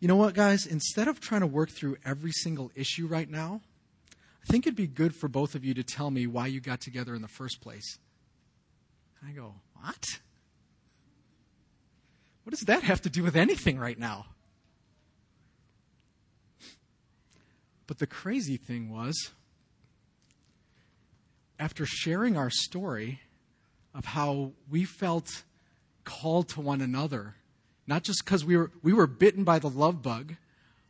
you 0.01 0.09
know 0.09 0.17
what, 0.17 0.35
guys? 0.35 0.67
Instead 0.67 1.09
of 1.09 1.21
trying 1.21 1.41
to 1.41 1.47
work 1.47 1.71
through 1.71 1.97
every 2.05 2.33
single 2.33 2.71
issue 2.75 3.07
right 3.07 3.29
now, 3.29 3.61
I 4.43 4.51
think 4.51 4.67
it'd 4.67 4.77
be 4.77 4.87
good 4.87 5.15
for 5.15 5.29
both 5.29 5.55
of 5.55 5.65
you 5.65 5.75
to 5.75 5.83
tell 5.83 6.11
me 6.11 6.27
why 6.27 6.47
you 6.47 6.61
got 6.61 6.81
together 6.81 7.15
in 7.15 7.23
the 7.23 7.29
first 7.29 7.61
place. 7.61 7.99
I 9.27 9.33
go, 9.33 9.55
What? 9.81 10.21
What 12.45 12.51
does 12.51 12.67
that 12.67 12.83
have 12.83 13.01
to 13.03 13.11
do 13.11 13.23
with 13.23 13.37
anything 13.37 13.79
right 13.79 13.99
now? 13.99 14.27
But 17.87 17.99
the 17.99 18.07
crazy 18.07 18.57
thing 18.57 18.91
was, 18.91 19.31
after 21.59 21.87
sharing 21.87 22.37
our 22.37 22.51
story 22.51 23.21
of 23.95 24.05
how 24.07 24.53
we 24.69 24.85
felt 24.85 25.45
called 26.05 26.49
to 26.51 26.61
one 26.61 26.81
another, 26.81 27.37
not 27.87 28.03
just 28.03 28.25
because 28.25 28.45
we 28.45 28.57
were, 28.57 28.71
we 28.83 28.93
were 28.93 29.07
bitten 29.07 29.45
by 29.45 29.59
the 29.59 29.69
love 29.69 30.03
bug, 30.03 30.35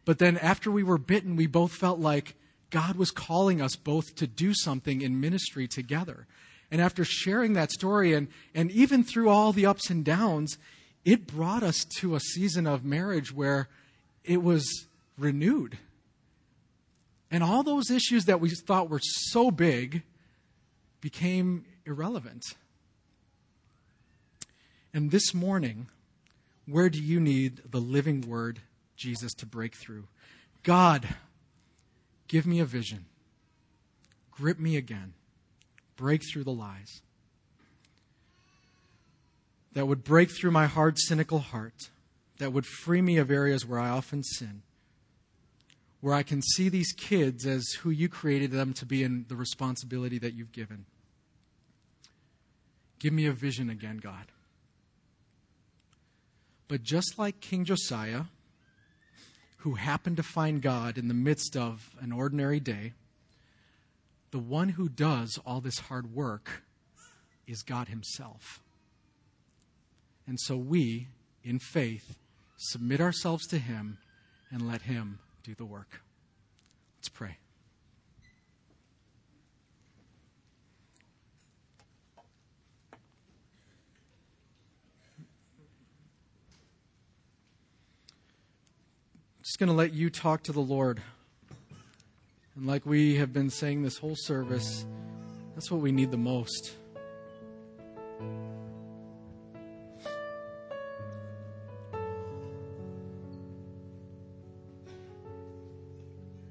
but 0.05 0.19
then 0.19 0.39
after 0.39 0.71
we 0.71 0.83
were 0.83 0.99
bitten, 0.99 1.37
we 1.37 1.47
both 1.47 1.73
felt 1.73 1.99
like 1.99 2.35
God 2.73 2.97
was 2.97 3.13
calling 3.13 3.61
us 3.61 3.77
both 3.77 4.17
to 4.17 4.27
do 4.27 4.53
something 4.53 5.03
in 5.03 5.21
ministry 5.21 5.69
together. 5.69 6.27
And 6.71 6.81
after 6.81 7.05
sharing 7.05 7.53
that 7.53 7.71
story, 7.71 8.15
and, 8.15 8.29
and 8.55 8.71
even 8.73 9.05
through 9.05 9.29
all 9.29 9.53
the 9.53 9.67
ups 9.67 9.91
and 9.91 10.05
downs, 10.05 10.57
it 11.05 11.27
brought 11.27 11.63
us 11.63 11.85
to 11.99 12.17
a 12.17 12.21
season 12.21 12.67
of 12.67 12.83
marriage 12.85 13.33
where 13.33 13.69
it 14.25 14.43
was 14.43 14.87
renewed. 15.19 15.79
And 17.31 17.45
all 17.45 17.63
those 17.63 17.91
issues 17.91 18.25
that 18.25 18.41
we 18.41 18.51
thought 18.51 18.89
were 18.89 19.01
so 19.03 19.51
big 19.51 20.03
became 21.03 21.67
irrelevant. 21.85 22.43
And 24.95 25.11
this 25.11 25.35
morning, 25.35 25.89
where 26.67 26.89
do 26.89 27.03
you 27.03 27.21
need 27.21 27.61
the 27.71 27.81
living 27.81 28.23
word, 28.23 28.61
Jesus, 28.97 29.35
to 29.35 29.47
break 29.47 29.75
through? 29.75 30.05
God, 30.63 31.07
Give 32.33 32.47
me 32.47 32.61
a 32.61 32.65
vision. 32.65 33.05
Grip 34.31 34.59
me 34.59 34.79
again. 34.79 35.13
Break 35.97 36.23
through 36.33 36.45
the 36.45 36.51
lies. 36.51 37.03
That 39.75 39.87
would 39.87 40.03
break 40.03 40.31
through 40.31 40.53
my 40.53 40.65
hard, 40.65 40.99
cynical 40.99 41.41
heart. 41.41 41.91
That 42.39 42.55
would 42.55 42.65
free 42.65 43.03
me 43.03 43.19
of 43.19 43.31
areas 43.31 43.67
where 43.67 43.79
I 43.79 43.91
often 43.91 44.23
sin. 44.23 44.63
Where 46.01 46.15
I 46.15 46.23
can 46.23 46.41
see 46.41 46.71
these 46.71 46.95
kids 46.97 47.47
as 47.47 47.69
who 47.83 47.91
you 47.91 48.09
created 48.09 48.51
them 48.51 48.73
to 48.75 48.87
be 48.87 49.05
and 49.05 49.29
the 49.29 49.37
responsibility 49.37 50.19
that 50.19 50.33
you've 50.33 50.53
given. 50.53 50.87
Give 52.99 53.13
me 53.13 53.27
a 53.27 53.33
vision 53.33 53.69
again, 53.69 53.99
God. 53.99 54.33
But 56.67 56.83
just 56.83 57.19
like 57.19 57.41
King 57.41 57.67
Josiah, 57.67 58.23
who 59.63 59.75
happened 59.75 60.17
to 60.17 60.23
find 60.25 60.61
God 60.61 60.99
in 60.99 61.07
the 61.07 61.15
midst 61.15 61.57
of 61.57 61.95
an 62.01 62.11
ordinary 62.11 62.59
day, 62.59 62.95
the 64.33 64.39
one 64.39 64.71
who 64.71 64.89
does 64.89 65.39
all 65.47 65.61
this 65.61 65.79
hard 65.79 66.13
work 66.13 66.65
is 67.47 67.63
God 67.63 67.87
Himself. 67.87 68.61
And 70.27 70.41
so 70.41 70.57
we, 70.57 71.07
in 71.45 71.61
faith, 71.61 72.17
submit 72.57 73.01
ourselves 73.01 73.47
to 73.49 73.59
Him 73.59 73.99
and 74.51 74.67
let 74.67 74.83
Him 74.83 75.21
do 75.45 75.55
the 75.55 75.65
work. 75.65 76.03
Let's 76.99 77.09
pray. 77.09 77.37
Just 89.43 89.59
going 89.59 89.69
to 89.69 89.75
let 89.75 89.93
you 89.93 90.09
talk 90.09 90.45
to 90.45 90.53
the 90.53 90.61
Lord. 90.61 91.03
And 92.55 92.65
like 92.65 92.87
we 92.87 93.17
have 93.17 93.33
been 93.33 93.51
saying 93.51 93.83
this 93.83 93.99
whole 93.99 94.15
service, 94.15 94.87
that's 95.55 95.69
what 95.69 95.81
we 95.81 95.91
need 95.91 96.13
the 96.13 96.17
most. 96.17 96.77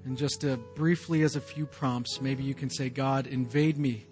And 0.03 0.17
just 0.17 0.45
briefly, 0.75 1.23
as 1.23 1.37
a 1.37 1.41
few 1.41 1.65
prompts, 1.65 2.19
maybe 2.19 2.43
you 2.43 2.53
can 2.53 2.69
say, 2.69 2.89
God, 2.89 3.25
invade 3.25 3.77
me 3.77 4.05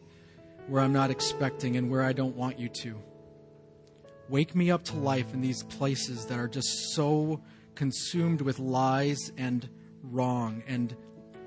where 0.68 0.82
I'm 0.82 0.94
not 0.94 1.12
expecting 1.12 1.76
and 1.76 1.92
where 1.92 2.04
I 2.04 2.14
don't 2.14 2.38
want 2.38 2.58
you 2.58 2.70
to. 2.84 2.96
Wake 4.30 4.56
me 4.56 4.72
up 4.72 4.86
to 4.86 4.96
life 4.96 5.34
in 5.34 5.42
these 5.42 5.64
places 5.64 6.28
that 6.28 6.40
are 6.40 6.48
just 6.48 6.94
so 6.94 7.42
consumed 7.80 8.42
with 8.42 8.60
lies 8.60 9.32
and 9.38 9.70
wrong 10.04 10.62
and, 10.68 10.94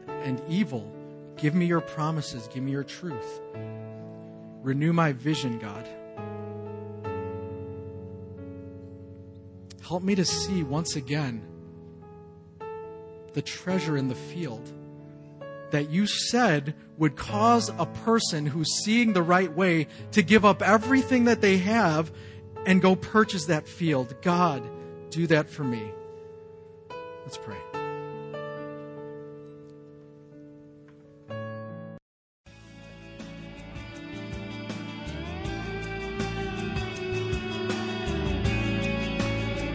and 0.09 0.41
evil. 0.49 0.91
Give 1.37 1.55
me 1.55 1.66
your 1.66 1.83
promises. 1.83 2.49
Give 2.49 2.62
me 2.62 2.72
your 2.72 2.85
truth. 2.85 3.43
Renew 4.62 4.95
my 4.95 5.12
vision, 5.12 5.59
God. 5.59 5.87
Help 9.87 10.03
me 10.03 10.14
to 10.14 10.24
see 10.24 10.62
once 10.62 10.97
again 10.97 11.43
the 13.35 13.43
treasure 13.43 13.99
in 13.99 14.09
the 14.09 14.14
field 14.14 14.72
that 15.70 15.91
you 15.91 16.07
said 16.07 16.74
would 16.97 17.14
cause 17.14 17.70
a 17.76 17.85
person 18.07 18.47
who's 18.47 18.83
seeing 18.83 19.12
the 19.12 19.22
right 19.22 19.55
way 19.55 19.87
to 20.12 20.22
give 20.22 20.47
up 20.47 20.62
everything 20.62 21.24
that 21.24 21.43
they 21.43 21.59
have 21.59 22.11
and 22.64 22.80
go 22.80 22.97
purchase 22.97 23.45
that 23.47 23.68
field. 23.68 24.14
God, 24.22 24.62
do 25.11 25.26
that 25.26 25.51
for 25.51 25.64
me. 25.64 25.93
Let's 27.25 27.39
pray. 27.39 27.59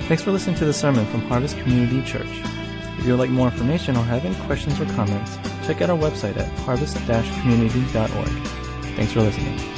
Thanks 0.08 0.24
for 0.24 0.32
listening 0.32 0.56
to 0.56 0.66
the 0.66 0.72
sermon 0.72 1.06
from 1.08 1.20
Harvest 1.24 1.58
Community 1.58 2.02
Church. 2.10 2.26
If 2.98 3.06
you 3.06 3.12
would 3.12 3.20
like 3.20 3.30
more 3.30 3.48
information 3.48 3.98
or 3.98 4.04
have 4.04 4.24
any 4.24 4.36
questions 4.46 4.80
or 4.80 4.86
comments, 4.94 5.36
check 5.66 5.82
out 5.82 5.90
our 5.90 5.98
website 5.98 6.38
at 6.38 6.48
harvest-community.org. 6.60 8.48
Thanks 8.96 9.12
for 9.12 9.20
listening. 9.20 9.77